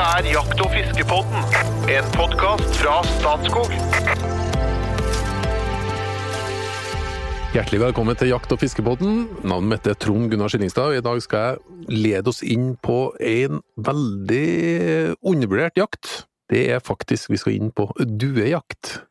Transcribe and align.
Dette 0.00 0.16
er 0.16 0.32
Jakt- 0.32 0.60
og 0.64 0.70
fiskepodden, 0.72 1.42
en 1.92 2.06
podkast 2.14 2.76
fra 2.80 2.94
Statskog. 3.04 3.72
Hjertelig 7.52 7.80
velkommen 7.82 8.16
til 8.16 8.30
Jakt- 8.30 8.54
og 8.54 8.62
fiskepodden. 8.62 9.26
Navnet 9.44 9.68
mitt 9.68 9.90
er 9.92 9.98
Trond 10.00 10.30
Gunnar 10.32 10.48
Skillingstad, 10.48 10.94
i 10.96 11.02
dag 11.04 11.20
skal 11.20 11.44
jeg 11.44 11.98
lede 12.00 12.32
oss 12.32 12.40
inn 12.40 12.78
på 12.80 13.12
en 13.20 13.60
veldig 13.76 15.18
undervurdert 15.20 15.76
jakt. 15.76 16.24
Det 16.48 16.62
er 16.72 16.80
faktisk, 16.80 17.28
vi 17.28 17.36
skal 17.42 17.58
inn 17.58 17.68
på 17.68 17.90
duejakt. 18.00 19.02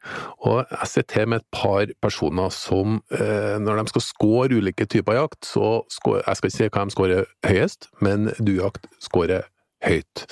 Og 0.41 0.65
jeg 0.71 0.89
sitter 0.89 1.19
her 1.19 1.29
med 1.35 1.43
et 1.43 1.49
par 1.53 1.85
personer 2.01 2.49
som, 2.49 3.03
eh, 3.11 3.61
når 3.61 3.83
de 3.83 3.93
skal 3.93 4.01
score 4.07 4.57
ulike 4.57 4.89
typer 4.89 5.21
jakt, 5.21 5.45
så 5.45 5.83
score, 5.87 6.23
jeg 6.25 6.35
skal 6.35 6.49
ikke 6.49 6.57
si 6.57 6.69
hva 6.69 6.85
de 6.85 6.97
scorer 6.97 7.25
høyest, 7.45 7.91
men 8.01 8.33
duejakt 8.41 8.89
scorer 8.97 9.45
høyt. 9.85 10.25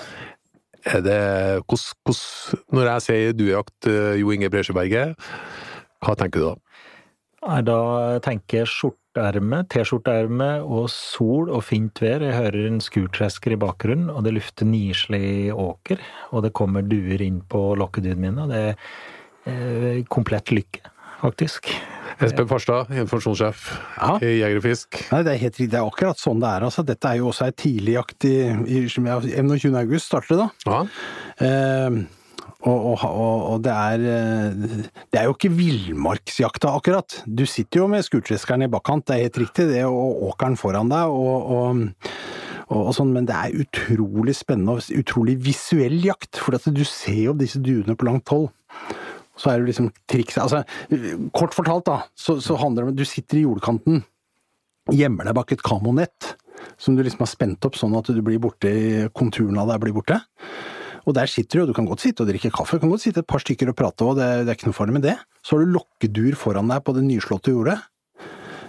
Er 0.87 1.03
det, 1.03 1.19
hos, 1.67 1.89
hos, 2.07 2.21
når 2.71 2.91
jeg 2.93 3.05
sier 3.07 3.35
duejakt, 3.35 3.89
eh, 3.91 4.15
Jo 4.21 4.31
Inge 4.31 4.49
Bresjeberget, 4.53 5.27
hva 6.05 6.15
tenker 6.15 6.39
du 6.39 6.45
da? 6.51 6.55
Nei, 7.47 7.59
da 7.63 7.79
tenker 8.25 8.63
jeg 8.63 8.69
skjorteerme, 8.71 9.61
T-skjorteerme 9.71 10.49
og 10.65 10.87
sol 10.91 11.51
og 11.53 11.61
fint 11.67 12.01
vær. 12.01 12.23
Jeg 12.25 12.35
hører 12.35 12.67
en 12.67 12.81
skurtresker 12.83 13.53
i 13.55 13.59
bakgrunnen, 13.61 14.09
og 14.11 14.25
det 14.25 14.33
lufter 14.35 14.67
nislig 14.67 15.53
åker. 15.53 16.01
Og 16.33 16.43
det 16.43 16.55
kommer 16.57 16.85
duer 16.87 17.21
inn 17.23 17.39
på 17.47 17.61
lokkedyrene 17.79 18.23
mine. 18.25 18.45
og 18.45 18.51
Det 18.51 18.63
er 18.63 18.75
eh, 19.51 20.03
komplett 20.11 20.51
lykke, 20.55 20.83
faktisk. 21.21 21.69
Espen 22.23 22.47
Farstad, 22.49 22.89
informasjonssjef 22.97 23.67
Ja. 23.99 24.15
i 24.25 24.39
Jeger 24.39 24.57
og 24.57 24.63
Fisk. 24.65 24.97
Nei, 25.11 25.21
det 25.23 25.33
er 25.35 25.41
helt 25.43 25.57
riktig. 25.59 25.69
Det 25.69 25.77
er 25.79 25.85
akkurat 25.85 26.17
sånn 26.17 26.39
det 26.41 26.49
er. 26.49 26.65
Altså, 26.65 26.83
dette 26.85 27.05
er 27.11 27.19
jo 27.19 27.27
også 27.29 27.45
ei 27.45 27.51
tidlig 27.53 27.93
jakt 27.93 28.25
i, 28.25 28.35
i 28.65 28.87
som 28.89 29.05
jeg- 29.05 29.35
21. 29.37 29.75
august 29.77 30.07
starter 30.09 30.33
det 30.33 30.39
da. 30.39 30.49
Ja. 30.71 30.79
Eh, 31.45 31.99
og, 32.67 32.97
og, 33.05 33.53
og, 33.53 33.61
det 33.61 33.71
er 33.71 34.01
eh, 34.01 34.55
Det 35.13 35.19
er 35.21 35.25
jo 35.29 35.35
ikke 35.35 35.53
villmarksjakta, 35.53 36.73
akkurat. 36.73 37.21
Du 37.29 37.45
sitter 37.45 37.83
jo 37.83 37.87
med 37.87 38.03
skurtreskeren 38.03 38.63
i 38.65 38.67
bakkant, 38.71 39.05
det 39.05 39.15
er 39.15 39.23
helt 39.27 39.37
riktig, 39.37 39.67
det, 39.69 39.83
og 39.85 40.23
åkeren 40.31 40.57
foran 40.57 40.89
deg, 40.89 41.05
og, 41.05 41.85
og, 42.67 42.89
sånn, 42.97 43.13
men 43.13 43.29
det 43.29 43.35
er 43.37 43.61
utrolig 43.61 44.33
spennende 44.35 44.79
og 44.79 44.89
utrolig 44.99 45.37
visuell 45.45 46.01
jakt, 46.03 46.35
for 46.41 46.57
at 46.57 46.65
du 46.65 46.83
ser 46.83 47.27
jo 47.29 47.37
disse 47.37 47.61
duene 47.61 47.95
på 47.95 48.09
langt 48.09 48.27
hold. 48.33 48.49
Så 49.37 49.51
er 49.51 49.61
det 49.61 49.71
liksom 49.71 49.91
trikset 50.09 50.43
Altså, 50.43 50.63
kort 51.35 51.55
fortalt, 51.57 51.85
da, 51.89 51.99
så, 52.17 52.39
så 52.43 52.57
handler 52.59 52.83
det 52.83 52.87
om 52.87 52.95
at 52.95 53.01
du 53.01 53.07
sitter 53.07 53.39
i 53.39 53.45
jordkanten, 53.45 54.01
gjemmer 54.93 55.27
deg 55.27 55.37
bak 55.37 55.53
et 55.53 55.65
kamonett, 55.65 56.33
som 56.81 56.97
du 56.97 57.03
liksom 57.05 57.23
har 57.25 57.31
spent 57.31 57.67
opp 57.67 57.77
sånn 57.77 57.95
at 57.99 58.09
du 58.13 58.21
blir 58.25 58.41
borte 58.41 58.71
konturen 59.17 59.59
av 59.61 59.69
deg 59.71 59.83
blir 59.83 59.95
borte. 59.97 60.19
Og 61.07 61.15
der 61.15 61.29
sitter 61.31 61.59
du, 61.59 61.63
og 61.63 61.69
du 61.71 61.75
kan 61.77 61.87
godt 61.87 62.03
sitte 62.03 62.25
og 62.25 62.31
drikke 62.31 62.51
kaffe, 62.51 62.77
du 62.77 62.83
kan 62.83 62.91
godt 62.91 63.05
sitte 63.05 63.23
et 63.23 63.29
par 63.29 63.43
stykker 63.43 63.71
og 63.71 63.77
prate, 63.79 64.03
og 64.03 64.17
det, 64.19 64.27
det 64.43 64.51
er 64.51 64.57
ikke 64.59 64.71
noe 64.71 64.75
farlig 64.75 64.97
med 64.97 65.05
det. 65.07 65.15
Så 65.39 65.55
har 65.55 65.63
du 65.63 65.77
lokkedur 65.77 66.35
foran 66.39 66.67
deg 66.71 66.83
på 66.83 66.95
det 66.97 67.05
nyslåtte 67.05 67.53
jordet. 67.53 67.77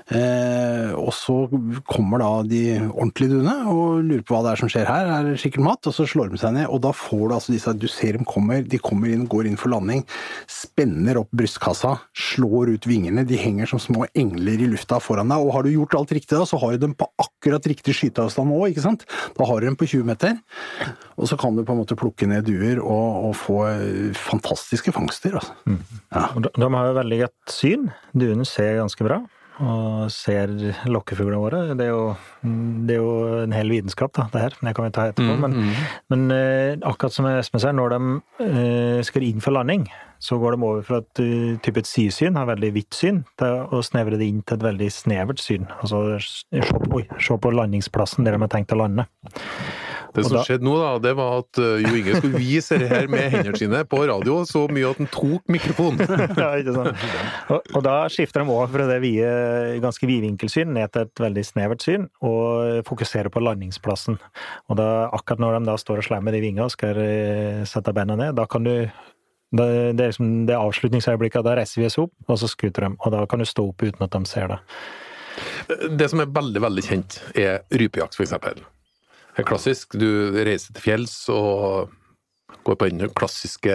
Eh, 0.09 0.93
og 0.97 1.11
så 1.13 1.35
kommer 1.89 2.23
da 2.23 2.31
de 2.49 2.63
ordentlige 2.89 3.35
duene 3.35 3.55
og 3.69 3.99
lurer 4.07 4.23
på 4.25 4.33
hva 4.33 4.41
det 4.47 4.53
er 4.55 4.61
som 4.63 4.71
skjer 4.73 4.87
her, 4.89 5.11
er 5.13 5.27
det 5.27 5.41
sikkert 5.43 5.67
mat, 5.67 5.89
og 5.91 5.95
så 5.95 6.07
slår 6.09 6.31
de 6.33 6.41
seg 6.41 6.55
ned, 6.57 6.69
og 6.73 6.81
da 6.87 6.95
får 6.97 7.25
du 7.27 7.35
altså 7.37 7.53
disse, 7.53 7.75
du 7.77 7.85
ser 7.93 8.17
dem 8.17 8.25
kommer, 8.29 8.65
de 8.65 8.81
kommer 8.81 9.13
inn, 9.13 9.27
går 9.29 9.51
inn 9.51 9.61
for 9.61 9.73
landing, 9.75 10.05
spenner 10.49 11.21
opp 11.21 11.29
brystkassa, 11.37 11.99
slår 12.17 12.73
ut 12.73 12.89
vingene, 12.89 13.27
de 13.29 13.37
henger 13.41 13.69
som 13.69 13.83
små 13.83 14.07
engler 14.17 14.65
i 14.65 14.71
lufta 14.73 15.01
foran 15.05 15.29
deg, 15.29 15.45
og 15.45 15.53
har 15.59 15.69
du 15.69 15.75
gjort 15.75 15.99
alt 16.01 16.17
riktig 16.17 16.39
da, 16.39 16.49
så 16.49 16.61
har 16.65 16.77
du 16.77 16.87
dem 16.87 16.97
på 16.97 17.11
akkurat 17.21 17.69
riktig 17.69 17.99
skyteavstand 18.01 18.57
òg, 18.57 18.71
ikke 18.73 18.87
sant? 18.89 19.05
Da 19.37 19.45
har 19.49 19.61
du 19.61 19.69
dem 19.69 19.77
på 19.77 19.91
20 19.93 20.09
meter, 20.09 20.39
og 21.21 21.29
så 21.29 21.37
kan 21.41 21.57
du 21.57 21.67
på 21.69 21.77
en 21.77 21.83
måte 21.83 21.99
plukke 22.01 22.31
ned 22.31 22.49
duer 22.49 22.81
og, 22.81 23.29
og 23.29 23.37
få 23.37 23.63
eh, 23.75 24.17
fantastiske 24.17 24.95
fangster, 24.97 25.37
altså. 25.43 25.59
Mm. 25.69 25.83
De, 26.49 26.51
de 26.57 26.69
har 26.73 26.89
jo 26.89 26.95
veldig 26.97 27.19
godt 27.27 27.53
syn. 27.53 27.91
Duene 28.17 28.47
ser 28.49 28.79
ganske 28.81 29.05
bra. 29.05 29.19
Og 29.59 30.11
ser 30.15 30.53
lokkefuglene 30.87 31.41
våre. 31.43 31.63
Det 31.79 31.89
er, 31.89 31.91
jo, 31.91 32.03
det 32.87 32.95
er 32.95 33.01
jo 33.01 33.15
en 33.43 33.55
hel 33.57 33.73
vitenskap, 33.73 34.13
da, 34.15 34.29
det 34.33 34.45
her. 34.45 34.59
Det 34.61 34.75
kan 34.77 34.87
vi 34.87 34.93
ta 34.95 35.07
etterpå. 35.11 35.39
Men, 35.43 35.57
men 36.13 36.29
eh, 36.35 36.77
akkurat 36.87 37.15
som 37.15 37.27
Espen 37.31 37.63
sier, 37.65 37.75
når 37.75 37.97
de 37.97 38.01
eh, 38.47 39.01
skal 39.07 39.27
inn 39.27 39.43
for 39.43 39.57
landing, 39.57 39.89
så 40.23 40.39
går 40.39 40.55
de 40.55 40.63
over 40.67 40.87
fra 40.87 41.03
et 41.03 41.23
eh, 41.25 41.59
type 41.65 41.83
et 41.83 41.91
sidesyn, 41.91 42.39
har 42.39 42.49
veldig 42.51 42.73
vidt 42.75 42.95
syn, 42.95 43.25
til 43.39 43.67
å 43.75 43.83
snevre 43.87 44.19
det 44.21 44.31
inn 44.31 44.41
til 44.47 44.59
et 44.59 44.67
veldig 44.71 44.91
snevert 44.95 45.43
syn. 45.43 45.67
Altså 45.81 46.05
se 46.23 46.63
på, 46.63 47.03
se 47.19 47.39
på 47.43 47.55
landingsplassen 47.55 48.27
der 48.27 48.39
de 48.39 48.47
har 48.47 48.55
tenkt 48.55 48.75
å 48.75 48.83
lande. 48.83 49.09
Det 50.15 50.25
som 50.25 50.37
da- 50.39 50.45
skjedde 50.47 50.65
nå, 50.67 50.75
da, 50.81 50.93
det 51.05 51.13
var 51.19 51.43
at 51.43 51.61
uh, 51.61 51.75
Jo 51.83 51.93
Inge 51.99 52.17
skulle 52.17 52.41
vise 52.41 52.79
det 52.81 52.89
her 52.91 53.09
med 53.13 53.27
hendene 53.35 53.61
sine 53.61 53.83
på 53.89 54.01
radio, 54.09 54.39
så 54.49 54.65
mye 54.73 54.93
at 54.93 55.03
han 55.03 55.11
tok 55.13 55.53
mikrofonen. 55.53 56.01
ja, 56.43 56.51
ikke 56.61 56.75
sant? 56.77 57.05
Og, 57.53 57.75
og 57.77 57.85
da 57.87 57.97
skifter 58.13 58.45
de 58.45 58.55
over 58.55 58.71
fra 58.73 58.89
det 58.89 59.01
vide, 59.05 59.33
ganske 59.85 60.09
vidvinkelsyn 60.09 60.73
ned 60.77 60.95
til 60.95 61.07
et 61.07 61.25
veldig 61.27 61.45
snevert 61.47 61.85
syn, 61.85 62.09
og 62.25 62.81
fokuserer 62.89 63.33
på 63.33 63.43
landingsplassen. 63.45 64.19
Og 64.69 64.81
da, 64.81 64.89
akkurat 65.13 65.43
når 65.45 65.59
de 65.59 65.71
da 65.73 65.77
står 65.81 66.03
og 66.03 66.09
slemmer 66.09 66.35
de 66.35 66.43
vingene 66.43 66.67
og 66.69 66.75
skal 66.75 66.99
eh, 67.03 67.63
sette 67.69 67.95
beina 67.97 68.17
ned, 68.19 68.37
da 68.39 68.49
kan 68.51 68.67
du 68.67 68.75
det, 69.49 69.69
det 69.97 70.05
er 70.05 70.11
liksom 70.13 70.33
det 70.49 70.57
avslutningsøyeblikket, 70.59 71.45
da 71.47 71.55
reiser 71.57 71.81
vi 71.81 71.87
oss 71.89 71.99
opp, 72.03 72.13
og 72.29 72.41
så 72.41 72.51
skuter 72.51 72.85
de. 72.85 72.91
Og 73.01 73.15
da 73.15 73.23
kan 73.31 73.41
du 73.41 73.49
stå 73.49 73.65
opp 73.71 73.85
uten 73.85 74.05
at 74.05 74.13
de 74.13 74.29
ser 74.29 74.51
det. 74.53 74.59
Det 75.97 76.09
som 76.13 76.21
er 76.21 76.33
veldig, 76.35 76.61
veldig 76.65 76.85
kjent, 76.85 77.21
er 77.39 77.63
rypejakt, 77.73 78.19
eksempel. 78.21 78.61
Det 79.39 79.45
er 79.45 79.51
klassisk. 79.53 79.95
Du 79.95 80.09
reiser 80.35 80.75
til 80.75 80.83
fjells 80.83 81.13
og 81.31 81.93
går 82.67 82.75
på 82.81 82.89
den 82.91 83.07
klassiske 83.15 83.71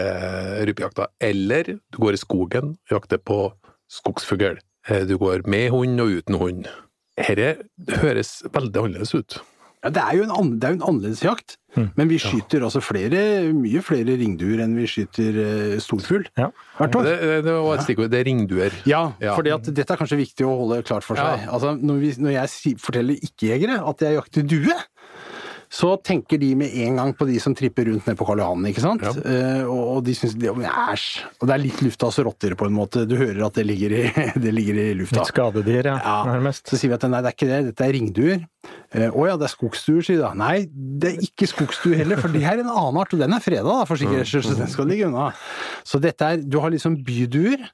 rypejakta. 0.68 1.08
Eller 1.24 1.78
du 1.80 1.98
går 2.04 2.18
i 2.18 2.20
skogen 2.20 2.74
og 2.76 2.98
jakter 2.98 3.22
på 3.24 3.38
skogsfugl. 3.94 4.60
Eh, 4.90 5.06
Du 5.08 5.16
går 5.18 5.48
med 5.48 5.70
hund 5.72 6.02
og 6.04 6.12
uten 6.20 6.36
hund. 6.42 6.68
Dette 7.16 7.64
høres 8.02 8.42
veldig 8.52 8.76
annerledes 8.84 9.14
ut. 9.16 9.40
Ja, 9.84 9.90
det 9.92 10.00
er 10.04 10.16
jo 10.16 10.24
en, 10.24 10.32
an, 10.32 10.50
det 10.60 10.64
er 10.68 10.72
jo 10.74 10.78
en 10.80 10.86
annerledes 10.90 11.22
jakt, 11.26 11.58
men 11.76 12.08
vi 12.08 12.16
skyter 12.24 12.64
altså 12.64 12.80
flere, 12.80 13.52
mye 13.52 13.82
flere 13.84 14.14
ringduer 14.16 14.62
enn 14.64 14.78
vi 14.80 14.86
skyter 14.88 15.36
uh, 15.36 15.74
storfugl. 15.84 16.24
Ja. 16.40 16.48
Hvert 16.78 16.96
år. 16.96 17.04
Det, 17.10 17.16
det 17.44 17.56
var 17.58 17.76
et 17.76 17.84
stikkord. 17.84 18.12
Det 18.14 18.22
er 18.22 18.28
ringduer. 18.30 18.78
Ja, 18.88 19.02
Ja. 19.20 19.34
for 19.36 19.44
dette 19.44 19.84
er 19.84 20.00
kanskje 20.00 20.22
viktig 20.22 20.48
å 20.48 20.54
holde 20.62 20.78
klart 20.88 21.04
for 21.04 21.20
seg. 21.20 21.44
Ja. 21.44 21.52
Altså, 21.52 21.74
når, 21.76 22.00
vi, 22.00 22.14
når 22.24 22.36
jeg 22.38 22.78
forteller 22.80 23.28
ikke-jegere 23.28 23.82
at 23.92 24.06
jeg 24.08 24.16
jakter 24.22 24.48
due, 24.56 24.78
så 25.74 25.96
tenker 26.06 26.38
de 26.38 26.52
med 26.58 26.74
en 26.86 27.00
gang 27.00 27.12
på 27.18 27.26
de 27.26 27.40
som 27.42 27.56
tripper 27.58 27.88
rundt 27.90 28.06
ned 28.06 28.18
på 28.20 28.26
Karl 28.28 28.44
Johan, 28.44 28.66
ikke 28.70 28.84
sant? 28.84 29.02
Ja. 29.02 29.14
Eh, 29.26 29.64
og, 29.66 30.04
de 30.06 30.14
syns 30.14 30.36
det 30.38 30.52
Æsj! 30.54 31.06
Og 31.42 31.50
det 31.50 31.56
er 31.56 31.64
litt 31.64 31.82
luftas 31.82 32.20
rotter 32.22 32.54
på 32.60 32.68
en 32.70 32.76
måte. 32.78 33.08
Du 33.10 33.16
hører 33.18 33.42
at 33.48 33.58
det 33.58 33.66
ligger 33.66 33.96
i, 33.98 34.04
det 34.44 34.54
ligger 34.54 34.78
i 34.84 34.86
lufta. 35.00 35.24
Litt 35.24 35.32
skadedyr, 35.32 35.90
ja, 35.90 35.98
Ja, 35.98 36.18
nærmest. 36.30 36.68
Så 36.70 36.78
sier 36.78 36.94
vi 36.94 36.98
at 37.00 37.08
nei, 37.10 37.24
det 37.26 37.32
er 37.32 37.38
ikke 37.40 37.50
det, 37.50 37.60
dette 37.72 37.88
er 37.88 37.96
ringduer. 37.98 38.46
Eh, 38.94 39.10
Å 39.10 39.26
ja, 39.32 39.40
det 39.42 39.50
er 39.50 39.54
skogsduer, 39.56 40.06
sier 40.06 40.22
de 40.22 40.28
da. 40.28 40.32
Nei, 40.38 40.68
det 40.70 41.16
er 41.16 41.26
ikke 41.26 41.50
skogsduer 41.50 42.04
heller, 42.04 42.22
for 42.22 42.34
det 42.36 42.46
her 42.46 42.60
er 42.60 42.68
en 42.68 42.70
annen 42.70 43.02
art, 43.02 43.18
og 43.18 43.26
den 43.26 43.34
er 43.34 43.42
freda 43.44 43.66
da, 43.66 43.88
for 43.90 43.98
sikkerhets 43.98 44.30
skyld, 44.30 44.52
så 44.52 44.60
den 44.62 44.74
skal 44.76 44.92
ligge 44.94 45.10
unna. 45.10 45.32
Så 45.90 45.98
dette 46.04 46.36
er, 46.36 46.46
du 46.46 46.60
har 46.62 46.74
liksom 46.76 47.02
byduer, 47.08 47.66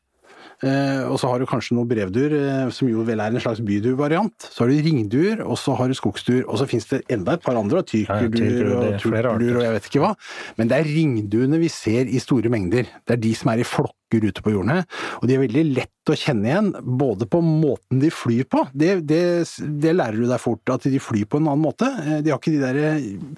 og 1.08 1.16
så 1.22 1.30
har 1.31 1.40
du 1.40 1.46
kanskje 1.47 1.75
noen 1.78 1.88
brevduer, 1.88 2.34
eh, 2.36 2.70
som 2.75 2.90
jo 2.92 3.06
vel 3.08 3.22
er 3.24 3.31
en 3.31 3.40
slags 3.44 3.62
byduevariant. 3.64 4.36
Så 4.52 4.66
har 4.66 4.72
du 4.74 4.81
ringduer, 4.84 5.44
og 5.46 5.56
så 5.62 5.75
har 5.80 5.88
du 5.88 5.96
skogsduer, 5.96 6.42
og 6.47 6.59
så 6.59 6.68
finnes 6.68 6.90
det 6.92 7.03
enda 7.16 7.38
et 7.38 7.46
par 7.46 7.56
andre, 7.56 7.80
og 7.80 7.88
tyrkerduer 7.88 8.74
og 8.74 8.84
er 8.90 8.98
turkelduer 9.00 9.59
og 9.62 9.64
jeg 9.64 9.78
vet 9.78 9.88
ikke 9.92 10.03
hva. 10.03 10.12
Men 10.59 10.68
det 10.72 10.81
er 10.81 10.92
ringduene 10.92 11.62
vi 11.62 11.69
ser 11.72 12.12
i 12.12 12.19
store 12.19 12.52
mengder. 12.52 12.90
Det 13.08 13.16
er 13.16 13.24
de 13.24 13.31
som 13.40 13.53
er 13.53 13.64
i 13.64 13.68
flokker 13.68 13.96
ute 14.25 14.42
på 14.42 14.52
jordene, 14.56 14.84
og 15.22 15.28
de 15.30 15.36
er 15.36 15.44
veldig 15.44 15.64
lett 15.78 16.09
å 16.09 16.16
kjenne 16.18 16.48
igjen, 16.50 16.69
både 16.98 17.28
på 17.30 17.40
måten 17.46 18.00
de 18.02 18.09
flyr 18.09 18.48
på. 18.50 18.64
Det, 18.74 18.96
det, 19.06 19.22
det 19.84 19.92
lærer 19.94 20.18
du 20.18 20.25
deg 20.25 20.42
fort, 20.42 20.66
at 20.74 20.88
de 20.90 21.00
flyr 21.00 21.28
på 21.30 21.38
en 21.38 21.46
annen 21.52 21.62
måte. 21.62 21.86
Eh, 22.03 22.19
De 22.25 22.34
har 22.34 22.40
ikke 22.42 22.56
de 22.56 22.64
der 22.64 22.80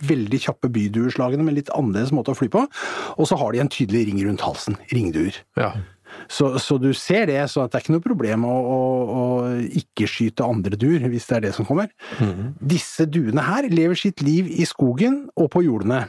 veldig 0.07 0.39
kjappe 0.47 0.71
bydueslagene, 0.71 1.43
men 1.43 1.57
litt 1.59 1.69
annerledes 1.75 2.13
måte 2.15 2.31
å 2.31 2.39
fly 2.39 2.47
på. 2.53 2.63
Og 3.19 3.27
så 3.27 3.37
har 3.41 3.51
de 3.51 3.59
en 3.65 3.69
tydelig 3.71 4.05
ring 4.07 4.23
rundt 4.29 4.45
halsen. 4.47 4.79
Ringduer. 4.95 5.41
Ja. 5.59 5.73
Så, 6.31 6.53
så 6.63 6.77
du 6.81 6.91
ser 6.97 7.27
det, 7.29 7.39
så 7.51 7.65
det 7.67 7.77
er 7.77 7.85
ikke 7.85 7.95
noe 7.95 8.05
problem 8.05 8.45
å, 8.47 8.53
å, 8.55 8.79
å 9.21 9.25
ikke 9.81 10.07
skyte 10.09 10.47
andre 10.47 10.79
duer, 10.79 11.03
hvis 11.11 11.27
det 11.29 11.39
er 11.39 11.45
det 11.47 11.55
som 11.57 11.67
kommer. 11.67 11.91
Disse 12.59 13.07
duene 13.09 13.43
her 13.45 13.67
lever 13.71 13.99
sitt 13.99 14.23
liv 14.25 14.49
i 14.51 14.67
skogen 14.69 15.25
og 15.35 15.51
på 15.55 15.65
jordene. 15.67 16.05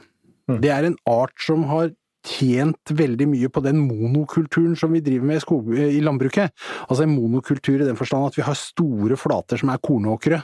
Det 0.62 0.72
er 0.74 0.88
en 0.88 0.98
art 1.08 1.34
som 1.40 1.64
har 1.70 1.92
tjent 2.22 2.92
veldig 2.94 3.26
mye 3.32 3.48
på 3.50 3.62
den 3.64 3.80
monokulturen 3.82 4.76
som 4.78 4.92
vi 4.94 5.02
driver 5.02 5.26
med 5.26 5.40
i, 5.40 5.42
skog, 5.42 5.72
i 5.74 6.00
landbruket. 6.04 6.54
Altså 6.86 7.02
en 7.04 7.14
monokultur 7.16 7.80
i 7.80 7.88
den 7.88 7.98
forstand 7.98 8.28
at 8.28 8.38
vi 8.38 8.44
har 8.46 8.58
store 8.58 9.18
flater 9.18 9.58
som 9.58 9.72
er 9.72 9.82
kornåkre. 9.82 10.42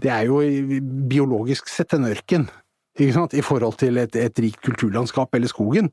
Det 0.00 0.08
er 0.08 0.30
jo 0.30 0.40
biologisk 1.10 1.68
sett 1.68 1.92
en 1.96 2.08
ørken. 2.08 2.48
Sant? 3.14 3.34
I 3.34 3.44
forhold 3.44 3.78
til 3.80 4.00
et, 4.02 4.16
et 4.16 4.42
rikt 4.44 4.60
kulturlandskap 4.66 5.34
eller 5.34 5.50
skogen. 5.50 5.90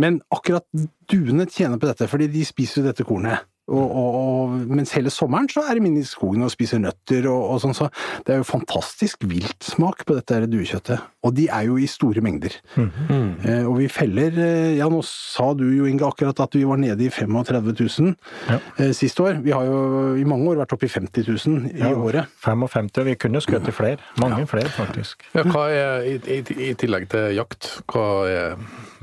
Men 0.00 0.20
akkurat 0.34 0.66
duene 1.10 1.46
tjener 1.46 1.78
på 1.78 1.90
dette, 1.90 2.10
fordi 2.10 2.30
de 2.32 2.44
spiser 2.46 2.82
jo 2.82 2.90
dette 2.90 3.06
kornet. 3.06 3.46
Og, 3.70 3.86
og, 4.02 4.14
og, 4.20 4.54
mens 4.66 4.90
hele 4.96 5.10
sommeren 5.14 5.46
så 5.50 5.62
er 5.70 5.78
de 5.78 5.84
inne 5.86 6.02
i 6.02 6.06
skogen 6.08 6.42
og 6.42 6.50
spiser 6.50 6.80
nøtter 6.82 7.28
og, 7.30 7.44
og 7.54 7.60
sånn, 7.62 7.74
så 7.78 7.86
det 8.26 8.34
er 8.34 8.40
jo 8.40 8.46
fantastisk 8.48 9.22
viltsmak 9.30 10.02
på 10.08 10.16
dette 10.18 10.40
duekjøttet. 10.50 11.04
Og 11.22 11.34
de 11.36 11.46
er 11.52 11.66
jo 11.68 11.76
i 11.78 11.86
store 11.90 12.22
mengder. 12.24 12.54
Eh, 12.80 13.64
og 13.68 13.76
vi 13.78 13.86
feller 13.92 14.36
eh, 14.40 14.70
Ja, 14.78 14.88
nå 14.90 15.02
sa 15.06 15.50
du 15.54 15.66
jo, 15.68 15.84
Inge, 15.90 16.06
akkurat 16.08 16.38
at 16.42 16.54
vi 16.56 16.64
var 16.68 16.80
nede 16.80 17.04
i 17.06 17.10
35 17.12 17.74
000 17.76 18.14
Ja. 18.48 18.58
eh, 18.80 18.92
sist 18.96 19.20
år. 19.20 19.38
Vi 19.44 19.52
har 19.54 19.66
jo 19.68 20.16
i 20.18 20.24
mange 20.28 20.48
år 20.50 20.62
vært 20.62 20.72
oppe 20.76 20.88
i 20.88 20.92
50 20.92 21.28
000 21.46 21.70
i 21.74 21.82
Ja. 21.84 21.92
året. 21.94 22.26
55, 22.44 22.90
og 23.02 23.06
vi 23.10 23.14
kunne 23.20 23.40
skutt 23.44 23.68
i 23.68 23.74
flere. 23.76 23.98
Mange 24.20 24.46
flere, 24.50 24.72
faktisk. 24.72 25.26
Ja, 25.36 25.44
hva 25.46 25.66
er, 25.70 26.08
i, 26.08 26.16
i, 26.40 26.40
I 26.70 26.74
tillegg 26.80 27.08
til 27.12 27.36
jakt, 27.36 27.68
hva 27.92 28.06
er 28.30 28.56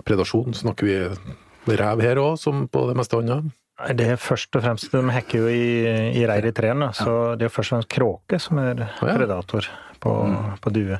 predasjon? 0.08 0.54
Snakker 0.58 0.88
vi 0.90 0.98
rev 1.78 2.02
her 2.02 2.19
òg, 2.22 2.36
som 2.42 2.66
på 2.72 2.86
det 2.90 2.98
meste 2.98 3.18
annet? 3.19 3.54
Det 3.98 4.08
er 4.10 4.18
først 4.18 4.56
og 4.58 4.64
fremst, 4.66 4.90
De 4.90 5.14
hekker 5.14 5.44
jo 5.44 5.50
i, 5.54 5.66
i 6.18 6.24
reir 6.26 6.48
i 6.50 6.54
trærne, 6.56 6.90
så 6.98 7.36
det 7.38 7.46
er 7.46 7.54
først 7.54 7.74
og 7.74 7.76
fremst 7.78 7.92
kråke 7.94 8.40
som 8.42 8.58
er 8.64 8.82
predator 8.98 9.68
på, 10.02 10.14
på 10.64 10.74
due. 10.74 10.98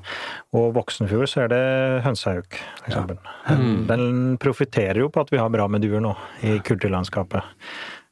Og 0.58 0.72
voksenfugl 0.78 1.26
så 1.30 1.46
er 1.46 1.54
det 1.54 1.62
hønsehauk, 2.06 2.60
f.eks. 2.84 3.00
Den 3.90 4.38
profitterer 4.42 5.02
jo 5.02 5.10
på 5.10 5.26
at 5.26 5.34
vi 5.34 5.42
har 5.42 5.50
bra 5.54 5.66
med 5.72 5.86
duer 5.86 6.04
nå 6.04 6.14
i 6.46 6.60
kulturlandskapet. 6.66 7.50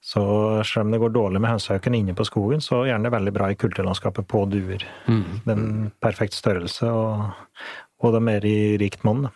Så 0.06 0.22
selv 0.66 0.86
om 0.86 0.92
det 0.94 1.02
går 1.02 1.14
dårlig 1.16 1.42
med 1.42 1.56
hønsehauken 1.56 1.96
inne 1.98 2.14
på 2.18 2.28
skogen, 2.28 2.62
så 2.62 2.84
er 2.86 2.98
den 2.98 3.10
veldig 3.14 3.34
bra 3.34 3.50
i 3.50 3.58
kulturlandskapet 3.58 4.28
på 4.30 4.44
duer. 4.50 4.84
Det 5.46 5.50
er 5.50 5.58
en 5.58 5.88
perfekt 6.02 6.38
størrelse, 6.38 6.90
og, 6.90 7.32
og 8.06 8.14
de 8.18 8.22
er 8.36 8.46
i 8.46 8.60
rikt 8.82 9.06
monn. 9.06 9.28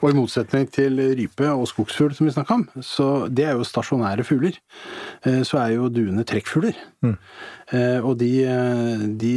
Og 0.00 0.10
i 0.10 0.16
motsetning 0.16 0.64
til 0.72 0.96
rype 1.18 1.46
og 1.52 1.66
skogsfugl 1.70 2.14
som 2.16 2.26
vi 2.26 2.32
snakka 2.34 2.54
om, 2.56 2.64
så 2.82 3.08
det 3.30 3.44
er 3.46 3.52
jo 3.58 3.66
stasjonære 3.66 4.24
fugler. 4.26 4.56
Eh, 5.26 5.42
Så 5.46 5.58
er 5.60 5.74
jo 5.76 5.90
duene 5.92 6.24
trekkfugler. 6.24 6.74
Mm. 7.02 7.16
Og 8.04 8.18
de, 8.18 8.30
eh, 8.44 9.04
de 9.16 9.30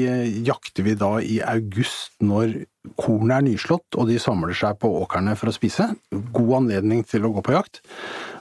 jakter 0.44 0.84
vi 0.84 0.96
da 0.96 1.18
i 1.24 1.38
august 1.42 2.18
når 2.22 2.66
kornet 2.98 3.38
er 3.38 3.46
nyslått 3.48 3.96
og 3.98 4.07
de 4.10 4.18
samler 4.19 4.54
seg 4.57 4.80
på 4.80 4.90
åkrene 5.04 5.36
for 5.38 5.48
å 5.50 5.56
spise. 5.56 5.92
God 6.34 6.56
anledning 6.63 7.06
til 7.08 7.24
å 7.24 7.31
gå 7.34 7.44
på 7.46 7.54
jakt. 7.56 7.81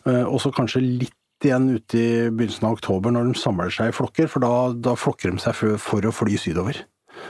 Eh, 0.07 0.25
Og 0.25 0.41
så 0.41 0.51
kanskje 0.53 0.83
litt 0.83 1.13
igjen 1.45 1.75
ute 1.77 1.95
i 1.99 2.31
begynnelsen 2.31 2.65
av 2.65 2.79
oktober 2.79 3.13
når 3.13 3.33
de 3.33 3.39
samler 3.39 3.71
seg 3.71 3.89
i 3.89 3.93
flokker, 3.93 4.29
for 4.29 4.41
da, 4.41 4.73
da 4.73 4.95
flokker 4.97 5.31
de 5.31 5.39
seg 5.39 5.55
for, 5.55 5.77
for 5.77 6.01
å 6.01 6.13
fly 6.15 6.39
sydover. 6.41 6.79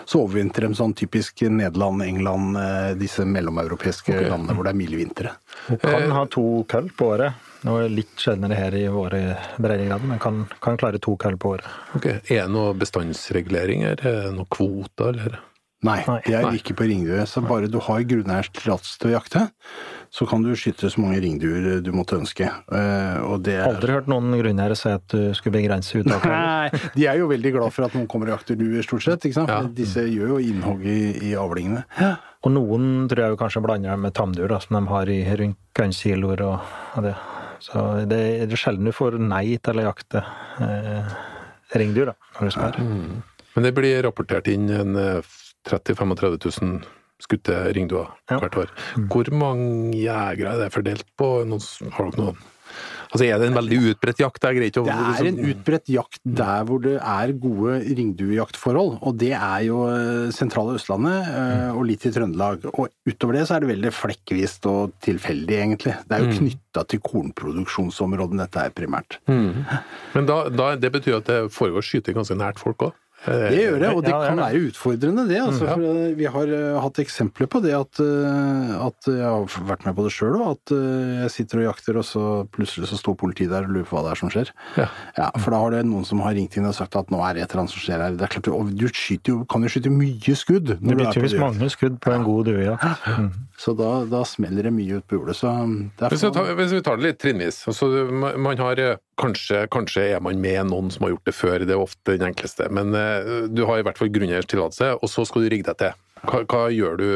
Så 0.05 0.21
overvintrer 0.25 0.69
de 0.69 0.77
sånn 0.79 0.95
typisk 0.97 1.45
Nederland, 1.49 2.03
England, 2.05 2.59
eh, 2.61 2.91
disse 3.01 3.25
mellomeuropeiske 3.29 4.13
okay. 4.13 4.29
landene 4.31 4.57
hvor 4.57 4.69
det 4.69 4.75
er 4.75 4.81
milde 4.81 5.01
vintre. 5.01 5.35
Kan 5.81 6.13
ha 6.13 6.27
to 6.31 6.45
kull 6.69 6.91
på 6.97 7.11
året. 7.15 7.51
Nå 7.65 7.79
er 7.79 7.87
det 7.87 7.97
litt 7.97 8.21
sjeldnere 8.21 8.59
her 8.59 8.75
i 8.77 8.85
våre 8.93 9.23
breddegrader, 9.57 10.05
men 10.11 10.21
kan, 10.21 10.43
kan 10.65 10.77
klare 10.81 11.01
to 11.01 11.17
kull 11.21 11.39
på 11.41 11.55
året. 11.57 11.81
Ok, 11.97 12.11
Er 12.13 12.45
det 12.45 12.53
noe 12.53 12.75
bestandsregulering? 12.77 13.87
Er 13.89 14.03
det 14.03 14.15
noe 14.37 14.49
kvoter, 14.53 15.17
eller? 15.17 15.41
Nei, 15.85 15.99
de 16.25 16.33
er 16.33 16.47
Nei. 16.49 16.55
ikke 16.59 16.75
på 16.79 16.87
ringdue. 16.89 17.27
Så 17.29 17.43
bare 17.45 17.69
du 17.69 17.77
har 17.85 18.05
grunneiers 18.09 18.49
tillatelse 18.57 18.97
til 19.03 19.11
å 19.11 19.15
jakte, 19.19 19.43
så 20.15 20.27
kan 20.31 20.45
du 20.47 20.53
skyte 20.57 20.89
så 20.89 21.03
mange 21.03 21.19
ringduer 21.21 21.83
du 21.85 21.91
måtte 21.93 22.17
ønske. 22.17 22.47
Eh, 22.49 23.19
Og 23.27 23.43
det 23.45 23.57
er 23.59 23.67
Aldri 23.69 23.93
hørt 23.99 24.09
noen 24.09 24.31
grunneiere 24.39 24.77
si 24.79 24.89
at 24.89 25.05
du 25.13 25.35
skulle 25.37 25.59
begrense 25.59 25.99
uttaket. 26.01 26.31
Nei, 26.33 26.71
de 26.95 27.07
er 27.11 27.19
jo 27.21 27.29
veldig 27.29 27.53
glad 27.59 27.75
for 27.77 27.85
at 27.89 27.97
noen 27.99 28.07
kommer 28.09 28.31
og 28.33 28.39
jakter 28.39 28.57
duer, 28.57 28.81
stort 28.87 29.05
sett. 29.05 29.27
ikke 29.29 29.41
sant? 29.43 29.53
Ja. 29.53 29.61
Disse 29.83 30.07
gjør 30.09 30.37
jo 30.37 30.41
innhogg 30.41 30.87
i, 30.89 30.99
i 31.31 31.35
avlingene. 31.37 31.85
Og 32.45 32.53
noen 32.53 32.89
tror 33.09 33.25
jeg 33.27 33.35
jo 33.37 33.41
kanskje 33.41 33.63
blander 33.65 33.95
dem 33.95 34.03
med 34.09 34.15
tamduer, 34.17 34.49
da, 34.53 34.59
som 34.65 34.77
de 34.81 34.85
har 34.91 35.13
i 35.13 35.21
rundt 35.41 35.61
gunsiloer 35.77 36.43
og, 36.49 36.73
og 36.97 37.07
det. 37.11 37.15
Så 37.65 37.85
det 38.09 38.19
er 38.45 38.57
sjelden 38.61 38.85
du 38.89 38.93
får 38.93 39.15
nei 39.21 39.57
til 39.65 39.81
å 39.81 39.87
jakte 39.87 40.21
eh, 40.61 41.15
ringdyr, 41.81 42.11
da, 42.13 42.17
når 42.37 42.51
du 42.51 42.55
spør. 42.57 42.81
Men 43.55 43.65
det 43.69 43.73
blir 43.77 44.03
rapportert 44.05 44.49
inn 44.53 44.69
en 44.75 44.97
eh, 45.01 45.33
30 45.69 45.95
000-35 45.97 46.63
000 46.63 46.83
skutte 47.25 47.55
ringduer 47.77 48.11
Ja. 48.31 48.41
hvert 48.43 48.57
år. 48.65 48.73
Hvor 49.09 49.31
mange 49.33 49.95
jegere 49.97 50.57
er 50.57 50.65
det 50.65 50.73
fordelt 50.75 51.07
på? 51.17 51.45
Noen, 51.49 51.63
har 51.95 52.11
dere 52.11 52.21
noen? 52.25 52.43
Altså, 53.15 53.29
Er 53.31 53.39
det 53.39 53.47
en 53.47 53.55
veldig 53.55 53.77
utbredt 53.93 54.19
jakt? 54.19 54.41
Det 54.43 54.49
er 54.49 54.57
greit 54.59 54.77
å 54.81 54.83
Det 54.85 54.95
er 54.95 55.27
en 55.29 55.37
utbredt 55.39 55.87
jakt 55.95 56.19
der 56.27 56.65
hvor 56.67 56.81
det 56.83 56.97
er 56.99 57.33
gode 57.39 57.77
ringduejaktforhold, 57.87 58.97
og 59.07 59.19
det 59.21 59.31
er 59.37 59.61
jo 59.69 59.85
eh, 59.87 60.33
sentrale 60.35 60.75
Østlandet 60.75 61.29
eh, 61.31 61.71
og 61.77 61.85
litt 61.87 62.03
i 62.09 62.11
Trøndelag. 62.11 62.67
Og 62.75 62.91
utover 63.07 63.39
det 63.39 63.45
så 63.47 63.55
er 63.55 63.63
det 63.63 63.71
veldig 63.71 63.93
flekkvist 63.95 64.67
og 64.67 64.97
tilfeldig, 65.07 65.55
egentlig. 65.61 65.95
Det 66.11 66.19
er 66.19 66.27
jo 66.27 66.35
knytta 66.41 66.85
til 66.91 67.05
kornproduksjonsområdene 67.07 68.49
dette 68.49 68.67
er 68.67 68.75
primært. 68.75 69.21
Men 69.31 70.27
da, 70.27 70.49
da, 70.51 70.73
det 70.75 70.91
betyr 70.99 71.21
at 71.21 71.31
det 71.31 71.39
foregår 71.55 71.87
skyting 71.87 72.19
ganske 72.19 72.35
nært 72.41 72.59
folk 72.59 72.89
òg? 72.89 72.99
Det 73.25 73.57
gjør 73.57 73.79
det, 73.81 73.91
og 73.91 74.03
det 74.05 74.13
kan 74.13 74.41
være 74.41 74.61
utfordrende, 74.69 75.25
det. 75.29 75.41
Altså, 75.41 75.67
for 75.69 75.85
eh, 75.89 76.15
vi 76.19 76.27
har 76.29 76.51
eh, 76.59 76.79
hatt 76.85 77.01
eksempler 77.03 77.49
på 77.51 77.61
det 77.65 77.73
at, 77.77 78.01
eh, 78.05 78.75
at 78.85 79.09
jeg 79.09 79.25
har 79.25 79.69
vært 79.71 79.87
med 79.89 79.97
på 79.97 80.05
det 80.07 80.13
sjøl 80.15 80.37
òg. 80.39 80.59
At 80.59 80.75
eh, 80.77 81.23
jeg 81.25 81.35
sitter 81.39 81.63
og 81.63 81.69
jakter, 81.71 82.01
og 82.01 82.07
så 82.09 82.25
plutselig 82.55 82.91
så 82.91 83.01
står 83.01 83.17
politiet 83.21 83.53
der 83.55 83.69
og 83.69 83.75
lurer 83.77 83.89
på 83.89 83.97
hva 83.99 84.05
det 84.07 84.15
er 84.15 84.23
som 84.23 84.33
skjer. 84.35 84.53
Ja. 84.77 84.89
Ja, 85.19 85.31
For 85.41 85.55
da 85.55 85.63
har 85.63 85.77
det 85.77 85.85
noen 85.89 86.07
som 86.09 86.21
har 86.25 86.37
ringt 86.37 86.59
inn 86.59 86.69
og 86.69 86.77
sagt 86.77 86.99
at 87.01 87.13
nå 87.15 87.23
er 87.25 87.39
det 87.39 87.47
et 87.47 87.55
eller 87.55 87.65
annet 87.65 87.75
som 87.77 87.85
skjer 87.87 88.05
her. 88.05 88.19
Det 88.19 88.29
er 88.29 88.35
klart, 88.37 88.53
og 88.53 88.75
du 88.75 88.87
skyter 88.91 89.35
jo, 89.35 89.41
kan 89.51 89.65
jo 89.65 89.73
skyte 89.73 89.95
mye 89.95 90.39
skudd. 90.39 90.75
Det 90.75 90.99
betyr 91.01 91.25
du 91.25 91.31
dyr. 91.33 91.41
mange 91.43 91.71
skudd 91.73 92.01
på 92.05 92.15
en 92.15 92.27
god 92.27 92.51
duejakt. 92.51 93.09
Mm. 93.15 93.31
Så 93.61 93.75
da, 93.79 93.91
da 94.11 94.25
smeller 94.29 94.69
det 94.69 94.75
mye 94.75 95.01
ut 95.01 95.09
på 95.09 95.21
jordet. 95.21 95.39
Så 95.39 95.51
derfor... 96.01 96.15
Hvis 96.15 96.27
vi, 96.27 96.33
tar, 96.37 96.53
hvis 96.59 96.75
vi 96.75 96.83
tar 96.85 97.01
det 97.01 97.09
litt 97.09 97.21
trinnvis 97.23 97.63
altså, 97.71 97.89
man, 98.11 98.59
har, 98.59 98.81
eh, 98.83 98.97
kanskje, 99.21 99.65
kanskje 99.73 100.09
er 100.15 100.23
man 100.25 100.41
med 100.43 100.71
noen 100.71 100.91
som 100.93 101.07
har 101.07 101.15
gjort 101.15 101.29
det 101.29 101.37
før, 101.37 101.65
det 101.65 101.75
er 101.77 101.83
ofte 101.83 102.17
den 102.17 102.29
enkleste. 102.31 102.69
Men 102.75 102.95
uh, 102.97 103.49
du 103.51 103.65
har 103.69 103.81
i 103.81 103.87
hvert 103.87 104.01
fall 104.01 104.13
grunneiers 104.15 104.49
tillatelse, 104.51 104.95
og 105.01 105.11
så 105.11 105.27
skal 105.29 105.45
du 105.45 105.51
rigge 105.53 105.69
deg 105.71 105.81
til. 105.81 105.99
Hva, 106.25 106.45
hva 106.49 106.63
gjør 106.73 107.01
du? 107.01 107.11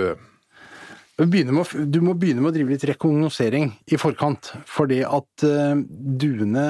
å 1.19 1.25
du 1.27 1.99
må 2.05 2.15
begynne 2.15 2.45
med 2.45 2.53
å 2.53 2.55
drive 2.55 2.77
litt 2.77 2.85
rekognosering 2.93 3.73
i 3.91 3.99
forkant. 3.99 4.53
Fordi 4.71 5.03
at 5.06 5.47
uh, 5.47 5.75
duene 5.99 6.69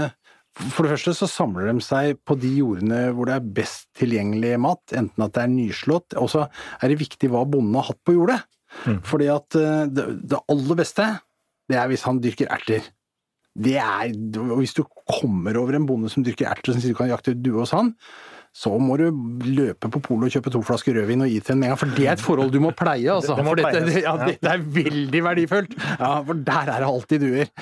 For 0.59 0.83
det 0.83 0.97
første 0.97 1.13
så 1.15 1.29
samler 1.31 1.69
de 1.69 1.83
seg 1.85 2.17
på 2.27 2.35
de 2.35 2.49
jordene 2.59 3.13
hvor 3.15 3.29
det 3.29 3.37
er 3.37 3.51
best 3.61 3.93
tilgjengelig 4.01 4.57
mat, 4.59 4.81
enten 4.91 5.23
at 5.23 5.37
det 5.37 5.45
er 5.45 5.53
nyslått, 5.53 6.17
og 6.19 6.33
så 6.33 6.49
er 6.83 6.91
det 6.91 6.97
viktig 6.99 7.31
hva 7.31 7.45
bonden 7.47 7.77
har 7.79 7.93
hatt 7.93 8.01
på 8.03 8.17
jordet. 8.17 8.41
Fordi 9.07 9.29
at 9.33 9.55
eh, 9.55 9.85
det, 9.87 10.07
det 10.29 10.41
aller 10.51 10.79
beste, 10.81 11.07
det 11.71 11.79
er 11.79 11.87
hvis 11.91 12.05
han 12.09 12.21
dyrker 12.25 12.51
erter. 12.53 12.89
Det 13.58 13.76
er, 13.82 14.12
Hvis 14.55 14.76
du 14.76 14.84
kommer 15.08 15.56
over 15.58 15.75
en 15.75 15.87
bonde 15.88 16.10
som 16.12 16.22
dyrker 16.26 16.50
erter, 16.52 16.72
som 16.75 16.82
sier 16.82 16.94
du 16.94 16.99
kan 16.99 17.10
jakte 17.10 17.34
due 17.34 17.58
hos 17.62 17.75
han, 17.75 17.93
så 18.55 18.72
må 18.81 18.96
du 18.99 19.08
løpe 19.44 19.90
på 19.93 20.00
polet 20.02 20.28
og 20.28 20.38
kjøpe 20.38 20.52
to 20.55 20.62
flasker 20.66 20.96
rødvin 20.96 21.22
og 21.26 21.31
gi 21.31 21.38
til 21.44 21.55
en 21.55 21.60
med 21.60 21.69
en 21.69 21.75
gang, 21.75 21.81
for 21.82 21.94
det 21.94 22.06
er 22.06 22.16
et 22.16 22.25
forhold 22.25 22.50
du 22.55 22.60
må 22.64 22.72
pleie. 22.76 23.10
altså. 23.12 23.37
Det 23.38 23.44
må 23.46 23.52
for 23.55 23.60
dette, 23.60 23.82
det, 23.87 24.02
ja, 24.06 24.14
dette 24.22 24.55
er 24.55 24.64
veldig 24.78 25.22
verdifullt! 25.26 25.77
Ja, 25.98 26.12
For 26.27 26.46
der 26.48 26.72
er 26.74 26.82
det 26.82 26.88
alltid 26.88 27.27
duer. 27.27 27.53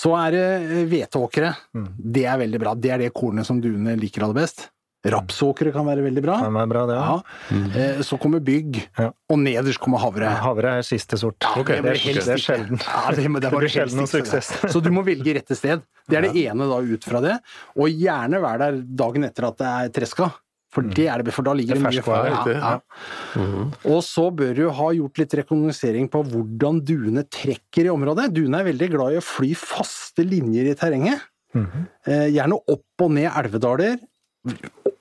Så 0.00 0.12
er 0.18 0.34
det 0.34 0.44
eh, 0.58 0.82
hveteåkre. 0.90 1.54
Mm. 1.76 1.88
Det 2.16 2.26
er 2.28 2.42
veldig 2.42 2.60
bra. 2.62 2.74
Det 2.78 2.92
er 2.94 3.02
det 3.04 3.14
kornet 3.16 3.48
som 3.48 3.62
duene 3.62 3.96
liker 3.98 4.26
aller 4.26 4.38
best. 4.42 4.68
Rapsåkre 5.00 5.70
kan 5.72 5.86
være 5.88 6.02
veldig 6.04 6.22
bra. 6.24 6.34
Kan 6.44 6.52
være 6.58 6.68
bra, 6.68 6.82
det. 6.90 6.96
Ja. 6.98 7.14
Ja. 7.50 7.60
Eh, 7.80 8.02
Så 8.04 8.18
kommer 8.20 8.40
bygg, 8.44 8.82
Ja. 8.98 9.10
og 9.30 9.38
nederst 9.38 9.80
kommer 9.80 9.98
havre. 10.02 10.28
Havre 10.28 10.74
er 10.78 10.82
siste 10.82 11.16
sort. 11.16 11.40
Okay. 11.56 11.80
det, 11.80 11.94
det 12.04 12.28
er, 12.28 12.36
sjelden. 12.36 12.76
Ja, 12.84 13.08
det, 13.16 13.24
det, 13.24 13.40
Det 13.46 13.52
blir 13.54 13.72
sjelden 13.72 13.96
noen 13.96 14.10
suksess. 14.10 14.52
Så 14.68 14.82
du 14.84 14.90
må 14.92 15.02
velge 15.06 15.34
rette 15.38 15.56
sted. 15.56 15.80
Det 16.08 16.18
er 16.18 16.28
det 16.28 16.36
ene 16.44 16.68
da 16.68 16.82
ut 16.84 17.04
fra 17.08 17.20
det. 17.24 17.38
Og 17.80 17.88
gjerne 17.88 18.42
vær 18.44 18.60
der 18.60 18.80
dagen 18.84 19.24
etter 19.24 19.48
at 19.48 19.58
det 19.62 19.72
er 19.72 19.88
treska. 20.00 20.28
For 20.70 20.86
det 20.86 21.08
er 21.10 21.24
det, 21.26 21.32
for 21.34 21.42
da 21.42 21.50
ligger 21.56 21.74
Det 21.74 21.82
det, 21.82 21.88
mye 21.88 22.02
ferskvare, 22.04 22.52
ja, 22.54 22.74
ja. 22.76 23.40
Mhm. 23.40 23.72
Og 23.90 24.04
så 24.06 24.28
bør 24.30 24.52
du 24.54 24.68
ha 24.70 24.92
gjort 24.94 25.18
litt 25.18 25.32
rekognosering 25.40 26.06
på 26.12 26.20
hvordan 26.28 26.78
duene 26.86 27.24
trekker 27.26 27.88
i 27.88 27.90
området. 27.90 28.28
Duene 28.36 28.60
er 28.60 28.68
veldig 28.68 28.90
glad 28.92 29.16
i 29.16 29.18
å 29.18 29.24
fly 29.24 29.50
faste 29.58 30.22
linjer 30.22 30.70
i 30.70 30.76
terrenget. 30.78 31.24
Mm. 31.50 31.66
Eh, 32.06 32.28
gjerne 32.36 32.60
opp 32.70 33.02
og 33.02 33.10
ned 33.16 33.26
elvedaler. 33.34 33.96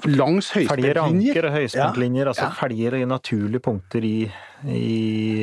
Langs 0.10 0.50
Felger, 0.52 0.98
anker 1.00 1.46
og 1.48 1.54
høyspentlinjer, 1.56 2.30
altså 2.32 2.46
ja. 2.50 2.56
felger 2.56 2.98
i 2.98 3.06
naturlige 3.08 3.64
punkter 3.64 4.04
i, 4.04 4.28
i 4.68 4.90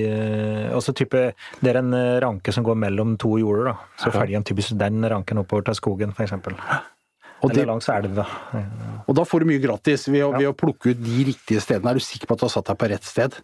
eh, 0.04 0.66
Altså 0.68 0.92
type 0.96 1.22
Det 1.60 1.70
er 1.70 1.78
en 1.80 1.96
eh, 1.96 2.16
ranke 2.24 2.52
som 2.52 2.64
går 2.64 2.76
mellom 2.80 3.14
to 3.20 3.34
jorder, 3.40 3.70
da. 3.70 3.74
Så 4.00 4.12
felger 4.12 4.36
han 4.36 4.46
typisk 4.48 4.76
den 4.80 5.04
ranken 5.12 5.40
oppover 5.40 5.68
til 5.68 5.78
skogen, 5.80 6.12
eksempel. 6.12 6.56
Og, 6.56 7.50
det, 7.50 7.62
Eller 7.62 7.72
langs 7.74 7.88
elva. 7.92 8.24
og 9.04 9.16
da 9.16 9.24
får 9.28 9.44
du 9.44 9.50
mye 9.52 9.60
gratis 9.64 10.06
ved 10.08 10.24
å, 10.24 10.32
ved 10.36 10.48
å 10.48 10.56
plukke 10.56 10.92
ut 10.92 11.00
de 11.04 11.24
riktige 11.28 11.60
stedene. 11.60 11.92
Er 11.92 12.00
du 12.00 12.04
sikker 12.04 12.28
på 12.28 12.36
at 12.36 12.44
du 12.44 12.46
har 12.48 12.54
satt 12.56 12.72
deg 12.72 12.80
på 12.80 12.88
rett 12.92 13.08
sted? 13.08 13.36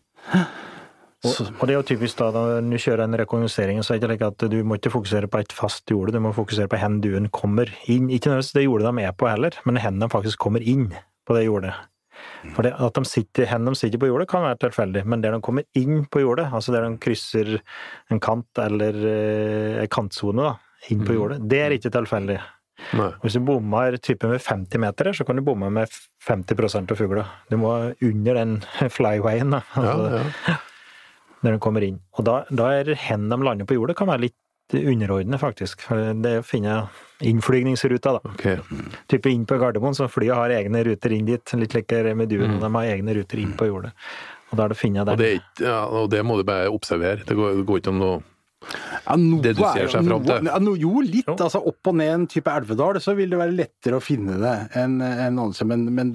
Og, 1.23 1.53
og 1.61 1.69
det 1.69 1.75
er 1.75 1.79
jo 1.79 1.87
typisk 1.87 2.19
da, 2.19 2.31
når 2.35 2.67
du 2.67 2.83
kjører 2.83 3.05
en 3.05 3.19
rekognosering, 3.21 3.79
så 3.85 3.95
er 3.95 4.01
det 4.01 4.09
ikke 4.09 4.13
like 4.17 4.31
at 4.33 4.45
du 4.51 4.59
må 4.67 4.79
ikke 4.79 4.91
fokusere 4.91 5.31
på 5.31 5.43
et 5.45 5.55
fast 5.55 5.91
jorde, 5.91 6.17
du 6.17 6.23
må 6.25 6.33
fokusere 6.35 6.71
på 6.71 6.81
hvor 6.83 6.99
duen 7.05 7.29
kommer 7.31 7.71
inn. 7.87 8.09
Ikke 8.11 8.33
nødvendigvis 8.33 8.57
det 8.57 8.65
jordet 8.67 8.91
de 8.91 9.07
er 9.07 9.15
på 9.15 9.31
heller, 9.31 9.59
men 9.69 9.79
hvor 9.79 9.99
de 10.03 10.09
faktisk 10.17 10.43
kommer 10.43 10.65
inn 10.67 10.89
på 11.29 11.37
det 11.39 11.45
jordet. 11.47 11.77
For 12.57 12.67
det, 12.67 12.73
at 12.75 12.99
de 12.99 13.07
sitter, 13.07 13.47
hvor 13.51 13.71
de 13.71 13.79
sitter 13.79 14.03
på 14.03 14.09
jordet 14.11 14.27
kan 14.31 14.43
være 14.45 14.59
tilfeldig, 14.65 15.05
men 15.07 15.23
der 15.23 15.37
de 15.37 15.43
kommer 15.45 15.67
inn 15.79 16.05
på 16.11 16.25
jordet, 16.25 16.49
altså 16.53 16.75
der 16.75 16.89
de 16.89 16.99
krysser 17.03 17.55
en 18.11 18.21
kant 18.23 18.63
eller 18.63 18.99
eh, 18.99 19.79
en 19.85 19.93
kantsone 19.93 20.49
da, 20.51 20.57
inn 20.91 21.07
på 21.07 21.17
jordet, 21.17 21.39
det 21.51 21.63
er 21.63 21.77
ikke 21.79 21.93
tilfeldig. 21.95 22.41
Nei. 22.99 23.13
Hvis 23.23 23.37
du 23.39 23.45
bommer 23.47 23.95
type 24.03 24.27
med 24.27 24.43
50 24.43 24.83
meter, 24.83 25.13
så 25.15 25.27
kan 25.29 25.39
du 25.39 25.45
bomme 25.47 25.69
med 25.71 25.93
50% 26.27 26.91
av 26.91 26.99
fugla. 26.99 27.29
Du 27.47 27.57
må 27.63 27.71
under 28.03 28.41
den 28.41 28.59
flywayen, 28.97 29.55
da. 29.55 29.63
Ja, 29.77 29.87
Altså, 29.87 30.23
ja. 30.51 30.59
Når 31.43 31.51
den 31.57 31.61
kommer 31.61 31.83
inn. 31.87 32.01
Og 32.19 32.25
da, 32.25 32.45
da 32.51 32.71
er 32.79 32.85
hvor 32.95 33.29
de 33.29 33.45
lander 33.45 33.65
på 33.67 33.75
jordet, 33.79 33.97
kan 33.97 34.07
være 34.09 34.21
litt 34.29 34.35
underordnet, 34.73 35.41
faktisk. 35.43 35.83
Det 36.23 36.31
er 36.31 36.41
å 36.41 36.45
finne 36.47 36.89
innflygningsruta, 37.21 38.15
da. 38.19 38.31
Okay. 38.35 38.57
Type 39.11 39.29
inn 39.31 39.45
på 39.49 39.59
Gardermoen, 39.61 39.95
så 39.97 40.09
flyet 40.11 40.35
har 40.39 40.55
egne 40.55 40.83
ruter 40.87 41.13
inn 41.17 41.27
dit. 41.29 41.55
Litt 41.61 41.75
like 41.77 42.03
med 42.17 42.29
duen, 42.31 42.57
Mm. 42.57 42.61
de 42.61 42.71
har 42.73 42.85
egne 42.97 43.15
ruter 43.19 43.39
inn 43.43 43.53
på 43.59 43.67
jordet. 43.69 43.93
Og 44.51 44.57
da 44.59 44.65
er 44.65 44.69
det 44.69 44.77
å 44.77 44.81
finne 44.81 45.01
Og 45.09 45.17
det, 45.19 45.41
ja, 45.61 45.85
og 45.87 46.11
det 46.11 46.23
må 46.25 46.37
du 46.37 46.45
bare 46.45 46.69
observere. 46.71 47.25
Det 47.25 47.37
går, 47.37 47.57
det 47.57 47.67
går 47.67 47.81
ikke 47.81 47.89
an 47.95 48.01
å 48.03 48.23
Ja, 49.09 49.17
noe 49.17 49.43
Det 49.43 49.57
du 49.57 49.65
er 49.65 49.73
ser 49.75 49.89
seg 49.89 50.07
fram 50.07 50.23
til. 50.25 50.41
noe- 50.45 50.61
no, 50.61 50.75
jo, 50.79 51.01
litt. 51.03 51.27
Jo. 51.27 51.35
Altså 51.35 51.59
opp 51.67 51.85
og 51.89 51.95
ned 51.97 52.11
en 52.15 52.27
type 52.29 52.47
elvedal, 52.47 52.95
så 53.03 53.17
vil 53.17 53.29
det 53.29 53.39
være 53.41 53.57
lettere 53.57 53.97
å 53.99 54.01
finne 54.01 54.39
det 54.39 54.71
enn 54.77 55.03
en 55.03 55.37
annen. 55.37 55.67
Men, 55.67 55.93
men 55.93 56.13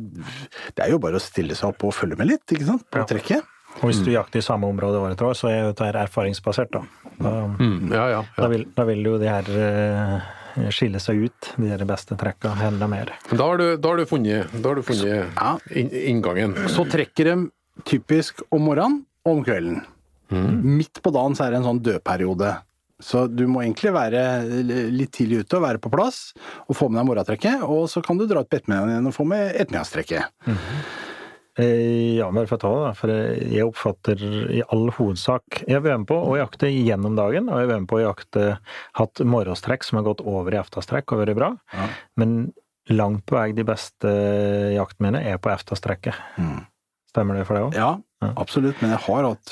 det 0.73 0.85
er 0.85 0.91
jo 0.91 0.97
bare 0.99 1.15
å 1.15 1.19
stille 1.19 1.53
seg 1.53 1.67
opp 1.73 1.83
og 1.83 1.93
følge 1.93 2.17
med 2.17 2.27
litt, 2.27 2.45
ikke 2.47 2.63
sant? 2.65 2.85
På 2.89 2.99
Ja. 2.99 3.03
trekket. 3.05 3.43
Og 3.81 3.89
hvis 3.91 3.99
du 4.05 4.09
jakter 4.11 4.41
i 4.41 4.45
samme 4.45 4.67
område 4.71 4.97
året 4.99 5.15
etter 5.17 5.27
år, 5.29 5.37
så 5.37 5.49
er 5.51 5.59
jo 5.61 5.71
dette 5.73 5.91
erfaringsbasert, 6.05 6.71
da. 6.73 6.81
Da, 7.17 7.31
mm, 7.59 7.91
Ja, 7.93 8.07
ja. 8.09 8.23
da, 8.37 8.47
vil, 8.51 8.65
da 8.75 8.83
vil 8.89 9.03
jo 9.05 9.17
de 9.21 9.29
her 9.29 9.47
eh, 9.61 10.69
skille 10.73 10.99
seg 11.01 11.23
ut, 11.27 11.51
de 11.57 11.69
der 11.69 11.85
beste 11.89 12.17
trekka, 12.17 12.55
enda 12.67 12.87
mer. 12.89 13.11
Da 13.31 13.41
har 13.43 13.57
du, 13.61 13.67
da 13.77 13.91
har 13.93 13.97
du 14.01 14.05
funnet, 14.09 14.49
da 14.61 14.69
har 14.71 14.75
du 14.81 14.85
funnet 14.85 15.29
Ja. 15.37 15.57
inngangen. 15.77 16.55
Så 16.73 16.85
trekker 16.89 17.31
de 17.31 17.35
typisk 17.85 18.41
om 18.51 18.65
morgenen 18.65 19.03
og 19.25 19.37
om 19.39 19.43
kvelden. 19.45 19.83
Midt 20.31 20.99
på 21.05 21.13
dagen 21.15 21.35
så 21.37 21.45
er 21.45 21.53
det 21.53 21.61
en 21.61 21.69
sånn 21.69 21.83
dødperiode. 21.85 22.55
Så 22.99 23.27
du 23.29 23.43
må 23.47 23.61
egentlig 23.61 23.91
være 23.93 24.21
litt 24.89 25.11
tidlig 25.13 25.43
ute 25.45 25.59
og 25.59 25.67
være 25.67 25.77
på 25.83 25.91
plass, 25.93 26.31
og 26.65 26.73
få 26.75 26.87
med 26.89 26.97
deg 27.03 27.05
morgentrekket, 27.11 27.61
og 27.61 27.85
så 27.91 28.01
kan 28.03 28.17
du 28.17 28.25
dra 28.25 28.41
ut 28.41 28.49
på 28.49 28.57
ettermiddagen 28.57 28.89
igjen 28.95 29.09
og 29.11 29.13
få 29.13 29.25
med 29.29 29.51
ettermiddagstrekket. 29.53 30.31
Eh, 30.49 30.71
Ja, 31.57 32.27
bare 32.31 32.45
for 32.49 32.57
å 32.57 32.61
ta 32.61 32.71
det. 32.85 32.91
For 32.99 33.09
jeg 33.09 33.65
oppfatter 33.65 34.21
i 34.53 34.59
all 34.69 34.91
hovedsak 34.93 35.63
Jeg 35.65 35.73
har 35.79 35.81
vært 35.81 36.03
med 36.03 36.07
på 36.11 36.17
å 36.29 36.35
jakte 36.37 36.69
gjennom 36.69 37.15
dagen, 37.17 37.49
og 37.49 37.57
jeg 37.57 37.65
har 37.65 37.71
vært 37.73 37.83
med 37.85 37.89
på 37.89 37.97
å 37.97 38.03
jakte 38.05 38.45
hatt 38.99 39.23
morgenstrekk 39.25 39.83
som 39.87 39.97
har 39.97 40.05
gått 40.05 40.21
over 40.21 40.53
i 40.53 40.59
efterstrekk 40.61 41.11
og 41.15 41.23
vært 41.25 41.35
bra. 41.39 41.49
Ja. 41.73 41.87
Men 42.21 42.37
langt 42.93 43.25
på 43.27 43.35
vei 43.39 43.51
de 43.57 43.65
beste 43.67 44.13
jaktene 44.77 45.09
mine 45.09 45.23
er 45.33 45.41
på 45.41 45.49
efterstrekket. 45.51 46.15
Mm. 46.37 46.61
Stemmer 47.09 47.39
det 47.41 47.47
for 47.49 47.57
deg 47.57 47.65
òg? 47.69 47.73
Ja, 47.79 47.93
Ja. 48.21 48.31
absolutt. 48.37 48.79
Men 48.81 48.91
jeg 48.95 48.99
har 49.07 49.23
hatt 49.27 49.51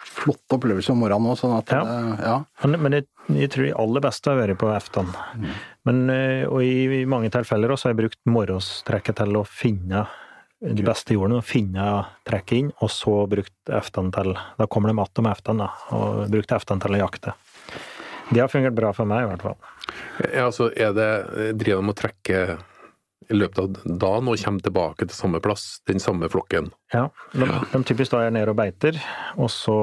flotte 0.00 0.56
opplevelser 0.56 0.94
om 0.94 1.02
morgenen 1.02 1.30
òg, 1.34 1.36
sånn 1.38 1.58
at 1.58 1.68
Ja. 1.70 1.82
det- 1.84 2.24
ja. 2.24 2.44
Men, 2.64 2.82
men 2.82 2.92
jeg, 2.92 3.04
jeg 3.28 3.50
tror 3.50 3.64
de 3.66 3.74
aller 3.74 4.00
beste 4.00 4.30
har 4.30 4.38
vært 4.40 4.58
på 4.58 4.70
eftan. 4.74 5.06
Men, 5.84 6.10
eh, 6.10 6.46
og 6.48 6.62
i, 6.62 7.02
i 7.02 7.04
mange 7.04 7.28
tilfeller 7.30 7.68
også 7.70 7.90
har 7.90 7.94
jeg 7.94 8.00
brukt 8.08 8.18
morgenstrekket 8.26 9.16
til 9.16 9.36
å 9.36 9.44
finne 9.46 10.06
de 10.60 10.84
beste 10.84 11.16
jordene, 11.16 11.40
å 11.40 11.46
finne 11.46 11.86
trekket 12.28 12.56
inn, 12.58 12.72
og 12.84 12.92
så 12.92 13.22
brukt 13.30 13.72
eftan 13.72 14.10
til 14.12 14.34
Da 14.58 14.66
kommer 14.68 14.92
de 14.92 14.98
igjen 15.00 15.24
med 15.24 15.62
da, 15.62 15.70
og 15.96 16.26
brukt 16.32 16.52
eftan 16.52 16.82
til 16.82 16.96
å 16.96 17.04
jakte. 17.06 17.36
Det 18.30 18.42
har 18.42 18.50
fungert 18.52 18.76
bra 18.76 18.92
for 18.94 19.08
meg, 19.08 19.24
i 19.24 19.30
hvert 19.32 19.46
fall. 19.48 19.56
Ja, 20.28 20.46
altså, 20.50 20.68
er 20.76 20.92
det, 20.94 21.08
driver 21.58 21.82
de 21.82 21.94
å 21.94 21.96
trekke 21.98 22.42
i 23.30 23.36
løpet 23.36 23.58
av 23.62 23.96
dagen 24.00 24.28
og 24.30 24.38
kommer 24.42 24.64
tilbake 24.64 25.06
til 25.06 25.14
samme 25.14 25.40
plass, 25.42 25.64
den 25.86 26.02
samme 26.02 26.28
flokken? 26.30 26.70
Ja, 26.94 27.08
de, 27.32 27.46
de 27.72 27.82
typisk 27.86 28.14
da 28.14 28.24
er 28.26 28.34
nede 28.34 28.50
og 28.52 28.58
beiter, 28.58 28.98
og 29.38 29.50
så 29.54 29.76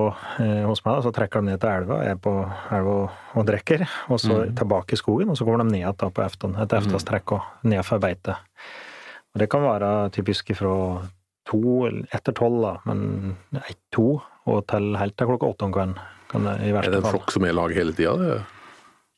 eh, 0.43 0.65
hos 0.67 0.83
meg 0.83 0.97
da, 0.97 1.05
så 1.05 1.13
trekker 1.15 1.43
de 1.43 1.53
ned 1.53 1.61
til 1.63 1.71
elva, 1.71 2.01
er 2.03 2.19
på 2.19 2.33
elva 2.75 2.97
og, 3.05 3.21
og 3.39 3.47
drikker, 3.47 3.85
og 4.11 4.19
så 4.23 4.41
tilbake 4.57 4.97
i 4.97 4.99
skogen, 4.99 5.31
og 5.31 5.39
så 5.39 5.47
kommer 5.47 5.63
de 5.63 5.71
ned 5.71 5.81
igjen 5.83 6.11
på 6.11 6.25
eftan, 6.25 6.57
et 6.59 6.75
eftanstrekk 6.79 7.37
og 7.37 7.71
ned 7.71 7.83
for 7.87 8.03
beite. 8.03 8.35
Og 9.37 9.41
det 9.43 9.51
kan 9.53 9.61
være 9.61 9.87
typisk 10.15 10.47
fra 10.57 10.75
to, 11.45 11.59
etter 11.85 12.33
tolv 12.33 12.63
da, 12.63 12.71
men 12.89 13.35
ett, 13.59 13.77
to, 13.93 14.15
og 14.49 14.63
til 14.65 14.95
helt 14.97 15.13
til 15.13 15.29
klokka 15.29 15.51
åtte 15.53 15.67
om 15.67 15.75
kvelden. 15.75 15.99
Kan 16.31 16.47
det 16.47 16.55
i 16.65 16.71
Er 16.73 16.87
det 16.89 17.03
en 17.03 17.05
flokk 17.05 17.29
som 17.35 17.45
er 17.45 17.53
i 17.53 17.57
lag 17.59 17.75
hele 17.77 17.93
tida? 17.93 18.15
Det? 18.17 18.39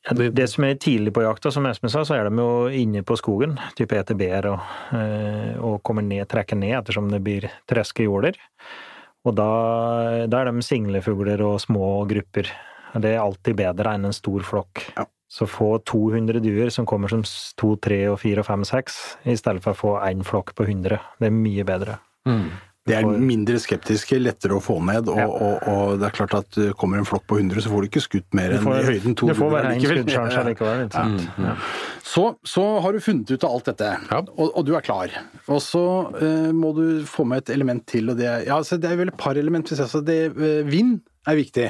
Ja, 0.04 0.16
det 0.36 0.46
som 0.52 0.66
er 0.68 0.76
tidlig 0.76 1.14
på 1.16 1.24
jakta, 1.24 1.48
som 1.52 1.64
Espen 1.70 1.88
sa, 1.92 2.04
så 2.04 2.18
er 2.18 2.28
de 2.28 2.36
jo 2.36 2.68
inne 2.68 3.00
på 3.00 3.16
skogen, 3.16 3.56
type 3.80 3.96
etter 3.96 4.18
bær, 4.20 4.50
og, 4.52 4.76
eh, 4.92 5.56
og 5.56 5.80
kommer 5.88 6.04
ned, 6.04 6.28
trekker 6.28 6.60
ned 6.60 6.76
ettersom 6.82 7.08
det 7.08 7.22
blir 7.24 7.48
treske 7.68 8.04
jorder. 8.04 8.36
Og 9.24 9.40
da, 9.40 9.48
da 10.28 10.42
er 10.44 10.52
de 10.52 10.64
singlefugler 10.64 11.40
og 11.48 11.62
små 11.64 12.04
grupper. 12.12 12.52
Det 12.98 13.14
er 13.14 13.20
alltid 13.22 13.56
bedre 13.56 13.94
enn 13.94 14.04
en 14.08 14.12
stor 14.16 14.40
flokk. 14.46 14.82
Ja. 14.96 15.04
Så 15.30 15.46
få 15.46 15.78
200 15.86 16.40
duer 16.42 16.70
som 16.74 16.84
kommer 16.86 17.08
som 17.08 17.20
s- 17.22 17.52
to, 17.56 17.76
tre 17.76 18.08
og 18.10 18.18
fire 18.18 18.40
og 18.42 18.46
fem, 18.46 18.64
seks, 18.66 19.16
i 19.24 19.36
stedet 19.38 19.62
for 19.62 19.72
å 19.72 19.78
få 19.78 19.92
én 20.08 20.24
flokk 20.26 20.54
på 20.58 20.66
100. 20.66 20.98
Det 21.20 21.28
er 21.28 21.30
mye 21.30 21.62
bedre. 21.64 21.98
Det 22.86 22.96
er 22.96 23.04
mindre 23.06 23.58
skeptiske, 23.60 24.16
lettere 24.18 24.56
å 24.56 24.60
få 24.64 24.80
ned, 24.82 25.06
og, 25.08 25.16
Ja. 25.20 25.26
og, 25.28 25.68
og 25.68 25.98
det 26.00 26.08
er 26.08 26.16
klart 26.16 26.34
at 26.34 26.58
kommer 26.76 26.98
en 26.98 27.04
flokk 27.06 27.26
på 27.28 27.38
100, 27.38 27.60
så 27.62 27.70
får 27.70 27.82
du 27.84 27.88
ikke 27.90 28.02
skutt 28.02 28.34
mer 28.34 28.50
enn 28.56 28.66
i 28.66 28.82
høyden 28.88 29.14
du 29.14 29.26
får 29.28 29.36
200 29.36 29.50
bare 29.52 29.74
én 29.76 29.84
skuddsjanse 29.84 30.44
likevel. 30.48 30.82
ikke 30.88 30.98
sant? 30.98 31.28
Ja. 31.38 31.54
Så, 32.10 32.24
så 32.48 32.62
har 32.82 32.96
du 32.96 33.02
funnet 33.04 33.30
ut 33.30 33.44
av 33.46 33.52
alt 33.54 33.68
dette, 33.70 33.90
Ja. 34.10 34.18
og, 34.24 34.48
og 34.48 34.64
du 34.66 34.72
er 34.74 34.82
klar. 34.82 35.12
Og 35.46 35.60
så 35.62 35.82
eh, 36.18 36.48
må 36.56 36.72
du 36.74 37.04
få 37.06 37.26
med 37.28 37.44
et 37.44 37.52
element 37.54 37.84
til, 37.86 38.10
og 38.10 38.18
det 38.18 38.26
ja, 38.48 38.56
så 38.66 38.80
det 38.80 38.90
er 38.90 38.98
vel 38.98 39.12
et 39.12 39.20
par 39.20 39.38
elementer. 39.38 39.78
Så 39.78 40.00
det, 40.02 40.16
eh, 40.34 40.64
vind 40.66 40.96
er 41.28 41.36
viktig. 41.36 41.66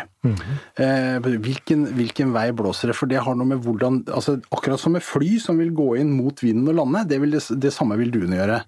Eh, 0.80 1.18
hvilken, 1.42 1.82
hvilken 1.99 2.30
vei 2.32 2.47
blåser 2.56 2.92
det? 2.92 2.97
For 2.97 3.11
det 3.11 3.20
har 3.26 3.37
noe 3.37 3.50
med 3.50 3.64
hvordan 3.66 4.00
altså 4.14 4.37
Akkurat 4.54 4.80
som 4.80 4.94
med 4.94 5.02
fly 5.04 5.35
som 5.42 5.59
vil 5.61 5.73
gå 5.76 5.88
inn 6.00 6.12
mot 6.14 6.40
vinden 6.44 6.70
og 6.70 6.78
lande, 6.78 7.02
det, 7.11 7.18
vil 7.20 7.35
det, 7.35 7.42
det 7.61 7.73
samme 7.75 7.99
vil 8.00 8.12
duene 8.14 8.38
gjøre. 8.38 8.61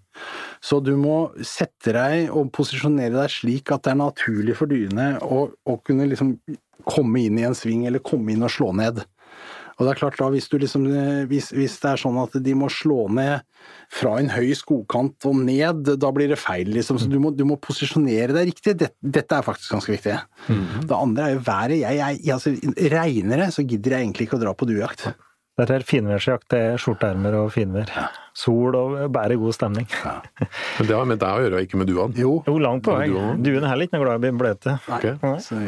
Så 0.60 0.82
du 0.84 0.92
må 1.00 1.16
sette 1.46 1.94
deg 1.96 2.34
og 2.34 2.50
posisjonere 2.56 3.14
deg 3.22 3.32
slik 3.32 3.72
at 3.72 3.86
det 3.86 3.94
er 3.94 4.02
naturlig 4.02 4.58
for 4.58 4.68
dyrene 4.70 5.14
å, 5.22 5.46
å 5.54 5.78
kunne 5.86 6.10
liksom 6.10 6.36
komme 6.90 7.22
inn 7.22 7.38
i 7.38 7.46
en 7.46 7.54
sving, 7.56 7.86
eller 7.86 8.02
komme 8.02 8.34
inn 8.34 8.42
og 8.42 8.50
slå 8.50 8.72
ned. 8.74 9.04
Og 9.78 9.86
det 9.86 9.92
er 9.92 10.00
klart 10.00 10.18
da, 10.20 10.28
hvis, 10.32 10.48
du 10.52 10.58
liksom, 10.60 10.86
eh, 10.90 11.22
hvis, 11.30 11.50
hvis 11.56 11.78
det 11.82 11.90
er 11.92 12.00
sånn 12.02 12.18
at 12.22 12.36
de 12.44 12.54
må 12.58 12.68
slå 12.72 13.06
ned 13.14 13.42
fra 13.92 14.14
en 14.20 14.30
høy 14.32 14.52
skogkant 14.58 15.28
og 15.28 15.42
ned, 15.46 15.92
da 16.00 16.12
blir 16.14 16.32
det 16.32 16.40
feil, 16.40 16.70
liksom. 16.74 17.00
Så 17.00 17.08
du 17.10 17.18
må, 17.22 17.32
du 17.36 17.44
må 17.48 17.58
posisjonere 17.62 18.36
deg 18.36 18.52
riktig. 18.52 18.76
Dette, 18.80 18.96
dette 19.00 19.38
er 19.38 19.46
faktisk 19.46 19.76
ganske 19.76 19.94
viktig. 19.94 20.16
Det 20.88 20.96
andre 20.96 21.28
er 21.28 21.36
jo 21.36 21.44
været. 21.46 21.78
Jeg, 21.82 22.00
jeg, 22.00 22.22
jeg, 22.22 22.38
altså, 22.38 22.88
regner 22.96 23.44
det, 23.46 23.52
så 23.56 23.66
gidder 23.66 23.96
jeg 23.96 24.08
egentlig 24.08 24.28
ikke 24.28 24.40
å 24.40 24.44
dra 24.46 24.56
på 24.56 24.68
duejakt. 24.68 25.12
Dette 25.60 25.76
er 25.76 25.84
finværsjakt. 25.84 26.48
Det 26.52 26.60
er 26.72 26.80
skjorteermer 26.80 27.36
og 27.42 27.50
finvær. 27.52 27.90
Sol 28.36 28.76
og 28.78 28.94
bare 29.12 29.36
god 29.36 29.54
stemning. 29.56 29.86
Men 30.78 30.88
det 30.88 30.96
har 30.96 31.08
med 31.08 31.20
deg 31.20 31.38
å 31.38 31.42
gjøre, 31.44 31.62
ikke 31.66 31.80
med 31.80 31.90
duene? 31.90 32.16
Jo. 32.16 32.38
Jo, 32.46 32.56
langt 32.62 32.84
på 32.86 32.94
vei. 32.96 33.06
Ja, 33.10 33.12
du 33.12 33.18
også. 33.20 33.42
Duen 33.44 33.66
er 33.66 33.72
heller 33.72 33.88
ikke 33.88 33.98
noe 33.98 34.04
glad 34.06 34.14
i 34.14 34.20
å 34.20 34.22
bli 34.24 34.32
bløte. 34.40 34.76
Okay. 34.96 35.16
Nei. 35.22 35.34
Så. 35.44 35.58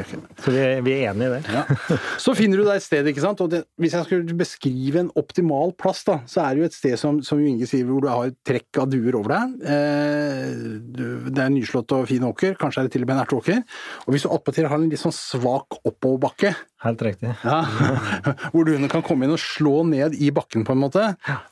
Så 0.41 0.55
vi 0.55 0.63
er, 0.63 0.81
vi 0.87 0.95
er 0.97 1.13
enige 1.13 1.37
der. 1.37 1.51
Ja. 1.59 1.99
Så 2.25 2.35
finner 2.39 2.61
du 2.61 2.65
deg 2.65 2.81
et 2.81 2.87
sted, 2.87 3.11
ikke 3.13 3.25
sant. 3.25 3.43
Og 3.45 3.53
det, 3.53 3.63
hvis 3.81 3.97
jeg 3.99 4.09
skulle 4.09 4.39
beskrive 4.39 5.05
en 5.05 5.13
optimal 5.21 5.75
plass, 5.81 6.05
da, 6.09 6.19
så 6.31 6.45
er 6.47 6.55
det 6.57 6.65
jo 6.65 6.71
et 6.71 6.79
sted 6.79 6.99
som, 7.01 7.21
som 7.27 7.43
Inge 7.45 7.69
sier, 7.69 7.85
hvor 7.89 8.05
du 8.05 8.09
har 8.11 8.33
et 8.33 8.39
trekk 8.49 8.81
av 8.81 8.89
duer 8.93 9.21
over 9.21 9.37
deg. 9.37 9.57
Eh, 9.75 10.53
det 10.95 11.37
er 11.37 11.49
en 11.49 11.57
nyslått 11.59 11.93
og 11.97 12.09
fin 12.09 12.25
åker, 12.27 12.57
kanskje 12.61 12.85
er 12.85 12.89
det 12.89 12.97
til 12.97 13.05
og 13.05 13.11
med 13.11 13.19
en 13.19 13.25
erteåker. 13.27 13.61
Og 14.07 14.15
hvis 14.15 14.25
du 14.25 14.33
attpåtil 14.33 14.71
har 14.71 14.81
en 14.81 14.89
litt 14.91 15.03
sånn 15.03 15.15
svak 15.15 15.81
oppoverbakke, 15.85 16.55
Helt 16.85 17.01
riktig. 17.01 17.31
ja, 17.41 17.63
hvor 18.53 18.67
duene 18.69 18.91
kan 18.93 19.01
komme 19.05 19.25
inn 19.25 19.33
og 19.33 19.41
slå 19.41 19.87
ned 19.89 20.19
i 20.21 20.29
bakken 20.35 20.67
på 20.69 20.75
en 20.75 20.83
måte, 20.83 21.05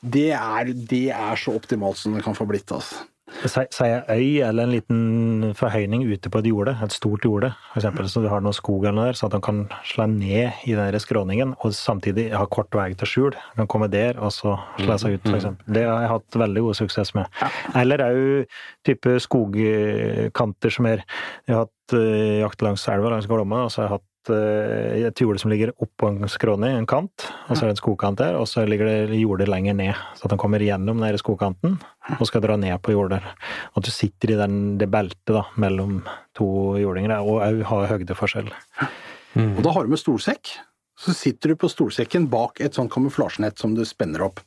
det 0.05 0.29
er, 0.37 0.73
det 0.77 1.02
er 1.11 1.41
så 1.41 1.57
optimalt 1.59 1.99
som 1.99 2.15
det 2.15 2.23
kan 2.25 2.37
få 2.39 2.47
blitt. 2.49 2.71
altså. 2.73 3.07
Sier 3.43 3.89
jeg 3.89 4.03
øy 4.13 4.43
eller 4.45 4.67
en 4.67 4.73
liten 4.75 5.55
forhøyning 5.57 6.05
ute 6.05 6.31
på 6.31 6.43
et 6.43 6.49
jorde, 6.51 6.75
et 6.85 6.93
stort 6.95 7.25
jorde, 7.25 7.53
eksempel, 7.77 8.07
så 8.11 8.21
du 8.23 8.29
har 8.31 8.43
noe 8.45 8.55
skog 8.55 8.85
eller 8.85 8.97
noe 8.99 9.07
der, 9.09 9.19
så 9.19 9.27
at 9.27 9.37
han 9.37 9.45
kan 9.45 9.63
slå 9.89 10.07
ned 10.11 10.67
i 10.69 10.77
den 10.77 11.01
skråningen, 11.01 11.55
og 11.59 11.75
samtidig 11.75 12.29
ha 12.37 12.45
kort 12.53 12.75
vei 12.77 12.93
til 12.99 13.09
skjul. 13.09 13.39
Han 13.55 13.63
kan 13.63 13.71
komme 13.75 13.89
der, 13.91 14.21
og 14.21 14.35
så 14.37 14.55
slå 14.79 14.99
seg 15.01 15.17
ut, 15.17 15.27
for 15.27 15.39
eksempel. 15.41 15.75
Det 15.79 15.87
har 15.89 16.05
jeg 16.05 16.13
hatt 16.13 16.41
veldig 16.45 16.65
god 16.69 16.81
suksess 16.83 17.15
med. 17.19 17.43
Eller 17.83 18.05
òg 18.07 18.57
type 18.87 19.17
skogkanter 19.27 20.77
som 20.77 20.91
er 20.93 21.03
Jeg 21.49 21.57
har 21.57 21.65
hatt 21.65 21.97
eh, 21.97 22.41
jakt 22.43 22.63
langs 22.63 22.87
elva, 22.89 23.15
langs 23.15 23.27
Glomma, 23.31 23.65
og 23.67 23.73
så 23.73 23.83
har 23.83 23.89
jeg 23.89 23.97
hatt 23.97 24.09
et 24.31 25.21
jorde 25.23 25.41
som 25.43 25.51
ligger 25.51 25.73
oppå 25.83 26.11
en 26.13 26.29
skråning, 26.31 26.77
en 26.77 26.87
kant, 26.87 27.27
og 27.49 27.57
så 27.57 27.65
er 27.65 27.71
det 27.71 27.75
en 27.75 27.81
skogkant 27.81 28.21
der, 28.21 28.37
og 28.39 28.47
så 28.51 28.63
ligger 28.69 28.87
det 28.87 29.19
jorder 29.19 29.51
lenger 29.51 29.75
ned, 29.75 30.03
så 30.19 30.27
at 30.27 30.35
den 30.35 30.41
kommer 30.43 30.63
gjennom 30.63 31.03
den 31.03 31.19
skogkanten 31.19 31.79
og 32.19 32.27
skal 32.29 32.45
dra 32.45 32.59
ned 32.61 32.77
på 32.85 32.95
jorder. 32.95 33.25
At 33.75 33.87
du 33.87 33.91
sitter 33.91 34.35
i 34.35 34.39
den, 34.39 34.61
det 34.79 34.91
beltet 34.93 35.35
da, 35.35 35.47
mellom 35.59 36.03
to 36.39 36.77
jordinger, 36.79 37.19
og 37.19 37.43
òg 37.49 37.65
har 37.71 37.91
høydeforskjell. 37.97 38.53
Og 39.39 39.65
da 39.65 39.73
har 39.75 39.87
du 39.87 39.95
med 39.95 40.01
stolsekk. 40.03 40.55
Så 41.03 41.15
sitter 41.17 41.51
du 41.51 41.59
på 41.59 41.71
stolsekken 41.73 42.29
bak 42.31 42.61
et 42.63 42.77
sånt 42.77 42.93
kamuflasjenett 42.93 43.59
som 43.59 43.73
du 43.75 43.83
spenner 43.89 44.23
opp. 44.29 44.43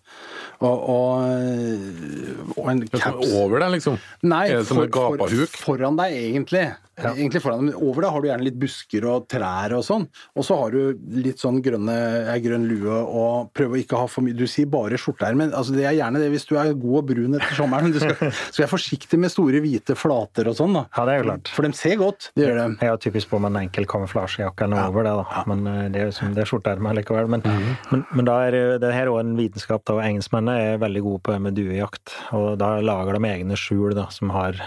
Og, 0.64 0.86
og, 0.88 2.56
og 2.56 2.70
en 2.72 2.82
caps 2.88 3.34
Over 3.36 3.60
deg, 3.66 3.74
liksom? 3.76 4.00
Nei, 4.24 4.46
Er 4.54 4.62
det 4.62 4.68
som 4.70 4.80
en 4.80 4.86
for, 4.88 4.96
gapahuk? 5.18 5.52
for, 5.52 5.64
foran 5.76 5.98
deg 6.00 6.14
egentlig. 6.16 6.64
egentlig 6.96 7.42
foran 7.44 7.66
dem. 7.68 7.76
Over 7.84 8.06
deg 8.06 8.14
har 8.16 8.22
du 8.24 8.28
gjerne 8.30 8.46
litt 8.48 8.60
busker 8.62 9.04
og 9.12 9.26
trær 9.32 9.74
og 9.76 9.84
sånn, 9.84 10.06
og 10.32 10.46
så 10.48 10.56
har 10.62 10.72
du 10.72 11.02
litt 11.26 11.42
sånn 11.44 11.58
grønne, 11.66 11.96
eh, 12.32 12.38
grønn 12.46 12.70
lue 12.70 12.88
og 13.04 13.50
prøve 13.58 13.76
å 13.76 13.82
ikke 13.84 14.00
ha 14.00 14.08
for 14.08 14.24
mye 14.24 14.38
Du 14.40 14.46
sier 14.48 14.70
bare 14.72 14.96
skjorteermer. 14.96 15.52
Altså, 15.52 15.76
det 15.76 15.84
er 15.90 15.98
gjerne 16.00 16.22
det 16.24 16.30
hvis 16.32 16.48
du 16.48 16.56
er 16.62 16.72
god 16.72 17.02
og 17.02 17.10
brun 17.12 17.36
etter 17.36 17.60
sommeren, 17.60 17.90
men 17.90 17.96
du 17.96 18.00
skal, 18.00 18.32
skal 18.56 18.64
være 18.64 18.72
forsiktig 18.78 19.20
med 19.26 19.34
store 19.36 19.60
hvite 19.66 19.98
flater 20.00 20.48
og 20.54 20.56
sånn, 20.62 20.80
da. 20.80 20.86
Ja, 20.96 21.06
det 21.10 21.18
er 21.18 21.20
jo 21.20 21.28
klart. 21.28 21.52
For 21.58 21.68
de 21.68 21.74
ser 21.76 22.00
godt, 22.00 22.30
det 22.40 22.48
gjør 22.48 22.62
de. 22.62 22.70
Jeg 22.80 22.94
har 22.96 23.04
typisk 23.10 23.34
på 23.36 23.42
meg 23.44 23.52
en 23.52 23.62
enkel 23.66 23.90
kamuflasjejakke 23.92 24.70
eller 24.70 24.80
noe 24.80 24.88
over 24.96 25.10
det, 25.10 25.18
da. 25.20 25.44
Men 25.52 25.68
eh, 25.74 25.84
det 25.92 26.00
er 26.06 26.10
liksom, 26.14 26.30
som 26.32 26.40
det 26.40 26.46
er 26.46 26.52
skjorteermer 26.54 26.96
likevel. 27.02 27.28
Men, 27.36 27.44
men, 27.92 28.08
men 28.16 28.32
da 28.32 28.40
er 28.48 28.56
det- 28.56 28.64
det 28.86 28.94
her 28.96 29.10
er 29.10 29.12
også 29.18 29.26
en 29.28 29.36
vitenskap, 29.38 29.84
da. 29.92 30.00
Engelskmennene 30.06 30.76
er 30.76 30.84
veldig 30.84 31.02
gode 31.06 31.24
på 31.26 31.34
det 31.34 31.40
med 31.46 31.58
duejakt. 31.58 32.14
Og 32.38 32.60
da 32.62 32.76
lager 32.84 33.18
de 33.18 33.32
egne 33.32 33.58
skjul 33.60 33.96
da, 33.98 34.10
som 34.14 34.34
har, 34.36 34.60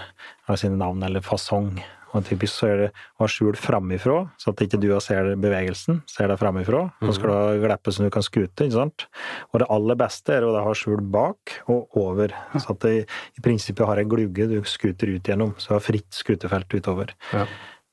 har 0.49 0.59
sine 0.59 0.79
navn 0.79 1.05
eller 1.05 1.23
fasong. 1.25 1.79
Og 2.09 2.25
typisk 2.25 2.55
så 2.55 2.67
er 2.69 2.79
det 2.81 2.87
å 2.89 3.23
ha 3.23 3.29
skjul 3.29 3.57
framifrå, 3.59 4.17
så 4.41 4.49
at 4.51 4.63
ikke 4.65 4.79
du 4.81 4.87
ser 5.03 5.35
bevegelsen, 5.39 6.01
ser 6.09 6.31
deg 6.31 6.39
framifrå. 6.41 6.81
Så 7.05 7.15
skal 7.17 7.29
du 7.29 7.35
ha 7.35 7.57
gleppe 7.67 7.93
så 7.93 8.05
du 8.05 8.09
kan 8.13 8.25
skute, 8.25 8.65
ikke 8.65 8.77
sant. 8.79 9.05
Og 9.51 9.61
det 9.61 9.69
aller 9.75 9.99
beste 9.99 10.33
er 10.33 10.47
å 10.47 10.53
da 10.55 10.63
ha 10.65 10.73
skjul 10.77 11.03
bak 11.13 11.59
og 11.69 11.99
over, 12.01 12.33
så 12.57 12.73
at 12.73 12.87
det 12.87 12.95
i 13.03 13.43
prinsippet 13.45 13.85
har 13.85 14.01
en 14.01 14.09
glugge 14.09 14.49
du 14.49 14.57
skuter 14.65 15.13
ut 15.13 15.29
gjennom, 15.29 15.53
så 15.61 15.75
du 15.75 15.77
har 15.77 15.85
fritt 15.85 16.09
skutefelt 16.15 16.73
utover. 16.73 17.13
Ja. 17.35 17.45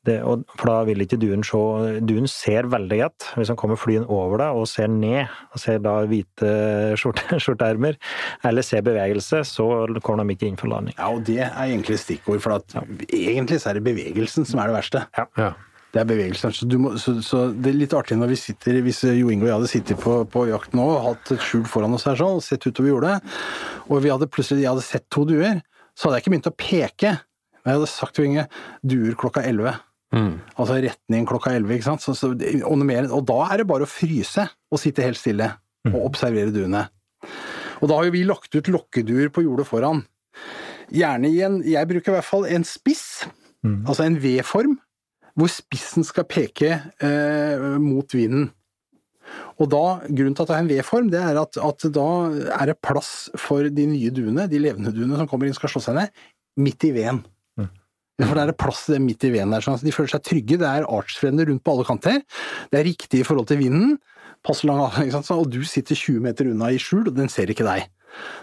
Det, 0.06 0.16
og, 0.22 0.44
for 0.54 0.70
da 0.70 0.76
vil 0.86 1.02
ikke 1.02 1.18
duen 1.18 1.42
se 1.46 1.58
Duen 2.06 2.28
ser 2.30 2.68
veldig 2.70 2.98
godt. 3.00 3.28
Hvis 3.34 3.50
han 3.50 3.58
kommer 3.58 3.78
flyende 3.80 4.06
over 4.12 4.40
deg 4.42 4.60
og 4.60 4.68
ser 4.70 4.90
ned, 4.92 5.32
og 5.50 5.62
ser 5.62 5.80
da 5.82 5.98
hvite 6.06 6.50
skjorte, 7.00 7.38
skjorteermer, 7.42 7.98
eller 8.46 8.66
ser 8.66 8.84
bevegelse, 8.86 9.42
så 9.48 9.68
kommer 10.06 10.25
de 10.25 10.36
ikke 10.36 10.50
inn 10.50 10.60
for 10.60 10.70
landing. 10.70 10.96
Ja, 10.98 11.10
og 11.10 11.25
det 11.26 11.40
er 11.44 11.56
egentlig 11.66 11.98
stikkord, 12.02 12.42
for 12.44 12.58
at 12.60 12.76
egentlig 13.10 13.60
så 13.62 13.72
er 13.72 13.80
det 13.80 13.86
bevegelsen 13.88 14.46
som 14.48 14.62
er 14.62 14.70
det 14.70 14.78
verste. 14.78 15.06
Ja. 15.18 15.54
Det 15.96 16.02
er 16.02 16.08
bevegelsen. 16.10 16.52
Så, 16.52 16.66
du 16.68 16.76
må, 16.82 16.90
så, 17.00 17.14
så 17.25 17.46
det 17.54 17.70
er 17.70 17.78
litt 17.80 17.94
artig 17.96 18.18
når 18.20 18.34
vi 18.34 18.38
sitter, 18.40 18.82
hvis 18.84 19.00
Jo 19.06 19.30
Inge 19.32 19.46
og 19.46 19.48
jeg 19.48 19.56
hadde 19.56 19.70
sittet 19.70 20.02
på, 20.02 20.18
på 20.28 20.42
jakt 20.50 20.75
nå 20.76 20.84
og 20.92 21.06
hatt 21.06 21.32
et 21.32 21.46
skjul 21.46 21.64
foran 21.70 21.96
oss 21.96 22.04
her 22.08 22.18
sånn, 22.20 22.36
og 22.36 22.44
sett 22.44 22.66
utover 22.68 22.90
jordet, 22.90 23.14
og 23.86 24.02
vi 24.04 24.12
hadde 24.12 24.28
plutselig 24.28 24.66
jeg 24.66 24.75
hadde 24.75 24.84
sett 24.84 25.06
to 25.14 25.25
duer, 25.28 25.62
så 25.96 26.08
hadde 26.08 26.18
jeg 26.18 26.26
ikke 26.26 26.34
begynt 26.34 26.50
å 26.50 26.56
peke. 26.60 27.12
Men 27.62 27.72
jeg 27.72 27.80
hadde 27.80 27.92
sagt 27.94 28.18
til 28.18 28.28
Inge 28.28 28.44
duer 28.84 29.16
klokka 29.18 29.42
11. 29.48 29.78
Mm. 30.16 30.32
Altså 30.56 30.78
retning 30.80 31.26
klokka 31.28 31.52
11, 31.52 31.76
ikke 31.76 31.88
sant. 31.90 32.04
Så, 32.04 32.16
så, 32.16 32.32
og, 32.32 32.76
mer, 32.88 33.08
og 33.12 33.26
da 33.28 33.38
er 33.50 33.62
det 33.62 33.68
bare 33.68 33.87
å 33.87 33.90
fryse 33.90 34.46
og 34.73 34.80
sitte 34.80 35.04
helt 35.04 35.20
stille 35.20 35.50
og 35.92 36.00
observere 36.08 36.54
duene. 36.54 36.87
Og 37.82 37.90
da 37.90 37.99
har 37.99 38.08
jo 38.08 38.14
vi 38.14 38.25
lagt 38.26 38.54
ut 38.56 38.70
lokkeduer 38.73 39.30
på 39.35 39.44
jordet 39.44 39.68
foran. 39.68 40.02
Gjerne 40.94 41.28
i 41.28 41.40
en 41.42 41.61
Jeg 41.66 41.88
bruker 41.90 42.12
i 42.12 42.16
hvert 42.16 42.28
fall 42.28 42.46
en 42.49 42.64
spiss, 42.66 43.26
altså 43.66 44.06
en 44.06 44.18
V-form, 44.23 44.76
hvor 45.37 45.50
spissen 45.52 46.06
skal 46.06 46.25
peke 46.30 46.70
eh, 47.04 47.66
mot 47.82 48.14
vinden. 48.14 48.49
Og 49.61 49.68
da, 49.73 49.85
Grunnen 50.06 50.37
til 50.37 50.46
at 50.46 50.50
det 50.50 50.56
er 50.56 50.62
en 50.62 50.70
V-form, 50.70 51.11
det 51.12 51.20
er 51.20 51.40
at, 51.40 51.58
at 51.58 51.87
da 51.92 52.08
er 52.61 52.70
det 52.70 52.78
plass 52.85 53.28
for 53.40 53.66
de 53.68 53.87
nye 53.90 54.12
duene, 54.14 54.46
de 54.49 54.61
levende 54.62 54.94
duene 54.94 55.18
som 55.18 55.28
kommer 55.28 55.49
inn 55.49 55.56
skal 55.56 55.73
slå 55.73 55.82
seg 55.85 55.99
ned, 55.99 56.23
midt 56.62 56.87
i 56.88 56.92
veden. 56.96 57.25
For 58.23 58.32
det 58.32 58.46
er 58.46 58.56
plass 58.56 58.87
midt 59.02 59.26
i 59.28 59.32
veden 59.35 59.52
der, 59.52 59.64
sånn 59.64 59.76
de 59.82 59.92
føler 59.92 60.14
seg 60.14 60.25
trygge. 60.25 60.61
Det 60.62 60.68
er 60.68 60.88
artsfrender 60.88 61.50
rundt 61.50 61.64
på 61.66 61.75
alle 61.75 61.88
kanter. 61.88 62.23
Det 62.73 62.80
er 62.80 62.88
riktig 62.88 63.20
i 63.20 63.26
forhold 63.28 63.50
til 63.50 63.61
vinden. 63.61 63.99
Passe 64.46 64.68
lang 64.68 64.80
avstand, 64.80 65.11
ikke 65.11 65.18
sant? 65.18 65.35
Og 65.37 65.50
du 65.52 65.61
sitter 65.68 65.99
20 65.99 66.25
meter 66.25 66.49
unna 66.49 66.70
i 66.73 66.80
skjul, 66.80 67.04
og 67.11 67.16
den 67.16 67.28
ser 67.32 67.52
ikke 67.52 67.66
deg. 67.66 67.90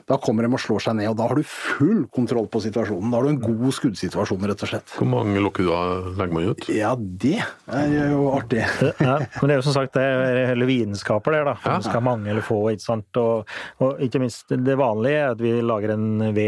Da 0.09 0.19
kommer 0.21 0.45
de 0.45 0.51
og 0.53 0.61
slår 0.61 0.83
seg 0.85 0.97
ned, 0.99 1.07
og 1.09 1.17
da 1.17 1.27
har 1.29 1.39
du 1.39 1.47
full 1.47 2.03
kontroll 2.13 2.45
på 2.51 2.61
situasjonen. 2.65 3.09
Da 3.09 3.19
har 3.19 3.25
du 3.25 3.31
en 3.31 3.39
god 3.41 3.73
skuddsituasjon, 3.77 4.45
rett 4.51 4.65
og 4.65 4.69
slett. 4.69 4.93
Hvor 4.99 5.09
mange 5.09 5.41
lokker 5.41 5.65
du 5.65 5.71
av 5.73 6.11
legger 6.19 6.35
man 6.35 6.51
ut? 6.51 6.67
Ja, 6.69 6.91
det 6.99 7.39
er 7.41 8.11
jo 8.11 8.27
artig. 8.35 8.61
Ja, 9.03 9.17
men 9.39 9.49
det 9.49 9.55
er 9.55 9.59
jo 9.59 9.65
som 9.65 9.75
sagt 9.75 9.95
det 9.97 10.03
er 10.03 10.51
hele 10.51 10.67
vitenskaper 10.69 11.33
der, 11.37 11.49
da. 11.49 11.55
Ja. 11.63 11.79
Du 11.79 11.87
skal 11.87 11.99
ha 11.99 12.05
mange 12.11 12.29
eller 12.31 12.45
få, 12.45 12.59
ikke 12.73 12.85
sant. 12.85 13.19
Og, 13.19 13.49
og 13.83 14.03
ikke 14.03 14.21
minst 14.21 14.51
det 14.53 14.77
vanlige 14.79 15.23
er 15.23 15.33
at 15.33 15.41
vi 15.43 15.57
lager 15.63 15.95
en 15.95 16.29
V. 16.35 16.47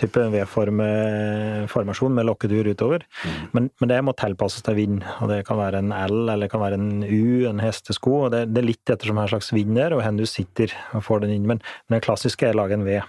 Type 0.00 0.24
V-formasjon 0.32 2.14
med 2.16 2.28
lokkedur 2.28 2.70
utover. 2.72 3.04
Men, 3.52 3.68
men 3.80 3.92
det 3.92 4.00
må 4.06 4.14
tilpasses 4.16 4.64
til 4.64 4.78
vind. 4.78 5.04
og 5.20 5.30
Det 5.32 5.42
kan 5.48 5.60
være 5.60 5.82
en 5.82 5.92
L 5.92 6.22
eller 6.22 6.46
det 6.46 6.52
kan 6.54 6.64
være 6.64 6.80
en 6.80 7.04
U, 7.04 7.46
en 7.50 7.62
hestesko. 7.62 8.16
og 8.24 8.34
Det, 8.34 8.46
det 8.54 8.62
er 8.62 8.70
litt 8.72 8.92
ettersom 8.92 9.20
hva 9.20 9.28
slags 9.30 9.52
vind 9.52 9.76
det 9.76 9.86
er, 9.86 9.96
og 9.96 10.02
hvor 10.02 10.16
du 10.18 10.26
sitter 10.28 10.74
og 10.96 11.04
får 11.06 11.26
den 11.26 11.36
inn. 11.36 11.48
Men, 11.48 11.64
men 11.88 11.98
det 11.98 12.04
klassiske 12.06 12.48
er 12.48 12.56
å 12.56 12.62
lage 12.62 12.78
en 12.78 12.86
V. 12.88 13.00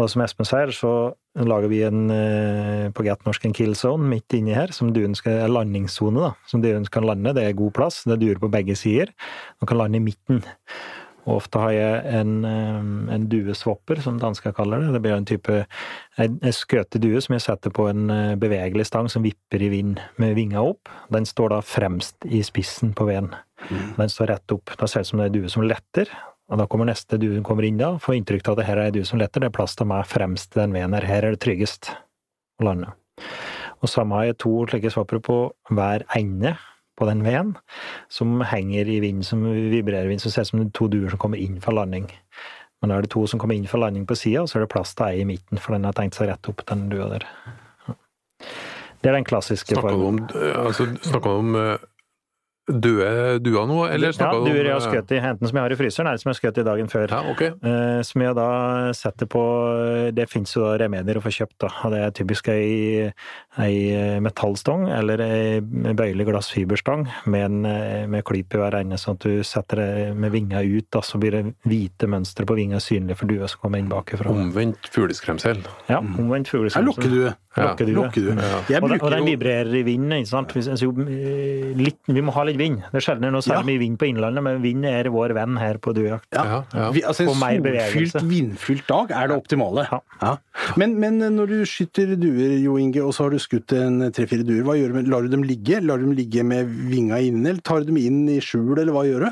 Og 0.00 0.08
som 0.08 0.22
Espen 0.24 0.48
sier, 0.48 0.72
så 0.72 1.12
lager 1.36 1.68
vi 1.68 1.82
en, 1.84 2.06
eh, 2.10 2.88
på 2.94 3.04
godt 3.04 3.26
norsk 3.26 3.44
en 3.44 3.56
kill 3.56 3.74
zone 3.76 4.08
midt 4.08 4.32
inni 4.36 4.54
her, 4.56 4.72
som 4.72 4.92
duen 4.96 5.14
skal, 5.18 5.42
en 5.44 5.52
landingssone, 5.52 6.20
da, 6.20 6.32
som 6.48 6.64
duen 6.64 6.86
kan 6.88 7.04
lande. 7.04 7.34
Det 7.36 7.44
er 7.44 7.58
god 7.58 7.74
plass, 7.76 8.02
det 8.04 8.16
er 8.16 8.22
duer 8.24 8.40
på 8.40 8.50
begge 8.52 8.76
sider. 8.76 9.12
Den 9.60 9.68
kan 9.68 9.78
lande 9.78 10.00
i 10.00 10.06
midten. 10.06 10.42
Og 11.22 11.36
ofte 11.36 11.60
har 11.62 11.72
jeg 11.74 12.14
en, 12.18 12.32
en 13.14 13.26
dueswapper, 13.30 14.00
som 14.02 14.18
dansker 14.18 14.54
kaller 14.56 14.82
det. 14.82 14.90
Det 14.96 15.02
blir 15.04 15.14
en 15.14 15.28
type 15.28 15.60
en, 16.18 16.40
skøte 16.56 16.98
due 17.02 17.20
som 17.22 17.36
jeg 17.36 17.44
setter 17.44 17.74
på 17.74 17.86
en 17.90 18.10
eh, 18.10 18.34
bevegelig 18.40 18.88
stang 18.88 19.10
som 19.12 19.22
vipper 19.22 19.62
i 19.62 19.70
vind 19.70 20.02
med 20.22 20.34
vinga 20.38 20.64
opp. 20.72 20.90
Den 21.14 21.28
står 21.28 21.54
da 21.54 21.60
fremst 21.62 22.26
i 22.26 22.42
spissen 22.46 22.90
på 22.98 23.06
veden. 23.06 23.30
Den 23.70 24.10
står 24.10 24.32
rett 24.32 24.54
opp. 24.56 24.74
Da 24.78 24.88
ser 24.90 25.04
det 25.04 25.06
ut 25.06 25.12
som 25.12 25.22
det 25.22 25.28
er 25.28 25.32
en 25.32 25.38
due 25.38 25.52
som 25.52 25.66
letter. 25.66 26.10
Og 26.50 26.58
da 26.58 26.66
kommer 26.68 26.90
neste 26.90 27.20
due 27.22 27.36
som 27.36 27.46
kommer 27.46 27.64
inn 27.64 27.78
da, 27.80 27.94
får 28.02 28.18
inntrykk 28.18 28.48
av 28.48 28.56
at 28.56 28.60
det 28.60 28.66
her 28.68 28.80
er 28.80 28.90
en 28.90 28.98
due 28.98 29.08
som 29.08 29.22
letter. 29.22 29.44
Det 29.44 29.52
er 29.52 29.54
plass 29.54 29.78
til 29.78 29.88
meg 29.88 30.08
fremst 30.10 30.56
i 30.56 30.60
den 30.60 30.74
veden 30.74 30.98
her. 30.98 31.06
Her 31.06 31.28
er 31.28 31.36
det 31.36 31.44
tryggest 31.44 31.92
å 32.60 32.66
lande. 32.66 32.90
Og 33.82 33.90
samme 33.90 34.18
har 34.18 34.28
jeg 34.28 34.40
to 34.42 34.52
slike 34.70 34.90
swappere 34.92 35.22
på 35.22 35.38
hver 35.70 36.04
ende 36.18 36.56
på 37.02 37.10
den 37.10 37.24
veden, 37.26 37.54
som 38.12 38.40
henger 38.46 38.88
i 38.88 39.00
vind, 39.02 39.26
som 39.26 39.42
vibrerer 39.50 40.06
i 40.06 40.14
vind, 40.14 40.22
som 40.22 40.34
ser 40.34 40.46
ut 40.46 40.52
som 40.52 40.66
to 40.70 40.88
duer 40.92 41.10
som 41.10 41.20
kommer 41.22 41.42
inn 41.42 41.58
fra 41.62 41.74
landing. 41.82 42.06
Men 42.82 42.90
da 42.90 42.98
er 42.98 43.06
det 43.06 43.12
to 43.14 43.24
som 43.30 43.42
kommer 43.42 43.58
inn 43.58 43.68
fra 43.70 43.82
landing 43.82 44.06
på 44.10 44.18
sida, 44.18 44.42
og 44.42 44.50
så 44.50 44.58
er 44.58 44.64
det 44.64 44.72
plass 44.74 44.94
til 44.98 45.08
ei 45.08 45.22
i 45.22 45.26
midten, 45.28 45.60
for 45.62 45.74
den 45.74 45.86
har 45.86 45.94
tenkt 45.98 46.18
seg 46.18 46.30
rett 46.30 46.50
opp, 46.50 46.64
den 46.70 46.88
dua 46.90 47.10
der. 47.16 47.26
Det 49.02 49.10
er 49.10 49.16
den 49.18 49.26
klassiske 49.26 49.74
Snakka 49.74 49.90
du 49.90 49.98
formen. 49.98 50.26
om, 50.30 50.66
altså, 50.66 50.86
snakker 51.02 51.38
om 51.42 51.56
eh, 51.58 51.86
døde 52.68 53.40
duer 53.42 53.66
nå, 53.66 53.78
eller 53.90 54.12
Ja, 54.12 54.12
snakka 54.12 54.32
du 54.32 54.38
om 54.38 54.44
duer 54.46 54.64
jeg 54.68 54.72
har 54.72 54.80
eh, 54.80 54.92
skutt 54.92 55.10
i, 55.12 55.18
enten 55.18 55.48
som 55.50 55.56
jeg 55.58 55.64
har 55.64 55.72
i 55.74 55.78
fryseren, 55.80 56.06
eller 56.06 56.18
som 56.22 56.28
jeg 56.30 56.36
har 56.36 56.40
skutt 56.42 56.58
i 56.62 56.64
dagen 56.68 56.88
før. 56.92 57.08
Ja, 57.10 57.20
okay. 57.32 57.50
Eh, 57.62 58.02
som 58.06 58.22
jeg 58.22 58.34
da 58.38 58.48
setter 58.94 59.26
på 59.26 59.42
Det 60.14 60.28
fins 60.30 60.54
jo 60.54 60.68
remedier 60.78 61.18
å 61.18 61.22
få 61.24 61.32
kjøpt, 61.34 61.56
da. 61.64 61.70
Og 61.84 61.90
det 61.94 62.00
er 62.06 62.14
typisk 62.14 62.48
ei, 62.52 63.10
ei 63.58 64.20
metallstang 64.22 64.86
eller 64.94 65.20
ei 65.26 65.60
bøyelig 65.62 66.26
glassfiberstang 66.30 67.06
med, 67.26 67.44
en, 67.48 67.66
eh, 67.66 68.06
med 68.06 68.24
klyp 68.28 68.54
i 68.54 68.62
hver 68.62 68.78
ende, 68.80 68.98
sånn 69.00 69.18
at 69.18 69.26
du 69.26 69.42
setter 69.46 69.82
det 69.82 69.90
med 70.16 70.32
vinga 70.32 70.62
ut, 70.62 70.86
da, 70.94 71.02
så 71.04 71.18
blir 71.18 71.32
det 71.38 71.44
hvite 71.66 72.08
mønstre 72.10 72.46
på 72.48 72.56
vinga 72.58 72.78
synlig 72.82 73.16
for 73.18 73.26
dua 73.30 73.48
som 73.50 73.58
kommer 73.64 73.82
inn 73.82 73.90
bakifra. 73.90 74.30
Omvendt 74.30 74.86
fugleskremsel. 74.92 75.64
Ja, 75.90 75.98
omvendt 75.98 76.46
Det 76.46 76.54
er 76.54 76.58
fugleskremsel. 76.58 76.88
lokkedue. 76.92 77.34
Ja, 77.52 77.66
Lukker 77.74 77.84
du. 77.84 78.30
Ja. 78.72 78.78
Og, 78.80 78.88
den- 78.88 79.00
og 79.02 79.10
den 79.12 79.26
vibrerer 79.26 79.74
i 79.76 79.82
vinden, 79.84 80.12
ikke 80.22 80.28
sant. 80.30 80.48
Hvis- 80.56 80.68
altså, 80.72 80.88
eh, 80.88 81.74
litt, 81.76 81.98
vi 82.08 82.20
må 82.22 82.32
ha 82.32 82.44
litt 82.44 82.51
vind. 82.58 82.78
Det 82.92 83.00
er 83.00 83.04
sjelden 83.06 83.32
noe 83.32 83.42
Ja. 83.46 83.62
mye 83.62 83.78
vind 83.78 83.98
på 83.98 84.08
Innlandet, 84.08 84.42
men 84.42 84.62
vind 84.62 84.84
er 84.86 85.08
vår 85.10 85.34
venn 85.34 85.56
her 85.58 85.78
på 85.78 85.94
duejakt. 85.94 86.28
Ja. 86.32 86.44
Ja, 86.44 86.64
ja. 86.74 86.88
Altså 87.08 87.26
En 87.28 87.34
solfylt, 87.34 88.22
vindfylt 88.28 88.86
dag 88.86 89.10
er 89.10 89.28
det 89.28 89.36
optimale. 89.36 89.86
Ja. 89.90 90.00
Ja. 90.22 90.36
Men, 90.76 90.98
men 91.00 91.18
når 91.18 91.46
du 91.48 91.56
skyter 91.64 92.14
duer, 92.16 92.58
Jo 92.62 92.76
Inge, 92.78 93.02
og 93.04 93.12
så 93.14 93.24
har 93.24 93.30
du 93.30 93.38
skutt 93.38 93.72
en 93.76 94.10
tre-fire 94.12 94.44
duer, 94.44 94.62
hva 94.62 94.76
gjør 94.78 94.88
du 94.88 94.94
med 95.00 95.08
Lar 95.08 95.22
du 95.22 95.28
dem 95.28 95.42
ligge? 95.42 95.80
Lar 95.82 95.98
du 95.98 96.06
dem 96.06 96.16
ligge 96.16 96.44
med 96.44 96.66
vinga 96.66 97.18
inne, 97.20 97.48
eller 97.50 97.60
tar 97.60 97.80
du 97.80 97.86
dem 97.92 97.96
inn 98.00 98.28
i 98.28 98.38
skjul, 98.40 98.78
eller 98.78 98.92
hva 98.92 99.04
gjør 99.08 99.26
du? 99.26 99.30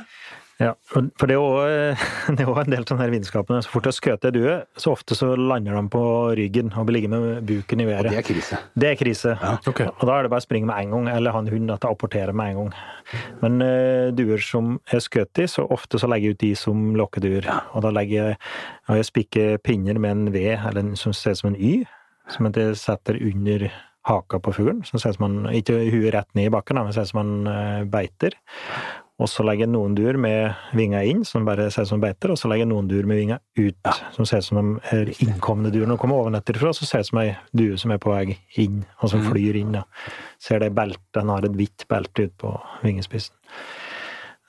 Ja, 0.60 0.74
for 0.92 1.24
det 1.24 1.36
er 1.38 1.96
er 2.36 2.42
jo 2.44 2.54
en 2.60 2.68
del 2.68 2.82
av 2.82 2.90
sånne 2.90 3.04
her 3.06 3.12
vitenskapene. 3.14 3.62
Så 3.64 3.72
fort 3.72 3.86
det 3.86 3.94
har 3.94 3.96
skutt 3.96 4.26
ei 4.28 4.32
due, 4.34 4.56
så 4.76 4.92
ofte 4.92 5.16
så 5.16 5.32
lander 5.32 5.78
de 5.78 5.82
på 5.94 6.02
ryggen 6.36 6.68
og 6.74 6.84
blir 6.88 6.98
liggende 6.98 7.20
med 7.22 7.48
buken 7.48 7.80
i 7.80 7.86
været. 7.88 8.10
Og 8.10 8.12
Det 8.12 8.20
er 8.20 8.26
krise. 8.28 8.60
Det 8.76 8.90
er 8.90 9.00
krise. 9.00 9.34
Ja, 9.40 9.54
okay. 9.72 9.88
Og 9.96 10.04
da 10.04 10.18
er 10.18 10.28
det 10.28 10.32
bare 10.34 10.44
å 10.44 10.46
springe 10.46 10.68
med 10.68 10.84
en 10.84 10.92
gang, 10.96 11.10
eller 11.14 11.36
ha 11.36 11.40
en 11.40 11.48
hund 11.48 11.72
til 11.72 11.88
å 11.88 11.94
apportere 11.96 12.36
med 12.36 12.52
en 12.52 12.60
gang. 12.60 12.72
Men 13.40 13.64
uh, 13.64 14.12
duer 14.16 14.44
som 14.44 14.76
er 14.92 15.04
skutt 15.04 15.40
i, 15.40 15.48
så 15.48 15.64
ofte 15.64 16.00
så 16.02 16.10
legger 16.12 16.34
jeg 16.34 16.36
ut 16.36 16.44
de 16.44 16.54
som 16.60 16.88
lokkeduer. 17.00 17.48
Og 17.72 17.86
da 17.86 17.94
legger 17.96 18.18
jeg, 18.20 18.40
og 18.90 19.00
jeg 19.00 19.12
spikker 19.14 19.62
pinner 19.64 19.96
med 20.02 20.16
en 20.16 20.34
V, 20.34 20.44
eller 20.58 20.84
en 20.84 20.96
som 20.98 21.16
ser 21.16 21.38
ut 21.38 21.40
som 21.40 21.54
en 21.54 21.60
Y, 21.60 21.78
som 22.30 22.52
jeg 22.52 22.76
setter 22.78 23.16
under 23.16 23.70
haka 24.02 24.40
på 24.40 24.52
fuglen. 24.52 24.84
Så 24.84 24.98
ser 24.98 25.14
ut 25.14 25.18
som 25.18 25.26
han, 25.28 25.54
ikke 25.56 25.78
huet 25.92 26.12
rett 26.14 26.28
ned 26.36 26.48
i 26.48 26.52
bakken, 26.52 26.80
men 26.80 26.92
ser 26.94 27.08
ut 27.08 27.12
som 27.12 27.22
han 27.22 27.50
eh, 27.50 27.84
beiter. 27.90 28.36
Og 29.20 29.28
så 29.28 29.44
legger 29.44 29.66
jeg 29.66 29.72
noen 29.74 29.94
duer 29.96 30.16
med 30.16 30.54
vinga 30.76 31.02
inn, 31.04 31.26
som 31.28 31.44
bare 31.44 31.68
ser 31.72 31.84
ut 31.84 31.90
som 31.92 32.00
beiter, 32.00 32.32
og 32.32 32.38
så 32.40 32.48
legger 32.48 32.64
jeg 32.64 32.70
noen 32.70 32.88
duer 32.88 33.08
med 33.08 33.20
vinga 33.20 33.36
ut, 33.60 33.90
som 34.16 34.28
ser 34.28 34.40
ut 34.40 34.48
som 34.48 34.78
de 34.88 35.16
innkomne 35.26 35.72
de 35.74 35.84
kommer 36.00 36.22
ovenfra, 36.22 36.72
så 36.72 36.88
ser 36.88 37.02
det 37.02 37.04
ut 37.04 37.10
som 37.10 37.20
ei 37.20 37.28
due 37.52 37.76
som 37.80 37.92
er 37.92 38.00
på 38.00 38.14
vei 38.14 38.38
inn, 38.62 38.80
og 39.02 39.12
som 39.12 39.24
flyr 39.26 39.60
inn. 39.60 39.76
Da. 39.76 39.84
Ser 40.40 40.64
det 40.64 40.72
beltet, 40.76 41.04
den 41.18 41.32
har 41.32 41.44
et 41.44 41.58
hvitt 41.58 41.84
belte 41.90 42.30
ut 42.30 42.36
på 42.40 42.54
vingespissen. 42.80 43.36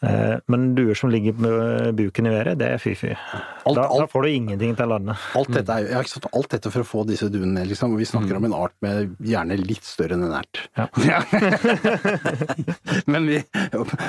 Eh, 0.02 0.38
Men 0.50 0.72
duer 0.76 0.96
som 0.98 1.12
ligger 1.14 1.34
med 1.38 1.96
buken 1.96 2.26
i 2.26 2.32
været, 2.34 2.58
det 2.58 2.68
er 2.74 2.80
fy-fy. 2.82 3.12
Da, 3.14 3.84
da 3.86 4.08
får 4.10 4.24
du 4.26 4.30
ingenting 4.32 4.76
til 4.76 4.90
landet. 4.90 5.18
alt, 5.38 5.52
dette 5.54 5.76
er, 5.78 5.90
ja, 5.94 6.02
sagt 6.10 6.26
alt 6.34 6.50
dette 6.50 6.72
for 6.74 6.82
å 6.82 6.88
få 6.88 7.04
disse 7.06 7.30
duene 7.30 7.54
ned, 7.60 7.68
liksom. 7.70 7.94
Vi 8.00 8.08
snakker 8.10 8.40
om 8.40 8.48
en 8.50 8.56
art 8.58 8.74
med 8.82 9.14
gjerne 9.22 9.60
litt 9.62 9.86
større 9.86 10.18
enn 10.18 10.26
en 10.26 10.34
ert. 10.40 10.64
Ja. 10.78 10.88
men, 13.06 13.28
vi, 13.30 13.44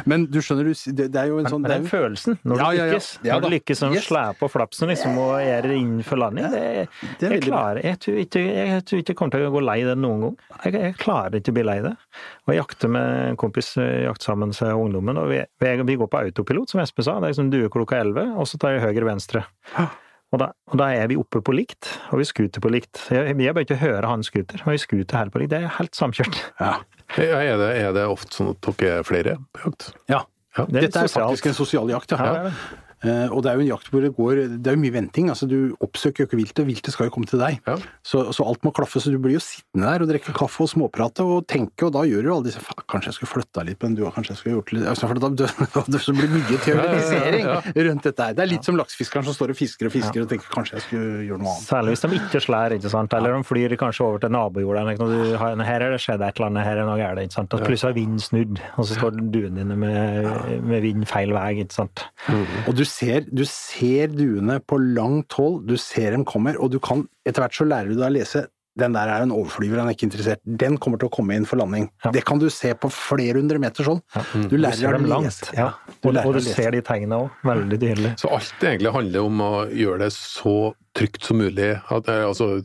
men 0.08 0.26
du 0.32 0.40
skjønner, 0.42 0.70
det, 0.72 1.08
det 1.12 1.20
er 1.20 1.28
jo 1.30 1.38
en 1.42 1.48
sånn 1.50 1.62
Men 1.64 1.70
er 1.70 1.74
den 1.82 1.86
jo- 1.88 1.92
følelsen, 1.92 2.38
når 2.48 2.62
du 2.62 2.64
lykkes, 2.80 3.10
når 3.28 3.44
du 3.44 3.48
lykkes 3.56 3.82
som 3.82 3.92
Yes. 3.92 4.06
slå 4.08 4.22
på 4.40 4.48
flapsen 4.48 4.88
liksom, 4.88 5.18
og 5.20 5.34
er 5.42 5.66
innenfor 5.68 6.16
landing, 6.22 6.48
det, 6.52 6.62
Det 7.20 7.28
er 7.28 7.34
jeg, 7.36 7.42
klarer, 7.44 7.82
jeg, 7.84 7.98
tror 8.00 8.20
ikke, 8.22 8.42
jeg 8.48 8.84
tror 8.88 9.02
ikke 9.02 9.12
jeg 9.12 9.18
kommer 9.20 9.36
til 9.36 9.46
å 9.48 9.52
gå 9.52 9.62
lei 9.68 9.78
det 9.84 9.96
noen 10.00 10.24
gang. 10.24 10.36
Jeg, 10.64 10.72
jeg 10.80 10.96
klarer 11.02 11.36
ikke 11.42 11.52
å 11.52 11.58
bli 11.58 11.66
lei 11.68 11.78
det. 11.84 11.92
Og 12.46 12.54
jeg 12.54 12.62
jakter 12.62 12.92
med 12.96 13.06
en 13.32 13.36
kompis, 13.40 13.74
jakt 13.76 14.06
jakter 14.08 14.30
sammen 14.32 14.52
med 14.54 14.72
ungdommen, 14.86 15.20
og 15.20 15.28
vi, 15.32 15.42
vi, 15.60 15.72
vi 15.88 15.96
går 16.00 16.08
på 16.12 16.20
autopilot, 16.22 16.70
som 16.72 16.80
Espen 16.82 17.04
sa. 17.06 17.18
Det 17.20 17.28
er 17.30 17.34
liksom 17.34 17.50
duer 17.52 17.72
klokka 17.72 17.98
11, 18.02 18.32
og 18.38 18.48
så 18.50 18.58
tar 18.62 18.76
jeg 18.76 18.84
høyre-venstre. 18.86 19.44
Og 20.32 20.40
da, 20.40 20.46
og 20.72 20.78
da 20.80 20.86
er 20.96 21.10
vi 21.10 21.16
oppe 21.20 21.42
på 21.44 21.52
likt, 21.52 21.90
og 22.10 22.22
vi 22.22 22.24
skuter 22.24 22.62
på 22.64 22.70
likt. 22.72 23.02
Jeg, 23.12 23.34
jeg 23.36 23.52
bør 23.56 23.66
ikke 23.66 23.80
høre 23.82 24.08
han 24.08 24.22
skuter, 24.24 24.62
men 24.64 24.78
vi 24.78 24.80
skuter 24.80 25.18
helt 25.20 25.32
på 25.34 25.42
likt. 25.42 25.50
Det 25.52 25.60
er 25.60 25.74
helt 25.78 25.98
samkjørt. 25.98 26.38
ja. 26.62 26.74
Ja, 27.20 27.42
er, 27.44 27.58
det, 27.60 27.66
er 27.76 27.90
det 27.92 28.06
ofte 28.08 28.32
sånn 28.38 28.54
at 28.54 28.64
dere 28.80 29.02
er 29.02 29.04
flere 29.04 29.34
på 29.52 29.66
jakt? 29.66 29.90
ja. 30.08 30.22
Ja. 30.52 30.66
Det 30.68 30.76
er 30.76 30.84
Dette 30.86 31.00
er 31.00 31.08
sosialt. 31.08 31.30
faktisk 31.30 31.46
en 31.48 31.54
sosial 31.56 31.90
jakt, 31.92 32.12
ja. 32.12 32.24
Ja, 32.28 32.50
det 33.02 33.12
det. 33.12 33.12
Eh, 33.12 33.32
og 33.32 33.42
det 33.42 33.50
er 33.50 33.58
jo 33.58 33.64
en 33.64 33.70
jakt 33.72 33.88
hvor 33.90 34.02
det 34.04 34.12
går 34.16 34.40
Det 34.62 34.70
er 34.70 34.76
jo 34.76 34.82
mye 34.82 34.94
venting. 34.94 35.28
altså 35.32 35.48
Du 35.48 35.74
oppsøker 35.82 36.22
jo 36.22 36.28
ikke 36.28 36.38
viltet, 36.38 36.66
viltet 36.66 36.92
skal 36.94 37.08
jo 37.08 37.14
komme 37.14 37.26
til 37.26 37.40
deg. 37.42 37.58
Ja. 37.66 37.76
Så, 38.04 38.24
så 38.32 38.46
alt 38.46 38.62
må 38.64 38.72
klaffe. 38.74 39.00
Så 39.02 39.10
du 39.12 39.18
blir 39.22 39.36
jo 39.36 39.42
sittende 39.42 39.88
der 39.90 40.04
og 40.04 40.10
drikke 40.10 40.34
kaffe 40.36 40.62
og 40.64 40.70
småprate 40.70 41.24
og 41.24 41.46
tenke, 41.50 41.86
og 41.86 41.92
da 41.96 42.04
gjør 42.06 42.22
du 42.22 42.28
jo 42.30 42.36
alle 42.36 42.48
disse 42.50 42.62
"Faen, 42.62 42.84
Kanskje 42.92 43.10
jeg 43.12 43.16
skulle 43.18 43.32
flytta 43.32 43.64
litt 43.66 43.78
på 43.80 43.88
den 43.88 43.96
dua, 43.96 44.10
kanskje 44.12 44.34
jeg 44.34 44.38
skulle 44.40 44.56
gjort 44.58 44.72
litt 44.72 44.86
altså, 44.90 45.08
For 45.08 45.18
da 45.18 45.28
det 45.92 46.00
så 46.02 46.12
blir 46.14 46.28
mye 46.32 46.58
teoretisering 46.62 47.46
Ja, 47.46 47.58
rundt 47.88 48.04
dette 48.04 48.22
her. 48.26 48.34
Det 48.36 48.44
er 48.44 48.50
litt 48.50 48.64
som 48.64 48.76
laksefiskeren 48.76 49.24
som 49.26 49.34
står 49.36 49.54
og 49.54 49.58
fisker 49.58 49.88
og 49.88 49.94
fisker 49.94 50.24
og 50.24 50.28
tenker 50.30 50.50
kanskje 50.52 50.78
jeg 50.78 50.86
skulle 50.86 51.24
gjøre 51.28 51.40
noe 51.42 51.52
annet. 51.54 51.66
Særlig 51.68 51.94
hvis 51.96 52.04
de 52.04 52.20
ikke 52.20 52.42
slår, 52.46 52.76
ikke 52.78 52.92
sant? 52.92 53.12
eller 53.16 53.36
de 53.36 53.48
flyr 53.48 53.76
kanskje 53.80 54.04
over 54.06 54.22
til 54.22 54.32
nabojorda. 54.34 54.84
Her 55.62 55.86
er 55.86 55.94
det 55.94 56.00
skjedd 56.02 56.22
et 56.22 56.38
eller 56.38 56.50
annet, 56.50 56.66
her 56.66 56.82
er 56.82 56.88
noe 56.88 56.98
galt. 57.00 57.22
ikke 57.22 57.38
sant? 57.38 57.54
Og 57.56 57.64
plutselig 57.66 57.90
har 57.92 57.98
vinden 57.98 58.22
snudd, 58.22 58.60
og 58.76 58.86
så 58.88 58.98
står 58.98 59.18
duene 59.32 59.56
dine 59.62 59.76
med, 59.76 60.62
med 60.62 60.82
vind 60.84 61.06
feil 61.08 61.32
vei. 61.34 61.48
ikke 61.62 61.76
sant? 61.76 62.04
Og 62.66 62.74
du 62.76 62.84
ser, 62.92 63.28
du 63.32 63.44
ser 63.48 64.12
duene 64.12 64.60
på 64.60 64.78
langt 64.80 65.32
hold, 65.38 65.62
du 65.68 65.78
ser 65.80 66.12
dem 66.14 66.26
kommer, 66.28 66.60
og 66.60 66.74
du 66.74 66.80
kan 66.82 67.06
Etter 67.22 67.44
hvert 67.44 67.54
så 67.54 67.64
lærer 67.68 67.92
du 67.92 68.00
deg 68.00 68.08
å 68.08 68.14
lese 68.16 68.40
den 68.80 68.94
der 68.96 69.10
er 69.12 69.24
en 69.24 69.32
overflyver, 69.34 69.82
han 69.82 69.90
er 69.90 69.96
ikke 69.96 70.06
interessert. 70.08 70.40
Den 70.44 70.78
kommer 70.80 71.00
til 71.00 71.10
å 71.10 71.12
komme 71.12 71.36
inn 71.36 71.44
for 71.48 71.60
landing. 71.60 71.90
Ja. 72.06 72.12
Det 72.14 72.22
kan 72.28 72.40
du 72.40 72.46
se 72.52 72.72
på 72.72 72.88
flere 72.92 73.36
hundre 73.36 73.60
meter 73.60 73.84
sånn. 73.84 74.00
Du 74.32 74.54
Du 74.54 74.56
lærer 74.56 74.78
ser 74.80 74.96
dem 74.96 75.08
langt. 75.10 75.50
Ja. 75.52 75.74
Du 76.00 76.08
Og, 76.08 76.14
lærer 76.16 76.30
og 76.30 76.38
du 76.38 76.46
ser 76.46 76.72
de 76.72 76.80
tegnene 76.80 77.18
òg, 77.26 77.36
veldig 77.44 77.78
tydelig. 77.82 78.14
Så 78.22 78.32
alt 78.32 78.64
egentlig 78.64 78.94
handler 78.94 79.28
om 79.28 79.44
å 79.44 79.52
gjøre 79.68 80.06
det 80.06 80.10
så 80.16 80.56
trygt 80.96 81.28
som 81.28 81.42
mulig. 81.42 81.74
At, 81.92 82.08
eh, 82.08 82.24
altså 82.24 82.62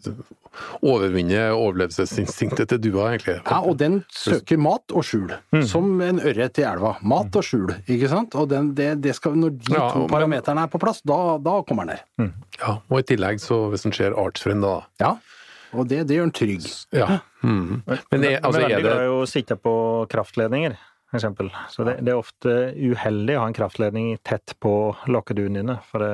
overvinne 0.81 1.47
overlevelsesinstinktet 1.55 2.71
til 2.73 2.81
dua, 2.87 3.11
egentlig. 3.13 3.37
Ja, 3.43 3.59
og 3.61 3.77
den 3.81 4.01
søker 4.13 4.59
mat 4.61 4.93
og 4.93 5.05
skjul, 5.07 5.33
som 5.69 6.01
en 6.05 6.21
ørret 6.23 6.61
i 6.61 6.65
elva. 6.67 6.95
Mat 7.07 7.37
og 7.37 7.45
skjul, 7.45 7.75
ikke 7.85 8.11
sant? 8.11 8.37
Og 8.39 8.49
den, 8.51 8.73
det, 8.77 8.91
det 9.05 9.15
skal, 9.17 9.37
når 9.37 9.55
de 9.57 9.75
Ja, 9.75 9.87
to 9.93 10.05
parameterne 10.11 10.65
er 10.67 10.71
på 10.73 10.81
plass, 10.81 11.03
da, 11.07 11.37
da 11.43 11.59
kommer 11.67 11.87
den 11.87 11.97
ned. 11.97 12.35
Ja, 12.59 12.79
og 12.89 13.01
i 13.01 13.07
tillegg, 13.13 13.41
så 13.43 13.67
hvis 13.71 13.87
en 13.87 13.95
ser 13.95 14.17
artsfriend, 14.17 14.65
da 14.65 14.79
Ja, 15.01 15.15
og 15.75 15.87
det, 15.89 16.05
det 16.07 16.17
gjør 16.17 16.29
den 16.29 16.35
trygg. 16.35 16.67
Ja. 16.95 17.19
Mm. 17.43 17.81
Men 17.85 17.91
er, 17.91 17.99
altså, 17.99 18.11
Men 18.11 18.23
er 18.23 18.43
veldig 18.57 18.75
det 18.77 18.83
glad 18.85 19.01
i 19.03 19.09
å 19.13 19.25
sitte 19.29 19.57
på 19.59 19.73
kraftledninger, 20.11 20.77
eksempel. 21.15 21.51
Så 21.71 21.85
det, 21.87 21.99
det 22.03 22.11
er 22.11 22.19
ofte 22.19 22.55
uheldig 22.75 23.37
å 23.37 23.45
ha 23.45 23.47
en 23.51 23.55
kraftledning 23.55 24.09
tett 24.27 24.55
på 24.63 24.71
lokkeduen 25.07 25.55
dine, 25.59 25.77
for 25.87 26.03
det, 26.03 26.11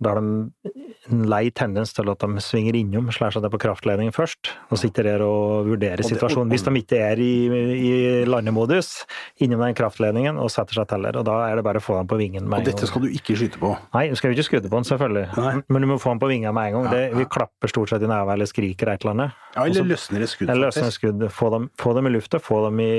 da 0.00 0.14
har 0.14 0.22
de 0.22 0.72
en 1.10 1.24
lei 1.28 1.50
tendens 1.50 1.92
til 1.96 2.08
at 2.12 2.22
de 2.22 2.42
svinger 2.44 2.76
innom, 2.78 3.10
slår 3.12 3.34
seg 3.34 3.44
det 3.44 3.50
på 3.52 3.60
kraftledningen 3.64 4.14
først, 4.14 4.52
og 4.70 4.80
sitter 4.80 5.08
der 5.10 5.24
og 5.26 5.68
vurderer 5.68 6.04
situasjonen. 6.06 6.52
Hvis 6.52 6.64
de 6.66 6.74
ikke 6.80 7.00
er 7.02 7.20
i, 7.22 7.32
i 7.74 7.92
landemodus 8.28 9.02
innom 9.42 9.64
den 9.66 9.76
kraftledningen 9.78 10.38
og 10.40 10.52
setter 10.54 10.80
seg 10.80 10.88
til 10.92 11.08
der, 11.08 11.18
og 11.20 11.26
da 11.28 11.38
er 11.48 11.58
det 11.58 11.66
bare 11.66 11.82
å 11.82 11.84
få 11.84 11.98
dem 11.98 12.10
på 12.10 12.20
vingen 12.20 12.46
med 12.46 12.62
en 12.62 12.64
gang. 12.64 12.68
Og 12.68 12.70
dette 12.70 12.90
skal 12.90 13.04
du 13.04 13.10
ikke 13.12 13.36
skyte 13.38 13.60
på. 13.62 13.74
Nei, 13.96 14.06
du 14.12 14.18
skal 14.18 14.32
jo 14.32 14.38
ikke 14.38 14.48
skyte 14.48 14.68
på 14.68 14.78
den, 14.78 14.88
selvfølgelig. 14.88 15.26
Nei. 15.42 15.54
Men 15.68 15.84
du 15.84 15.90
må 15.90 15.98
få 16.02 16.14
den 16.14 16.22
på 16.22 16.30
vinga 16.30 16.54
med 16.54 16.70
en 16.70 16.78
gang. 16.78 16.90
Det, 16.94 17.02
vi 17.18 17.28
klapper 17.36 17.72
stort 17.72 17.92
sett 17.92 18.06
i 18.06 18.10
neven 18.10 18.36
eller 18.36 18.48
skriker 18.48 18.94
et 18.94 19.04
eller 19.04 19.16
annet. 19.16 19.40
Ja, 19.52 19.66
eller 19.66 19.90
løsner 19.90 20.24
et 20.24 20.32
skudd, 20.32 20.48
eller 20.48 20.70
løsner 20.70 20.94
skudd. 20.94 21.26
Få 21.34 21.50
dem, 21.52 21.68
få 21.80 21.92
dem 21.98 22.08
i 22.08 22.14
lufta, 22.14 22.40
få 22.42 22.62
dem 22.68 22.80
i, 22.80 22.92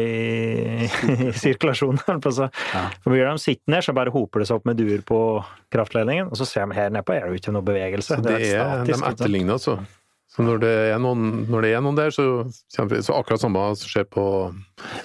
i 1.32 1.34
sirkulasjonen. 1.46 2.04
holdt 2.08 2.26
på 2.26 2.34
å 2.34 2.38
si. 2.38 2.50
Ja. 2.74 2.86
For 3.04 3.16
Blir 3.16 3.28
de 3.30 3.42
sittende, 3.42 3.82
så 3.86 3.96
bare 3.98 4.14
hoper 4.14 4.44
det 4.44 4.50
seg 4.50 4.62
opp 4.62 4.70
med 4.70 4.80
duer 4.80 5.04
på 5.08 5.20
kraftledningen, 5.74 6.32
og 6.32 6.40
så 6.40 6.48
ser 6.50 6.68
de 6.68 6.78
her 6.78 6.94
nedpå 6.94 7.16
er 7.16 7.28
det 7.28 7.34
jo 7.34 7.42
ikke 7.44 7.56
noe 7.56 7.68
bevegelse. 7.68 8.18
Så 8.18 8.24
det 8.26 8.40
det 8.40 8.54
er, 8.54 8.64
statisk, 8.64 9.04
de 9.04 9.12
etterligner, 9.14 9.60
altså. 9.60 9.82
Så 10.34 10.42
når 10.42 10.64
det 10.64 10.70
er 10.90 11.02
noen, 11.02 11.44
når 11.46 11.66
det 11.66 11.72
er 11.78 11.82
noen 11.86 11.98
der, 11.98 12.14
så, 12.14 12.24
så 12.74 12.88
akkurat 13.14 13.42
samme 13.44 13.66
som 13.78 13.90
skjer 13.90 14.08
på 14.10 14.24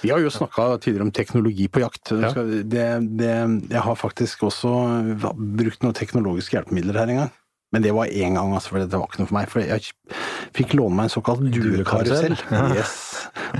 Vi 0.00 0.08
har 0.08 0.22
jo 0.22 0.30
snakka 0.32 0.78
tidligere 0.80 1.04
om 1.04 1.12
teknologi 1.12 1.66
på 1.68 1.82
jakt. 1.82 2.14
Ja. 2.16 2.30
Det, 2.64 2.86
det, 3.20 3.34
jeg 3.68 3.82
har 3.84 3.98
faktisk 4.00 4.46
også 4.48 4.72
brukt 5.36 5.84
noen 5.84 5.96
teknologiske 5.98 6.56
hjelpemidler 6.56 6.96
her 7.02 7.12
en 7.12 7.20
gang. 7.22 7.34
Men 7.74 7.84
det 7.84 7.92
var 7.92 8.08
én 8.08 8.38
gang, 8.38 8.54
altså, 8.56 8.72
for 8.72 8.80
det 8.80 8.96
var 8.96 9.10
ikke 9.10 9.20
noe 9.20 9.28
for 9.28 9.36
meg. 9.36 9.50
For 9.52 9.60
jeg 9.60 9.92
fikk 10.56 10.72
låne 10.78 10.96
meg 10.96 11.08
en 11.08 11.12
såkalt 11.12 11.42
duekarusell. 11.52 12.36
Yes. 12.72 12.94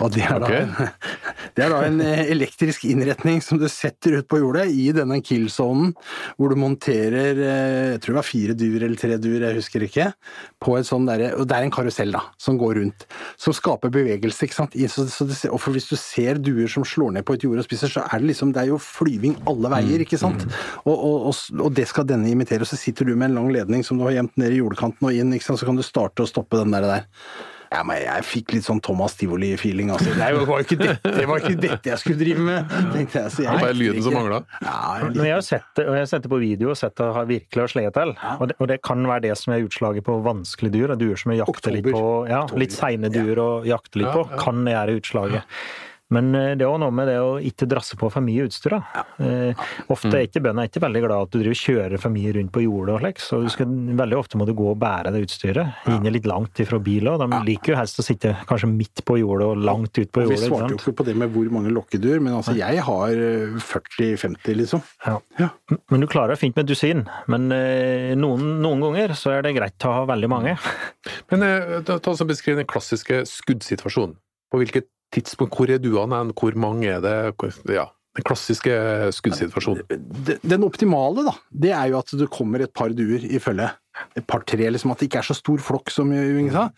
Og 0.00 0.12
det 0.14 0.22
er, 0.24 0.38
da 0.40 0.48
Ok. 0.48 0.54
en, 0.54 0.72
det 1.56 1.64
er 1.64 1.72
da 1.72 1.80
en 1.84 2.00
eh, 2.00 2.22
elektrisk 2.32 2.86
innretning 2.88 3.42
som 3.44 3.60
du 3.60 3.66
setter 3.68 4.16
ut 4.18 4.28
på 4.30 4.40
jordet 4.40 4.66
i 4.72 4.86
denne 4.96 5.18
kill-zonen, 5.24 5.92
hvor 6.38 6.52
du 6.52 6.60
monterer 6.60 7.36
eh, 7.36 7.84
jeg 7.98 8.00
tror 8.04 8.14
det 8.14 8.18
var 8.20 8.28
fire 8.28 8.56
duer 8.58 8.86
eller 8.86 9.00
tre 9.00 9.18
duer, 9.20 9.44
jeg 9.44 9.58
husker 9.60 9.84
ikke, 9.84 10.08
på 10.64 10.76
et 10.78 10.88
sånn 10.88 11.08
der, 11.08 11.26
Og 11.36 11.44
det 11.48 11.58
er 11.58 11.66
en 11.66 11.74
karusell, 11.74 12.14
da, 12.14 12.24
som 12.40 12.56
går 12.60 12.80
rundt. 12.80 13.06
Som 13.40 13.56
skaper 13.56 13.92
bevegelse, 13.92 14.48
ikke 14.48 14.56
sant. 14.56 14.76
Så, 14.92 15.04
så 15.12 15.28
det, 15.28 15.36
og 15.52 15.60
for 15.62 15.76
hvis 15.76 15.88
du 15.90 15.96
ser 16.00 16.40
duer 16.40 16.70
som 16.72 16.86
slår 16.86 17.18
ned 17.18 17.26
på 17.28 17.36
et 17.36 17.44
jord 17.44 17.60
og 17.60 17.68
spiser, 17.68 17.92
så 17.92 18.06
er 18.06 18.22
det 18.22 18.30
liksom 18.32 18.54
Det 18.56 18.64
er 18.64 18.72
jo 18.72 18.80
flyving 18.82 19.36
alle 19.50 19.72
veier, 19.72 20.04
ikke 20.04 20.20
sant. 20.20 20.46
Og, 20.84 20.94
og, 20.94 21.28
og, 21.30 21.62
og 21.68 21.74
det 21.76 21.88
skal 21.90 22.08
denne 22.08 22.30
imitere. 22.32 22.64
Og 22.64 22.70
så 22.70 22.78
sitter 22.80 23.08
du 23.08 23.14
med 23.14 23.30
en 23.30 23.40
lang 23.40 23.52
ledning 23.52 23.84
som 23.86 23.97
du 24.00 24.08
har 24.08 24.16
gjemt 24.16 24.40
ned 24.40 24.56
i 24.56 24.62
jordkanten 24.62 25.10
og 25.10 25.14
inn, 25.14 25.36
ikke 25.36 25.50
sant. 25.50 25.60
Så 25.60 25.68
kan 25.68 25.78
du 25.78 25.84
starte 25.86 26.24
og 26.24 26.30
stoppe 26.30 26.60
den 26.60 26.74
der. 26.74 26.88
der. 26.88 27.06
Ja, 27.68 27.82
men 27.84 27.98
jeg 28.00 28.24
fikk 28.24 28.54
litt 28.54 28.64
sånn 28.64 28.78
Thomas 28.84 29.12
Tivoli-feeling, 29.20 29.90
altså. 29.92 30.14
Det 30.16 30.28
var 30.48 30.62
jo 30.62 30.64
ikke 30.64 30.78
dette, 30.80 31.10
det 31.18 31.24
var 31.28 31.42
ikke 31.42 31.60
dette 31.60 31.90
jeg 31.90 32.00
skulle 32.00 32.20
drive 32.20 32.44
med, 32.46 32.70
tenkte 32.94 33.20
jeg. 33.20 33.32
Så 33.34 33.42
jeg 33.44 33.50
Det 33.50 33.56
var 33.58 33.66
bare 33.66 33.76
lyden 33.76 34.06
som 34.06 34.16
mangla. 34.16 34.38
Ja, 34.64 34.76
jeg 35.02 35.10
Men 35.18 35.28
jeg 35.28 35.34
har 35.34 35.44
sett 35.44 35.66
det, 35.76 35.84
og 35.84 35.98
jeg 35.98 36.04
har 36.06 36.08
sett 36.14 36.24
det 36.24 36.30
på 36.32 36.38
video 36.40 36.70
og 36.72 36.78
sett 36.80 36.96
det 36.96 37.08
har 37.18 37.28
virkelig 37.28 37.64
har 37.64 37.74
slitt 37.74 37.98
til. 37.98 38.14
Og, 38.30 38.46
det, 38.48 38.56
og 38.56 38.70
det 38.72 38.78
kan 38.88 39.04
være 39.10 39.24
det 39.26 39.34
som 39.40 39.52
er 39.52 39.66
utslaget 39.66 40.06
på 40.08 40.16
vanskelige 40.24 40.76
dyr. 40.78 40.94
og 40.94 41.02
Duer 41.02 41.20
som 41.20 41.34
jeg 41.34 41.42
jakter 41.42 41.76
litt 41.76 41.90
på. 41.90 42.06
Ja, 42.30 42.40
litt 42.56 42.76
seine 42.76 43.12
duer 43.12 43.42
å 43.44 43.50
jakte 43.68 44.00
litt 44.00 44.16
på, 44.16 44.24
ja. 44.24 44.40
kan 44.40 44.64
gjøre 44.64 44.96
utslaget. 45.02 45.60
Men 46.14 46.30
eh, 46.34 46.54
det 46.56 46.64
er 46.64 46.70
òg 46.70 46.78
noe 46.80 46.94
med 46.94 47.08
det 47.10 47.18
å 47.20 47.36
ikke 47.44 47.68
drasse 47.68 47.96
på 48.00 48.08
for 48.12 48.24
mye 48.24 48.46
utstyr. 48.48 48.78
Da. 48.78 49.04
Eh, 49.20 49.64
ofte 49.92 50.12
er 50.16 50.26
ikke 50.28 50.42
bøndene 50.44 50.68
ikke 50.70 50.82
veldig 50.84 51.02
glad 51.04 51.26
at 51.26 51.34
du 51.34 51.40
driver 51.42 51.58
kjører 51.60 52.00
for 52.00 52.14
mye 52.14 52.32
rundt 52.36 52.52
på 52.54 52.64
jordet 52.64 52.94
og 52.94 53.02
slik, 53.02 53.22
så 53.22 53.40
du 53.44 53.48
skal, 53.52 53.74
veldig 53.98 54.18
ofte 54.18 54.40
må 54.40 54.46
du 54.48 54.54
gå 54.56 54.70
og 54.72 54.78
bære 54.80 55.12
det 55.14 55.24
utstyret. 55.26 55.84
inn 55.92 56.08
litt 56.08 56.28
langt 56.28 56.62
ifra 56.64 56.80
bilen. 56.80 57.20
De 57.20 57.42
liker 57.50 57.74
jo 57.74 57.80
helst 57.80 58.00
å 58.00 58.06
sitte 58.06 58.34
kanskje 58.48 58.70
midt 58.72 59.04
på 59.08 59.18
jordet 59.20 59.50
og 59.52 59.64
langt 59.68 59.92
ut 59.98 60.12
på 60.14 60.24
jordet. 60.24 60.40
vi 60.40 60.50
svarte 60.50 60.72
jo 60.72 60.80
ikke 60.80 60.96
på 61.02 61.08
det 61.08 61.16
med 61.20 61.32
hvor 61.34 61.52
mange 61.52 61.72
lokkedyr, 61.76 62.22
men 62.24 62.38
altså 62.38 62.56
jeg 62.56 62.84
har 62.88 63.24
eh, 63.28 63.58
40-50, 63.68 64.58
liksom. 64.62 64.84
Ja. 65.06 65.18
Ja. 65.38 65.50
Men 65.92 66.04
du 66.04 66.08
klarer 66.10 66.34
det 66.34 66.40
fint 66.40 66.56
med 66.58 66.68
dusin. 66.70 67.04
Men 67.30 67.50
eh, 67.54 68.14
noen, 68.18 68.58
noen 68.64 68.84
ganger 68.88 69.16
så 69.18 69.36
er 69.36 69.44
det 69.44 69.56
greit 69.58 69.88
å 69.88 69.98
ha 70.00 70.06
veldig 70.08 70.30
mange. 70.32 70.56
Men 71.32 71.44
eh, 71.44 71.78
ta 71.86 71.98
ta 72.00 72.14
oss 72.14 72.24
og 72.24 72.30
beskriv 72.32 72.58
den 72.58 72.68
klassiske 72.68 73.24
skuddsituasjonen. 73.28 74.16
På 74.48 74.60
hvilket 74.62 74.88
tidspunkt, 75.14 75.56
hvor 75.56 75.70
er 75.72 75.80
duene 75.82 76.20
hen, 76.20 76.34
hvor 76.36 76.58
mange 76.60 76.90
er 76.90 77.02
det? 77.04 77.16
Ja, 77.72 77.88
den 78.18 78.26
klassiske 78.26 78.72
skuddsituasjonen. 79.14 79.84
Den 80.42 80.66
optimale, 80.66 81.26
da, 81.28 81.36
det 81.50 81.74
er 81.76 81.92
jo 81.92 82.00
at 82.00 82.14
det 82.18 82.30
kommer 82.34 82.64
et 82.64 82.74
par 82.74 82.90
duer 82.96 83.22
i 83.24 83.38
følge. 83.42 83.68
Et 84.18 84.26
par-tre, 84.26 84.68
liksom. 84.70 84.92
At 84.94 85.00
det 85.00 85.08
ikke 85.08 85.20
er 85.22 85.28
så 85.28 85.36
stor 85.38 85.62
flokk 85.62 85.90
som 85.90 86.10
Jung 86.14 86.50
sa. 86.54 86.68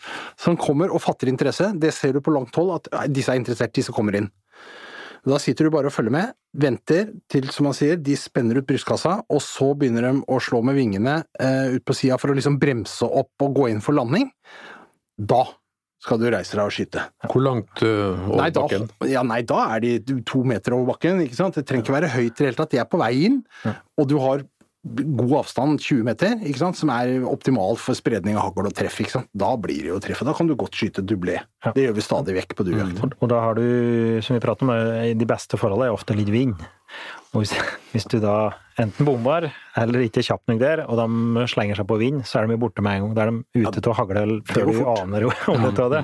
Som 0.40 0.59
kommer 0.61 0.93
og 0.93 1.03
fatter 1.05 1.29
interesse. 1.33 1.71
Det 1.77 1.93
ser 1.97 2.16
du 2.16 2.23
på 2.25 2.33
langt 2.33 2.57
hold, 2.57 2.79
at 2.79 3.12
disse 3.12 3.33
er 3.33 3.40
interessert, 3.40 3.75
disse 3.77 3.95
kommer 3.95 4.16
inn. 4.16 4.31
Da 5.29 5.37
sitter 5.40 5.66
du 5.66 5.75
bare 5.75 5.90
og 5.90 5.93
følger 5.93 6.14
med, 6.14 6.31
venter 6.57 7.11
til, 7.29 7.51
som 7.53 7.66
man 7.69 7.77
sier, 7.77 7.99
de 8.01 8.14
spenner 8.16 8.57
ut 8.57 8.69
brystkassa, 8.69 9.19
og 9.29 9.43
så 9.45 9.75
begynner 9.77 10.07
de 10.07 10.12
å 10.25 10.38
slå 10.40 10.62
med 10.64 10.79
vingene 10.79 11.19
eh, 11.37 11.77
ut 11.77 11.85
på 11.85 11.97
sida 11.99 12.16
for 12.21 12.33
å 12.33 12.37
liksom 12.38 12.57
bremse 12.62 13.05
opp 13.05 13.45
og 13.45 13.59
gå 13.59 13.69
inn 13.69 13.85
for 13.85 13.99
landing. 13.99 14.31
Da 15.21 15.43
skal 16.01 16.21
du 16.21 16.29
reise 16.33 16.57
deg 16.57 16.65
og 16.65 16.73
skyte. 16.75 17.03
Hvor 17.29 17.45
langt 17.45 17.83
uh, 17.85 18.17
over 18.29 18.41
Nei 18.41 18.53
da, 18.55 18.63
bakken? 18.65 18.87
ja, 19.11 19.25
nei, 19.27 19.43
da 19.47 19.67
er 19.75 19.85
de 19.85 20.21
to 20.29 20.45
meter 20.49 20.77
over 20.79 20.95
bakken. 20.95 21.21
ikke 21.27 21.37
sant? 21.37 21.59
Det 21.59 21.67
trenger 21.69 21.85
ikke 21.87 21.99
være 21.99 22.15
høyt 22.15 22.33
i 22.33 22.39
det 22.39 22.49
hele 22.49 22.61
tatt. 22.63 22.73
De 22.73 22.81
er 22.81 22.89
på 22.89 23.01
vei 23.03 23.13
inn, 23.29 23.43
og 23.69 24.09
du 24.09 24.17
har 24.23 24.47
god 24.81 25.35
avstand, 25.43 25.81
20 25.85 26.05
meter, 26.07 26.39
ikke 26.41 26.63
sant? 26.63 26.79
som 26.79 26.89
er 26.95 27.21
optimal 27.29 27.77
for 27.77 27.97
spredning 27.99 28.39
av 28.39 28.49
hagl 28.49 28.71
og 28.71 28.77
treff. 28.77 28.97
Ikke 29.03 29.19
sant? 29.19 29.29
Da 29.37 29.53
blir 29.61 29.85
det 29.85 29.93
jo 29.93 30.01
treff. 30.01 30.23
Da 30.25 30.33
kan 30.37 30.49
du 30.49 30.57
godt 30.59 30.79
skyte 30.79 31.05
dublé. 31.05 31.37
Ja. 31.67 31.75
Det 31.77 31.85
gjør 31.85 31.99
vi 31.99 32.05
stadig 32.07 32.37
vekk 32.39 32.57
på 32.57 32.65
duejakt. 32.69 33.03
Og, 33.05 33.17
og 33.21 33.33
da 33.33 33.43
har 33.45 33.61
du, 33.61 33.67
som 34.25 34.39
vi 34.39 34.43
prater 34.45 34.65
om, 34.65 34.73
eh, 34.73 35.13
de 35.13 35.29
beste 35.29 35.61
forholdene 35.61 35.91
er 35.91 35.99
ofte 35.99 36.17
litt 36.17 36.33
vind. 36.33 36.57
Og 37.33 37.42
hvis, 37.42 37.55
hvis 37.92 38.09
du 38.11 38.18
da 38.22 38.37
enten 38.81 39.09
bommer 39.09 39.50
eller 39.79 40.07
ikke 40.07 40.22
er 40.22 40.31
kjapp 40.31 40.46
nok 40.50 40.62
der, 40.62 40.85
og 40.87 41.00
de 41.00 41.46
slenger 41.53 41.81
seg 41.81 41.88
på 41.90 41.98
vind, 42.00 42.24
så 42.29 42.40
er 42.40 42.48
de 42.48 42.61
borte 42.61 42.85
med 42.85 42.98
en 42.98 43.09
gang. 43.09 43.16
Da 43.16 43.26
er 43.26 43.35
de 43.35 43.66
ute 43.66 43.83
til 43.83 43.92
å 43.92 43.98
hagle 43.98 44.24
før 44.48 44.72
du 44.72 44.81
aner 44.96 45.29
om 45.53 45.68
det. 45.68 45.76
av 45.85 45.94
det. 45.98 46.03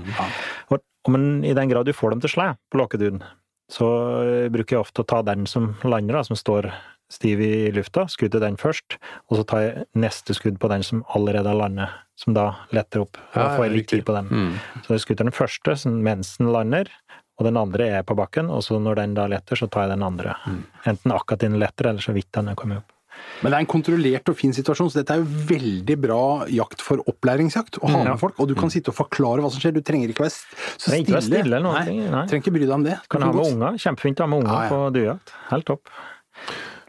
Og, 0.70 0.84
men 1.12 1.30
i 1.46 1.54
den 1.56 1.72
grad 1.72 1.88
du 1.88 1.96
får 1.96 2.14
dem 2.14 2.22
til 2.22 2.32
å 2.32 2.36
slå 2.36 2.50
på 2.72 2.82
lokkeduden, 2.82 3.24
så 3.72 3.86
eh, 4.22 4.50
bruker 4.52 4.76
jeg 4.76 4.84
ofte 4.84 5.02
å 5.02 5.08
ta 5.10 5.22
den 5.26 5.46
som 5.50 5.72
lander, 5.86 6.20
da, 6.20 6.26
som 6.26 6.38
står 6.38 6.70
stiv 7.12 7.40
i 7.42 7.70
lufta, 7.74 8.06
skuddet 8.10 8.42
den 8.42 8.58
først, 8.58 8.96
og 9.30 9.38
så 9.38 9.44
tar 9.46 9.62
jeg 9.62 9.86
neste 9.98 10.34
skudd 10.34 10.58
på 10.62 10.70
den 10.72 10.82
som 10.86 11.04
allerede 11.14 11.50
har 11.52 11.58
landet, 11.58 11.94
som 12.18 12.34
da 12.34 12.48
letter 12.74 13.04
opp. 13.04 13.20
Da 13.34 13.52
får 13.54 13.66
jeg 13.66 13.74
litt 13.76 13.88
tid 13.92 14.02
på 14.06 14.16
den. 14.16 14.30
Mm. 14.30 14.82
Så 14.86 14.96
jeg 14.96 15.04
skutter 15.04 15.28
den 15.28 15.36
første 15.36 15.76
mens 15.94 16.34
den 16.40 16.50
lander, 16.54 16.90
og 17.36 17.44
den 17.44 17.56
andre 17.60 17.88
er 18.00 18.02
på 18.08 18.16
bakken, 18.16 18.48
og 18.50 18.62
så 18.64 18.78
når 18.80 18.96
den 19.02 19.14
da 19.14 19.26
letter, 19.28 19.56
så 19.60 19.68
tar 19.68 19.86
jeg 19.86 19.96
den 19.96 20.02
andre. 20.06 20.36
Mm. 20.46 20.60
Enten 20.92 21.12
akkurat 21.12 21.42
den 21.44 21.58
letter, 21.60 21.90
eller 21.90 22.00
så 22.04 22.14
vidt 22.16 22.30
den 22.32 22.48
er 22.48 22.54
kommet 22.58 22.78
opp. 22.82 22.92
Men 23.40 23.52
det 23.52 23.56
er 23.56 23.62
en 23.64 23.68
kontrollert 23.68 24.28
og 24.28 24.36
fin 24.36 24.52
situasjon, 24.52 24.90
så 24.92 25.00
dette 25.00 25.14
er 25.14 25.22
jo 25.22 25.44
veldig 25.48 25.96
bra 26.00 26.20
jakt 26.52 26.82
for 26.84 27.00
opplæringsjakt. 27.08 27.78
Å 27.80 27.88
ha 27.88 27.98
Ja. 28.02 28.10
med 28.12 28.20
folk, 28.20 28.34
og 28.40 28.48
du 28.48 28.54
kan 28.54 28.68
sitte 28.72 28.92
og 28.92 28.96
forklare 28.96 29.40
hva 29.40 29.50
som 29.50 29.60
skjer. 29.60 29.72
Du 29.72 29.80
trenger 29.80 30.08
ikke 30.12 30.24
være 30.24 30.36
så 30.36 30.90
Trenger 30.90 31.04
ikke 31.04 31.16
være 31.16 31.28
stille. 31.28 31.44
stille 31.44 31.62
Nei, 31.62 32.10
nei. 32.12 32.26
Trenger 32.28 32.44
ikke 32.44 32.52
bry 32.52 32.60
deg 32.66 32.70
om 32.76 32.84
det. 32.84 32.96
Du 33.00 33.08
Kan 33.08 33.20
kan 33.20 33.28
ha 33.28 33.32
med 33.32 33.52
unger. 33.52 33.78
Kjempefint 33.80 34.20
å 34.20 34.24
ha 34.24 34.26
med 34.26 34.38
unger 34.44 34.52
ah, 34.56 34.62
ja. 34.62 34.68
på 34.68 34.92
duejakt. 34.92 35.32
Helt 35.50 35.64
topp. 35.66 35.88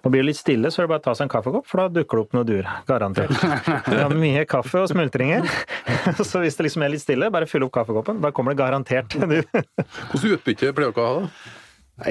Og 0.06 0.14
blir 0.14 0.22
det 0.22 0.30
litt 0.30 0.40
stille, 0.40 0.70
så 0.72 0.82
er 0.82 0.86
det 0.86 0.92
bare 0.94 1.02
å 1.02 1.06
ta 1.08 1.14
seg 1.18 1.26
en 1.26 1.32
kaffekopp, 1.34 1.66
for 1.68 1.82
da 1.82 1.88
dukker 2.00 2.20
det 2.20 2.24
opp 2.26 2.36
noen 2.38 2.48
duer. 2.48 2.68
Garantert. 2.88 3.34
Vi 3.90 3.98
har 3.98 4.14
mye 4.14 4.44
kaffe 4.50 4.84
og 4.84 4.92
smultringer, 4.92 5.48
så 6.30 6.44
hvis 6.44 6.60
det 6.60 6.68
liksom 6.68 6.86
er 6.86 6.94
litt 6.94 7.04
stille, 7.04 7.32
bare 7.34 7.50
fyll 7.50 7.66
opp 7.68 7.74
kaffekoppen. 7.80 8.22
Da 8.24 8.32
kommer 8.36 8.54
det 8.54 8.62
garantert 8.62 9.18
en 9.18 9.38
du. 9.38 9.40
Hvordan 10.12 10.36
utbytte 10.38 10.74
pleier 10.78 10.94
dere 10.94 11.06
å 11.06 11.08
ha, 11.08 11.24
da? 11.24 11.56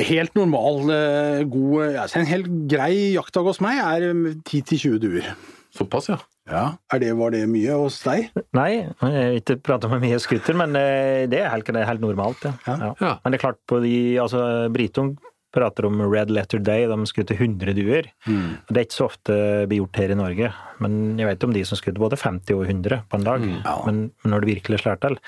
Helt 0.03 0.35
normal, 0.35 0.81
eh, 0.91 1.45
god 1.47 1.95
altså 2.03 2.19
En 2.19 2.27
helt 2.27 2.49
grei 2.67 3.13
jaktdag 3.15 3.47
hos 3.47 3.61
meg 3.63 3.79
er 3.79 4.09
eh, 4.09 4.33
10-20 4.43 4.97
duer. 5.05 5.29
Såpass, 5.77 6.09
ja. 6.11 6.17
Ja. 6.51 6.65
Er 6.95 7.03
det, 7.03 7.13
var 7.19 7.31
det 7.35 7.45
mye 7.51 7.75
hos 7.79 8.01
deg? 8.07 8.33
Nei, 8.55 8.69
jeg 8.81 8.91
har 9.01 9.39
ikke 9.39 9.57
prata 9.67 9.91
med 9.91 10.03
mye 10.03 10.19
skutter, 10.23 10.59
men 10.59 10.75
eh, 10.79 11.27
det 11.31 11.39
er 11.43 11.53
helt, 11.55 11.71
helt 11.71 12.03
normalt, 12.03 12.43
ja. 12.49 12.55
Ja. 12.67 12.77
Ja. 12.83 12.91
Ja. 12.99 13.15
Men 13.23 13.35
det 13.35 13.39
er 13.39 13.45
klart, 13.47 13.63
på 13.71 13.79
de 13.85 13.95
Altså, 14.23 14.43
Britung 14.75 15.15
prater 15.57 15.89
om 15.89 16.03
Red 16.05 16.33
Letter 16.35 16.61
Day, 16.63 16.87
de 16.91 17.09
skjøt 17.09 17.33
100 17.35 17.75
duer. 17.79 18.11
Mm. 18.29 18.59
Det 18.69 18.81
er 18.81 18.87
ikke 18.87 18.99
så 18.99 19.09
ofte 19.09 19.39
blir 19.71 19.83
gjort 19.83 20.01
her 20.03 20.13
i 20.13 20.19
Norge, 20.19 20.53
men 20.85 21.01
jeg 21.21 21.31
vet 21.31 21.49
om 21.49 21.57
de 21.57 21.65
som 21.69 21.81
skjøt 21.81 22.01
både 22.03 22.21
50 22.21 22.59
og 22.59 22.67
100 22.69 23.03
på 23.09 23.21
en 23.21 23.27
dag. 23.27 23.49
Ja. 23.57 23.79
men, 23.89 24.05
når 24.27 24.45
det 24.45 24.53
virkelig 24.53 24.83
slår 24.83 25.01
til. 25.03 25.19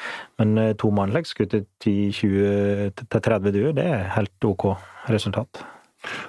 Men 0.40 0.54
eh, 0.60 0.74
to 0.78 0.92
mannlegg 0.94 1.28
skutt 1.28 1.56
10-20-30 1.56 3.50
duer, 3.56 3.74
det 3.76 3.88
er 3.88 4.08
helt 4.18 4.48
ok 4.52 4.70
resultat. 5.08 5.64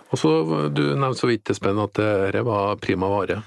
Og 0.10 0.17
så, 0.17 0.32
Du 0.74 0.82
nevnte 0.95 1.19
så 1.19 1.30
vidt 1.30 1.50
Espen, 1.54 1.80
at 1.82 1.93
dette 2.00 2.43
var 2.45 2.80
prima 2.82 3.10
vare. 3.12 3.41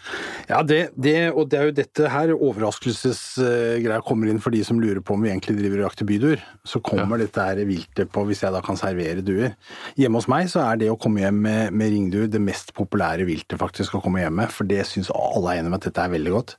Ja, 0.48 0.62
det, 0.66 0.92
det, 0.94 1.32
og 1.32 1.48
det 1.50 1.58
er 1.58 1.68
jo 1.68 1.74
dette 1.76 2.10
her 2.12 2.34
overraskelsesgreia 2.36 4.02
kommer 4.06 4.30
inn 4.30 4.40
for 4.42 4.54
de 4.54 4.62
som 4.66 4.80
lurer 4.82 5.02
på 5.02 5.16
om 5.16 5.24
vi 5.24 5.32
egentlig 5.32 5.58
driver 5.58 5.82
og 5.82 5.88
jakter 5.90 6.08
byduer. 6.08 6.44
Så 6.68 6.82
kommer 6.84 7.20
dette 7.22 7.42
her 7.42 7.62
viltet 7.68 8.12
på, 8.14 8.24
hvis 8.28 8.44
jeg 8.44 8.54
da 8.54 8.62
kan 8.64 8.78
servere 8.78 9.24
duer. 9.26 9.56
Hjemme 9.98 10.22
hos 10.22 10.30
meg 10.30 10.50
så 10.52 10.64
er 10.68 10.80
det 10.82 10.92
å 10.92 10.98
komme 11.00 11.24
hjem 11.24 11.42
med, 11.46 11.74
med 11.74 11.94
ringduer 11.94 12.30
det 12.30 12.42
mest 12.42 12.74
populære 12.78 13.26
viltet 13.28 13.60
faktisk 13.60 13.98
å 13.98 14.02
komme 14.04 14.22
hjem 14.22 14.38
med, 14.42 14.54
for 14.54 14.68
det 14.68 14.84
syns 14.88 15.12
alle 15.14 15.56
er 15.56 15.62
enige 15.62 15.74
om 15.74 15.78
at 15.80 15.90
dette 15.90 16.06
er 16.06 16.16
veldig 16.16 16.34
godt. 16.38 16.56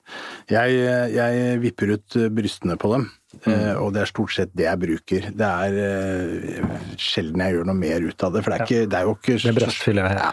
Jeg, 0.52 0.80
jeg 1.16 1.60
vipper 1.64 1.96
ut 1.98 2.24
brystene 2.36 2.80
på 2.80 2.96
dem. 2.96 3.12
Mm. 3.42 3.80
Og 3.82 3.90
det 3.96 4.04
er 4.04 4.10
stort 4.10 4.34
sett 4.36 4.52
det 4.56 4.68
jeg 4.68 4.80
bruker. 4.80 5.26
Det 5.34 5.48
er 5.48 5.78
uh, 5.82 6.76
sjelden 7.02 7.42
jeg 7.42 7.56
gjør 7.56 7.68
noe 7.70 7.80
mer 7.80 8.06
ut 8.06 8.26
av 8.26 8.36
det. 8.36 8.44
For 8.46 8.54
det 8.54 8.60
er, 8.60 8.66
ikke, 8.68 8.90
det 8.92 9.00
er 9.00 9.08
jo 9.08 9.16
ikke 9.18 9.38
Det 9.42 9.54
brystfilet 9.94 10.10
her. 10.10 10.20
Ja. 10.20 10.32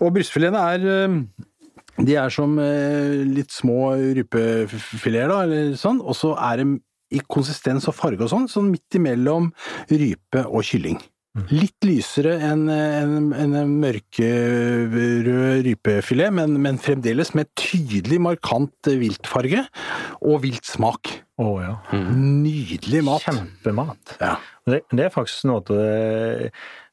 Og 0.00 0.14
brystfiletene 0.14 0.62
er 0.74 0.86
eh, 0.92 1.16
de 2.02 2.16
er 2.16 2.32
som 2.32 2.56
eh, 2.62 3.22
litt 3.28 3.52
små 3.52 3.92
rypefileter, 4.16 5.28
da, 5.30 5.42
eller 5.44 5.74
sånn, 5.78 6.00
og 6.00 6.16
så 6.16 6.34
er 6.40 6.62
de 6.62 6.68
i 7.12 7.20
konsistens 7.28 7.88
og 7.90 7.96
farge 7.98 8.24
og 8.24 8.30
sånn, 8.32 8.48
sånn 8.48 8.70
midt 8.72 8.96
imellom 8.96 9.50
rype 9.90 10.46
og 10.48 10.64
kylling. 10.64 11.00
Litt 11.48 11.80
lysere 11.88 12.34
enn 12.44 12.66
en, 12.68 13.30
en 13.32 13.54
mørkerød 13.80 15.28
rypefilet, 15.64 16.32
men, 16.36 16.58
men 16.60 16.80
fremdeles 16.80 17.32
med 17.36 17.48
tydelig 17.56 18.18
markant 18.20 18.90
viltfarge 19.00 19.62
og 20.20 20.42
viltsmak. 20.44 21.08
Å 21.40 21.54
ja. 21.62 21.76
Nydelig 21.96 23.00
mat. 23.08 23.24
Kjempemat. 23.24 24.16
Ja. 24.20 24.34
Det, 24.68 24.84
det 24.94 25.08
er 25.08 25.14
faktisk 25.14 25.48
noe 25.48 25.62
av 25.62 25.70
det 25.72 26.52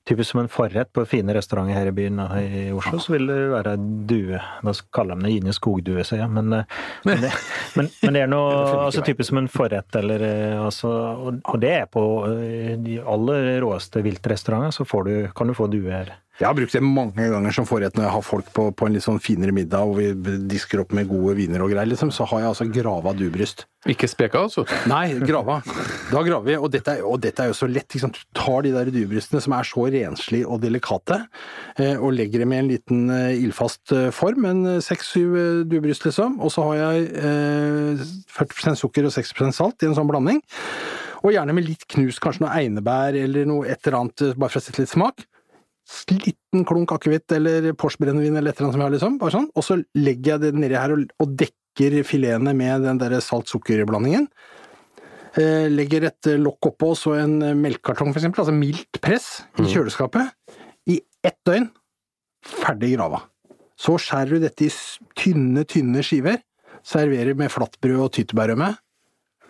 Typisk 0.09 0.31
som 0.31 0.39
en 0.39 0.47
forrett 0.49 0.89
på 0.93 1.03
fine 1.05 1.33
restauranter 1.37 1.75
her 1.75 1.89
i 1.91 1.93
byen 1.93 2.21
og 2.23 2.31
i 2.41 2.61
Oslo, 2.73 2.97
så 3.03 3.11
vil 3.13 3.27
det 3.29 3.35
være 3.51 3.75
due. 4.09 4.39
Da 4.65 4.73
kaller 4.95 5.19
de 5.19 5.27
det 5.27 5.33
Gine 5.35 5.53
skogdue, 5.53 6.05
sier 6.07 6.23
jeg. 6.23 6.31
Men, 6.33 6.55
eh, 6.55 6.79
men, 7.05 7.21
det, 7.21 7.29
men, 7.77 7.91
men 8.01 8.17
det 8.17 8.23
er 8.23 8.31
noe 8.31 8.47
altså, 8.87 9.03
typisk 9.05 9.29
som 9.29 9.43
en 9.43 9.51
forrett, 9.53 9.99
eller 9.99 10.25
eh, 10.25 10.55
altså 10.57 10.89
Og, 10.89 11.43
og 11.43 11.61
det 11.61 11.73
er 11.75 11.85
på 11.93 12.05
eh, 12.31 12.73
de 12.81 12.97
aller 13.03 13.51
råeste 13.61 14.01
viltrestauranter, 14.07 14.73
så 14.79 14.87
får 14.87 15.05
du, 15.05 15.13
kan 15.37 15.51
du 15.51 15.57
få 15.59 15.69
due 15.69 15.93
her. 15.93 16.15
Jeg 16.39 16.47
har 16.47 16.55
brukt 16.55 16.71
det 16.71 16.79
mange 16.79 17.25
ganger 17.33 17.51
som 17.51 17.65
forrett 17.67 17.97
når 17.97 18.05
jeg 18.05 18.13
har 18.13 18.23
folk 18.23 18.51
på, 18.55 18.69
på 18.71 18.87
en 18.87 18.93
litt 18.95 19.03
sånn 19.03 19.17
finere 19.19 19.51
middag 19.51 19.89
og 19.89 19.97
vi 19.99 20.35
disker 20.47 20.79
opp 20.85 20.93
med 20.95 21.09
gode 21.09 21.33
viner 21.35 21.59
og 21.65 21.73
greier, 21.73 21.89
liksom, 21.91 22.13
så 22.15 22.23
har 22.31 22.45
jeg 22.45 22.51
altså 22.53 22.67
grava 22.71 23.11
dubryst. 23.11 23.65
Ikke 23.91 24.07
speka, 24.07 24.45
altså? 24.47 24.63
Nei, 24.87 25.17
grava. 25.27 25.57
Da 26.07 26.21
graver 26.23 26.47
vi, 26.47 26.55
og 26.55 26.71
dette, 26.71 26.95
og 27.03 27.19
dette 27.25 27.43
er 27.43 27.51
jo 27.51 27.57
så 27.59 27.67
lett. 27.67 27.91
Sant? 27.99 28.15
Du 28.15 28.39
tar 28.39 28.63
de 28.63 28.71
der 28.71 28.91
dubrystene 28.95 29.43
som 29.43 29.55
er 29.57 29.67
så 29.67 29.83
renslige 29.91 30.47
og 30.47 30.61
delikate, 30.63 31.17
eh, 31.75 31.99
og 31.99 32.15
legger 32.15 32.45
dem 32.45 32.55
i 32.55 32.59
en 32.61 32.71
liten 32.71 33.01
eh, 33.15 33.41
ildfast 33.43 33.91
eh, 33.95 34.07
form, 34.15 34.47
en 34.47 34.83
seks-syv 34.83 35.35
dubryst, 35.67 36.07
liksom, 36.07 36.37
og 36.39 36.53
så 36.55 36.69
har 36.69 36.79
jeg 36.79 37.09
eh, 37.19 38.05
40% 38.37 38.79
sukker 38.79 39.09
og 39.09 39.15
60% 39.15 39.59
salt 39.59 39.83
i 39.83 39.91
en 39.91 39.97
sånn 39.99 40.07
blanding. 40.07 40.39
Og 41.19 41.35
gjerne 41.35 41.51
med 41.55 41.67
litt 41.67 41.83
knust, 41.91 42.23
kanskje 42.23 42.45
noe 42.45 42.55
einebær 42.55 43.17
eller 43.19 43.47
noe 43.47 43.67
et 43.67 43.83
eller 43.83 44.05
annet, 44.05 44.29
bare 44.39 44.53
for 44.53 44.61
å 44.61 44.63
sette 44.63 44.79
litt 44.79 44.91
smak. 44.91 45.27
Liten 46.09 46.65
klunk 46.65 46.91
akevitt 46.93 47.31
eller 47.35 47.71
Porsche-brennevin 47.77 48.37
eller 48.37 48.51
et 48.51 48.59
eller 48.59 48.69
annet 48.69 48.75
som 48.75 48.81
jeg 48.81 48.87
har, 48.87 48.95
liksom. 48.95 49.17
Bare 49.21 49.35
sånn. 49.35 49.49
Og 49.57 49.65
så 49.65 49.79
legger 49.97 50.35
jeg 50.35 50.43
det 50.43 50.51
nedi 50.57 50.77
her 50.77 50.93
og, 50.95 51.05
og 51.21 51.35
dekker 51.39 51.99
filetene 52.07 52.53
med 52.57 52.85
den 52.85 53.01
der 53.01 53.17
salt-sukker-blandingen. 53.23 54.27
Eh, 55.39 55.67
legger 55.69 56.07
et 56.09 56.31
lokk 56.41 56.71
oppå 56.71 56.91
og 56.93 56.97
så 56.97 57.15
en 57.19 57.37
melkekartong, 57.61 58.09
for 58.13 58.21
eksempel, 58.21 58.43
altså 58.43 58.55
mildt 58.55 59.01
press, 59.03 59.29
i 59.61 59.67
kjøleskapet. 59.69 60.33
I 60.89 60.99
ett 61.25 61.37
døgn. 61.47 61.69
Ferdig 62.45 62.95
grava. 62.95 63.23
Så 63.79 63.95
skjærer 64.01 64.35
du 64.35 64.43
dette 64.43 64.67
i 64.67 64.71
tynne, 65.19 65.63
tynne 65.69 66.03
skiver. 66.05 66.41
Serverer 66.85 67.37
med 67.37 67.51
flatbrød 67.53 68.05
og 68.07 68.13
tyttebærrømme. 68.15 68.73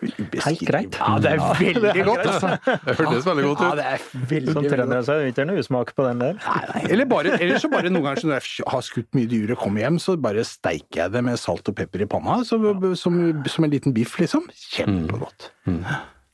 Helt 0.00 0.62
greit. 0.68 0.96
Ja, 0.96 1.16
det 1.20 1.32
er 1.34 1.42
veldig 1.58 2.04
godt, 2.06 2.26
altså. 2.30 2.50
Det 2.86 2.94
hørtes 2.98 3.26
veldig 3.26 3.44
godt 3.48 3.62
Ja, 3.64 3.70
det 3.78 3.86
er 3.90 4.04
veldig, 4.30 4.54
Som 4.54 4.64
veldig 4.64 4.78
godt. 4.80 5.06
det 5.10 5.16
er 5.16 5.26
ikke 5.32 5.46
noe 5.50 5.62
usmak 5.64 5.92
på 5.96 6.06
den 6.08 6.22
der. 6.24 6.38
Nei, 6.40 6.62
nei. 6.74 6.82
Eller, 6.94 7.08
bare, 7.10 7.34
eller 7.36 7.60
så 7.62 7.70
bare 7.72 7.92
noen 7.92 8.06
ganger 8.08 8.28
når 8.30 8.38
jeg 8.38 8.68
har 8.72 8.86
skutt 8.86 9.10
mye 9.18 9.28
dyr 9.30 9.52
og 9.56 9.60
kommer 9.64 9.84
hjem, 9.84 9.98
så 10.02 10.16
bare 10.20 10.44
steiker 10.48 11.04
jeg 11.04 11.14
det 11.16 11.24
med 11.26 11.40
salt 11.42 11.68
og 11.72 11.76
pepper 11.80 12.06
i 12.06 12.08
panna, 12.10 12.40
så, 12.48 12.58
som, 12.98 13.18
som 13.50 13.66
en 13.68 13.74
liten 13.74 13.94
biff, 13.96 14.16
liksom. 14.22 14.46
Kjempegodt. 14.72 15.50
Men 15.68 15.84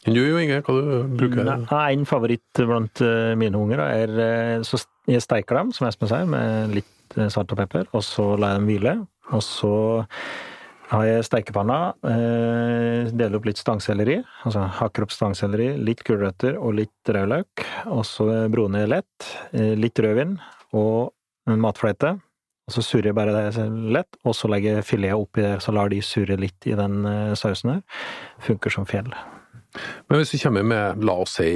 Du 0.06 0.20
jo, 0.22 0.36
Inge, 0.38 0.60
hva 0.62 0.74
du 0.78 1.16
bruker 1.18 1.42
du? 1.42 1.54
En 1.76 2.04
favoritt 2.06 2.60
blant 2.62 3.02
eh, 3.02 3.32
mine 3.38 3.58
unger 3.58 3.82
er 3.82 4.12
eh, 4.22 4.60
så 4.66 4.78
jeg 5.10 5.22
steiker 5.24 5.58
dem, 5.58 5.72
som 5.74 5.88
Espen 5.88 6.10
sier, 6.10 6.28
med 6.30 6.76
litt 6.78 7.18
eh, 7.18 7.26
salt 7.34 7.50
og 7.54 7.58
pepper, 7.58 7.88
og 7.90 8.04
så 8.06 8.34
lar 8.38 8.54
jeg 8.54 8.62
dem 8.62 8.70
hvile. 8.70 8.94
Og 9.34 9.42
så 9.42 9.72
har 10.90 11.04
jeg 11.08 11.24
steikepanna, 11.26 11.78
eh, 12.06 13.10
deler 13.10 13.36
opp 13.40 13.46
litt 13.48 13.58
stangselleri, 13.58 14.20
altså 14.46 14.66
hakker 14.78 15.02
opp 15.06 15.10
stangselleri, 15.14 15.72
litt 15.82 16.04
gulrøtter 16.06 16.58
og 16.60 16.76
litt 16.78 17.10
rødløk, 17.10 17.64
og 17.90 18.04
så 18.06 18.28
broner 18.52 18.84
jeg 18.84 18.92
lett, 18.92 19.26
eh, 19.52 19.74
litt 19.74 19.98
rødvin 19.98 20.36
og 20.78 21.12
en 21.48 21.60
matfløyte. 21.62 22.20
Og 22.66 22.74
så 22.74 22.82
surrer 22.82 23.12
jeg 23.12 23.14
bare 23.14 23.32
det 23.54 23.66
lett, 23.94 24.16
og 24.26 24.34
så 24.34 24.48
legger 24.50 24.76
jeg 24.80 24.84
filetet 24.88 25.14
oppi 25.22 25.42
det, 25.42 25.52
så 25.62 25.72
lar 25.74 25.88
de 25.88 26.00
surre 26.02 26.36
litt 26.38 26.66
i 26.66 26.74
den 26.74 27.04
eh, 27.06 27.34
sausen 27.38 27.76
her. 27.76 27.82
Funker 28.42 28.70
som 28.74 28.86
fjell. 28.86 29.10
Men 30.08 30.18
hvis 30.18 30.32
vi 30.34 30.40
kommer 30.42 30.64
med, 30.66 31.02
la 31.04 31.12
oss 31.22 31.36
si, 31.38 31.50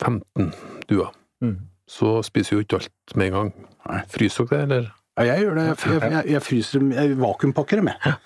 15 0.00 0.52
duer, 0.88 1.10
Mm. 1.42 1.58
så 1.86 2.22
spiser 2.24 2.56
jo 2.56 2.62
ikke 2.64 2.78
alt 2.80 3.16
med 3.16 3.26
en 3.26 3.32
gang. 3.34 3.50
Nei. 3.90 4.00
Fryser 4.08 4.46
dere 4.48 4.66
det, 4.66 4.76
eller? 4.76 4.92
Ja, 5.14 5.28
jeg 5.30 5.44
gjør 5.44 5.58
det. 5.60 5.66
Jeg, 5.70 6.00
jeg, 6.10 6.24
jeg 6.34 6.42
fryser 6.42 6.82
dem, 6.82 6.94
jeg 6.96 7.18
vakuumpakker 7.20 7.80
dem, 7.80 7.90
jeg. 7.92 8.16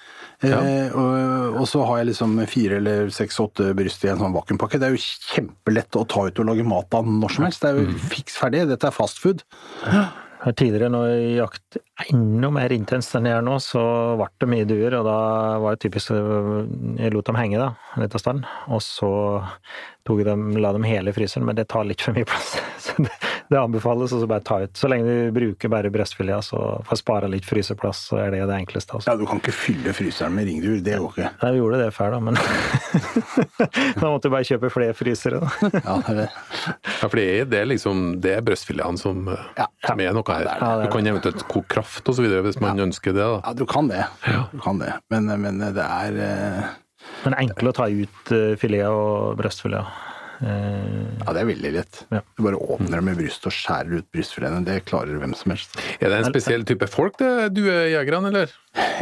Eh, 0.47 0.95
og, 0.95 1.57
og 1.59 1.67
så 1.67 1.83
har 1.89 1.99
jeg 2.01 2.13
liksom 2.13 2.37
fire 2.47 2.79
eller 2.79 3.11
seks-åtte 3.13 3.73
bryst 3.77 4.05
i 4.07 4.13
en 4.13 4.21
sånn 4.23 4.37
vakuumpakke. 4.37 4.79
Det 4.79 4.87
er 4.89 4.95
jo 4.95 5.03
kjempelett 5.35 5.99
å 5.99 6.07
ta 6.09 6.29
ut 6.29 6.41
og 6.41 6.49
lage 6.53 6.67
mat 6.69 6.95
av 6.95 7.11
når 7.11 7.35
som 7.35 7.49
helst. 7.49 7.65
Det 7.65 7.73
er 7.73 7.83
jo 7.83 7.99
fiks 8.13 8.39
ferdig. 8.39 8.65
Dette 8.71 8.89
er 8.89 8.95
fast 8.95 9.21
food. 9.23 9.45
Ja, 9.85 10.07
Tidligere, 10.55 10.87
når 10.95 11.13
jakt 11.35 11.81
enda 12.13 12.51
mer 12.55 12.73
intenst 12.77 13.15
enn 13.19 13.27
jeg 13.27 13.35
gjør 13.37 13.47
nå, 13.49 13.57
så 13.65 13.83
ble 14.21 14.29
det 14.45 14.49
mye 14.53 14.69
duer, 14.71 14.95
og 15.01 15.09
da 15.09 15.19
var 15.65 15.75
det 15.77 15.83
typisk 15.87 16.13
Jeg 16.15 17.13
lot 17.15 17.27
dem 17.27 17.39
henge 17.41 17.59
da, 17.61 17.73
en 17.97 18.05
liten 18.07 18.23
stund, 18.23 18.47
og 18.71 18.83
så 18.85 19.11
tok 20.09 20.23
jeg 20.23 20.29
dem, 20.31 20.47
la 20.63 20.71
dem 20.73 20.87
hele 20.89 21.11
i 21.13 21.17
fryseren, 21.17 21.45
men 21.45 21.59
det 21.59 21.67
tar 21.69 21.85
litt 21.85 22.01
for 22.01 22.17
mye 22.17 22.25
plass. 22.25 22.55
Så 22.79 22.95
det, 23.03 23.11
det 23.51 23.59
anbefales 23.61 24.13
å 24.15 24.23
bare 24.31 24.41
ta 24.47 24.61
ut. 24.63 24.71
Så 24.79 24.89
lenge 24.89 25.05
du 25.05 25.33
bruker 25.35 25.69
bare 25.69 25.91
brystfileten, 25.93 26.45
så 26.47 26.61
får 26.87 26.95
jeg 26.95 27.01
spare 27.03 27.29
litt 27.29 27.45
fryseplass, 27.45 28.05
så 28.09 28.21
er 28.23 28.31
det 28.33 28.41
det 28.49 28.55
enkleste. 28.57 28.97
Også. 28.97 29.11
Ja, 29.11 29.19
du 29.21 29.27
kan 29.29 29.43
ikke 29.43 29.53
fylle 29.53 29.93
fryseren 29.93 30.33
med 30.39 30.47
ringduer, 30.49 30.79
det 30.87 30.95
går 30.97 31.11
ikke. 31.13 31.29
Nei, 31.43 31.51
vi 31.53 31.61
gjorde 31.61 31.81
det 31.83 31.89
før, 31.97 32.15
da, 32.15 32.21
men 32.25 32.39
da 34.01 34.09
måtte 34.13 34.31
du 34.31 34.33
bare 34.33 34.47
kjøpe 34.49 34.71
flere 34.73 34.97
frysere. 34.97 35.43
Da. 35.43 35.51
Ja, 35.89 35.97
det 36.07 36.25
er. 36.25 36.39
Ja, 37.03 37.09
for 37.11 37.19
det 37.21 37.27
er, 37.43 37.53
er 37.61 37.69
liksom 37.69 38.07
det 38.25 38.33
er 38.39 38.47
brystfileten 38.47 38.99
som, 39.01 39.27
eh, 39.35 39.45
Ja. 39.61 39.67
som 39.87 40.01
er 40.07 40.17
noe 40.17 40.25
her. 40.39 40.47
Ja, 40.49 40.57
det 40.57 40.69
er 40.71 40.81
det. 40.83 40.89
Du 40.89 40.95
kan 40.97 41.11
eventuelt 41.13 41.45
koke 41.51 41.69
kraft 41.77 41.88
så 41.89 42.25
videre 42.25 42.45
hvis 42.47 42.61
man 42.63 42.81
ønsker 42.89 43.15
det. 43.17 43.25
da. 43.25 43.41
Ja, 43.45 43.55
du 43.57 43.65
kan 43.69 43.89
det. 43.91 44.05
Du 44.53 44.61
kan 44.65 44.81
det. 44.83 44.93
Men, 45.13 45.31
men 45.43 45.63
det 45.63 45.85
er 45.85 46.21
eh, 46.25 46.77
Men 47.25 47.39
enkle 47.39 47.73
å 47.73 47.77
ta 47.77 47.89
ut 47.89 48.33
uh, 48.35 48.55
filet 48.61 48.87
og 48.91 49.39
brystfilet. 49.41 49.87
Eh, 50.43 51.07
Ja, 51.27 51.33
det 51.35 51.41
er 51.43 51.49
veldig 51.51 51.71
lett. 51.75 52.05
Ja. 52.15 52.21
Du 52.39 52.45
bare 52.47 52.57
åpner 52.57 52.97
dem 53.01 53.05
med 53.11 53.19
brystet 53.19 53.49
og 53.51 53.53
skjærer 53.53 53.99
ut 53.99 54.07
brystfiletene. 54.15 54.65
Det 54.65 54.85
klarer 54.89 55.19
hvem 55.21 55.35
som 55.37 55.51
helst. 55.53 55.75
Er 56.01 56.09
det 56.13 56.21
en 56.23 56.29
spesiell 56.31 56.65
type 56.65 56.87
folk, 56.89 57.19
det 57.19 57.51
duejegerne, 57.57 58.31
eller? 58.31 58.53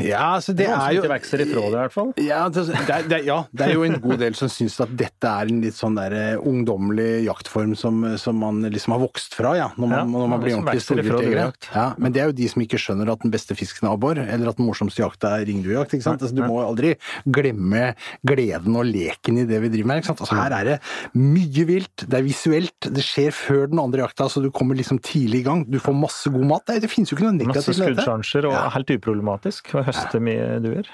Ja, 0.01 0.37
altså 0.39 0.55
det 0.57 0.65
det 0.65 0.71
er 0.73 0.81
er 0.81 0.93
jo 0.95 1.03
ikke 1.03 1.11
vokser 1.13 1.41
ifra 1.43 1.61
det, 1.61 1.69
i 1.69 1.77
hvert 1.77 1.93
fall. 1.93 2.11
ja 2.23 2.49
det, 2.49 2.63
det, 2.71 2.77
er- 2.89 3.09
det, 3.11 3.17
er- 3.19 3.25
ja, 3.27 3.37
det 3.53 3.65
er 3.67 3.73
jo 3.75 3.83
en 3.85 3.99
god 4.01 4.19
del 4.23 4.35
som 4.39 4.49
syns 4.49 4.79
at 4.81 4.93
dette 4.97 5.29
er 5.29 5.51
en 5.51 5.61
litt 5.61 5.77
sånn 5.77 5.97
der 5.99 6.15
eh, 6.17 6.39
ungdommelig 6.41 7.27
jaktform 7.27 7.75
som, 7.77 7.99
som 8.19 8.39
man 8.41 8.63
liksom 8.73 8.95
har 8.97 9.03
vokst 9.03 9.35
fra, 9.37 9.53
ja, 9.59 9.69
når 9.77 9.87
man, 9.91 9.99
Ja, 9.99 10.05
når 10.17 10.29
man 10.33 10.41
blir 10.41 10.57
ordentlig 10.57 10.83
storviltjegere. 10.87 11.53
Ja, 11.75 11.87
men 11.99 12.13
det 12.17 12.23
er 12.23 12.31
jo 12.31 12.37
de 12.41 12.49
som 12.49 12.63
ikke 12.65 12.81
skjønner 12.81 13.13
at 13.13 13.21
den 13.27 13.35
beste 13.35 13.55
fisken 13.59 13.89
er 13.91 13.93
abbor, 13.99 14.17
eller 14.23 14.49
at 14.55 14.57
den 14.57 14.67
morsomste 14.71 15.03
jakta 15.05 15.35
er 15.43 15.45
ringduejakt. 15.51 15.93
ikke 15.99 16.07
sant? 16.09 16.23
Altså, 16.25 16.35
du 16.39 16.43
må 16.47 16.63
aldri 16.65 16.95
glemme 17.29 17.93
gleden 18.27 18.77
og 18.81 18.87
leken 18.89 19.43
i 19.43 19.47
det 19.51 19.61
vi 19.67 19.73
driver 19.77 19.93
med. 19.93 20.01
ikke 20.01 20.13
sant? 20.15 20.25
Altså, 20.25 20.41
her 20.41 20.57
er 20.63 20.65
det 20.73 20.79
mye 21.27 21.67
vilt, 21.69 22.07
det 22.07 22.19
er 22.21 22.25
visuelt, 22.27 22.89
det 22.97 23.03
skjer 23.05 23.35
før 23.37 23.67
den 23.73 23.83
andre 23.83 24.05
jakta, 24.07 24.29
så 24.33 24.43
du 24.45 24.51
kommer 24.55 24.79
liksom 24.79 24.99
tidlig 25.05 25.43
i 25.43 25.47
gang. 25.51 25.67
Du 25.71 25.79
får 25.83 25.95
masse 25.99 26.31
god 26.33 26.47
mat. 26.55 26.67
Det, 26.71 26.81
det 26.87 26.91
finnes 26.93 27.11
jo 27.13 27.19
ikke 27.19 27.27
noe 27.29 27.37
Masse 27.37 27.47
negativt 27.47 27.77
dette. 27.77 27.93
skuddsjanser, 28.01 28.49
og 28.51 28.57
Ja. 28.59 28.65
helt 28.79 28.91
uproblematisk 28.97 29.75
å 29.79 29.85
høste 29.87 30.21
mye 30.23 30.59
duer. 30.65 30.91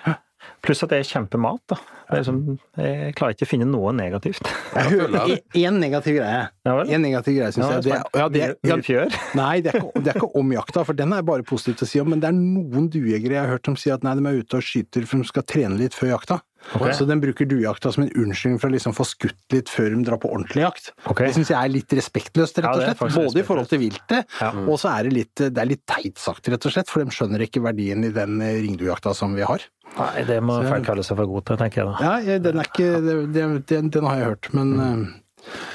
Pluss 0.62 0.80
at 0.82 0.90
det 0.90 0.98
er 0.98 1.06
kjempemat, 1.06 1.60
da. 1.70 1.76
Det 2.10 2.16
er 2.16 2.22
liksom, 2.24 2.58
jeg 2.76 3.12
klarer 3.14 3.34
ikke 3.36 3.46
å 3.46 3.50
finne 3.52 3.66
noe 3.70 3.92
negativt. 3.94 4.42
Jeg 4.74 4.88
hører 4.90 5.36
én 5.54 5.76
negativ 5.78 6.16
greie. 6.18 6.40
Ja 6.66 6.74
vel? 6.80 6.90
En 6.96 7.04
negativ 7.06 7.36
greie, 7.38 7.52
syns 7.54 7.62
Ja, 7.62 7.76
jeg. 7.76 7.84
Det, 7.86 7.92
er, 7.92 8.02
ja, 8.18 8.26
det, 8.28 8.40
ja, 8.42 9.06
nei, 9.38 9.60
det 9.62 9.70
er, 9.70 9.78
ikke, 9.78 10.02
det 10.02 10.10
er 10.10 10.18
ikke 10.18 10.32
om 10.42 10.50
jakta, 10.52 10.82
for 10.88 10.98
den 10.98 11.14
er 11.14 11.22
bare 11.22 11.46
positivt 11.46 11.84
å 11.86 11.88
si 11.88 12.02
om. 12.02 12.10
Men 12.10 12.20
det 12.24 12.32
er 12.32 12.34
noen 12.34 12.88
duejegere 12.90 13.38
jeg 13.38 13.44
har 13.44 13.52
hørt 13.54 13.70
som 13.70 13.78
sier 13.78 13.94
at 13.94 14.02
nei, 14.02 14.16
de 14.18 14.26
er 14.32 14.42
ute 14.42 14.58
og 14.58 14.66
skyter 14.66 15.06
for 15.06 15.22
de 15.22 15.30
skal 15.30 15.46
trene 15.46 15.78
litt 15.78 15.94
før 15.94 16.16
jakta. 16.16 16.40
Ok. 16.76 16.86
Så 16.96 17.06
den 17.08 17.20
bruker 17.22 17.48
duejakta 17.48 17.90
som 17.92 18.04
en 18.04 18.12
unnskyldning 18.14 18.60
for 18.62 18.70
å 18.70 18.74
liksom 18.76 18.94
få 18.96 19.06
skutt 19.08 19.54
litt 19.54 19.70
før 19.72 19.90
de 19.96 20.04
drar 20.06 20.20
på 20.22 20.30
ordentlig 20.30 20.62
jakt. 20.64 20.92
Okay. 21.04 21.28
Det 21.28 21.36
syns 21.40 21.50
jeg 21.52 21.58
er 21.58 21.72
litt 21.74 21.94
respektløst, 21.98 22.60
rett 22.62 22.70
og 22.70 22.84
slett. 22.84 23.02
Ja, 23.02 23.26
Både 23.26 23.42
i 23.42 23.46
forhold 23.46 23.70
til 23.72 23.82
viltet, 23.82 24.28
Ja. 24.40 24.50
og 24.62 24.78
så 24.80 24.92
er 24.94 25.08
det 25.08 25.12
litt, 25.16 25.34
det 25.42 25.58
er 25.58 25.68
litt 25.68 25.84
teit 25.90 26.22
sagt, 26.22 26.48
rett 26.48 26.66
og 26.68 26.74
slett. 26.74 26.88
For 26.92 27.02
de 27.02 27.14
skjønner 27.14 27.44
ikke 27.44 27.64
verdien 27.64 28.06
i 28.06 28.12
den 28.14 28.40
eh, 28.40 28.60
ringduejakta 28.62 29.14
som 29.14 29.34
vi 29.34 29.42
har. 29.46 29.66
Nei, 29.98 30.22
det 30.24 30.38
må 30.40 30.56
folk 30.64 30.86
kalle 30.86 31.04
seg 31.04 31.18
for 31.18 31.28
god 31.28 31.44
til, 31.50 31.58
tenker 31.60 31.82
jeg 31.82 31.90
da. 31.90 32.14
Ja, 32.24 32.38
den 32.40 32.62
er 32.62 32.70
ikke 32.70 32.92
Den, 33.04 33.58
Den, 33.68 33.90
den 33.92 34.06
har 34.08 34.16
jeg 34.16 34.30
hørt, 34.30 34.48
men 34.56 34.72
mm. 34.78 35.02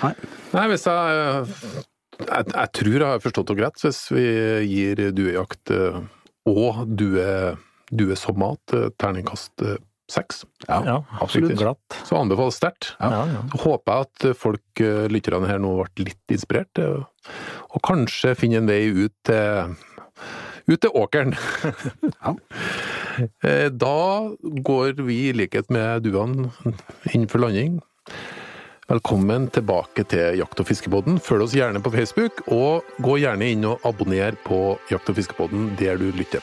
Nei. 0.01 0.13
Nei, 0.53 0.65
hvis 0.71 0.87
jeg, 0.87 1.47
jeg 2.23 2.45
Jeg 2.47 2.71
tror 2.79 2.93
jeg 2.95 3.05
har 3.05 3.21
forstått 3.21 3.51
det 3.51 3.57
greit 3.59 3.83
hvis 3.83 3.99
vi 4.15 4.25
gir 4.65 5.01
duejakt 5.13 5.73
eh, 5.75 5.99
og 6.47 6.85
due, 6.97 7.27
due 7.91 8.15
som 8.17 8.39
mat 8.39 8.73
eh, 8.73 8.87
terningkast 8.97 9.65
eh, 9.67 9.77
seks. 10.11 10.45
Ja, 10.67 10.81
Ja, 10.85 10.97
absolutt. 11.21 11.57
Glatt. 11.59 11.97
Så 12.07 12.15
anbefales 12.19 12.55
sterkt. 12.59 12.93
Ja, 12.99 13.25
ja. 13.27 13.41
Håper 13.59 13.93
jeg 13.93 14.07
at 14.31 14.37
folk, 14.37 14.63
eh, 14.79 15.07
lytterne 15.11 15.47
her 15.49 15.59
nå, 15.59 15.73
ble 15.95 16.05
litt 16.11 16.33
inspirert, 16.35 16.77
eh, 16.79 17.03
og 17.73 17.81
kanskje 17.83 18.35
finner 18.39 18.57
en 18.63 18.67
vei 18.71 18.83
ut 19.05 19.13
til 19.27 19.75
ut 20.67 20.81
til 20.81 20.91
åkeren. 20.95 21.35
Ja. 22.23 22.33
Eh, 23.43 23.69
Da 23.73 24.29
går 24.43 24.99
vi 25.07 25.29
i 25.29 25.33
likhet 25.33 25.69
med 25.73 26.03
duene 26.05 26.51
inn 27.13 27.27
for 27.27 27.39
landing. 27.41 27.79
Velkommen 28.87 29.49
tilbake 29.51 30.05
til 30.07 30.37
Jakt- 30.39 30.59
og 30.61 30.67
fiskepodden. 30.69 31.17
Følg 31.19 31.43
oss 31.43 31.55
gjerne 31.57 31.81
på 31.83 31.91
Facebook, 31.91 32.39
og 32.47 32.83
gå 33.03 33.17
gjerne 33.19 33.49
inn 33.51 33.65
og 33.67 33.81
abonner 33.83 34.37
på 34.45 34.77
Jakt- 34.91 35.09
og 35.11 35.17
fiskepodden 35.17 35.73
der 35.79 35.97
du 35.99 36.11
lytter. 36.15 36.39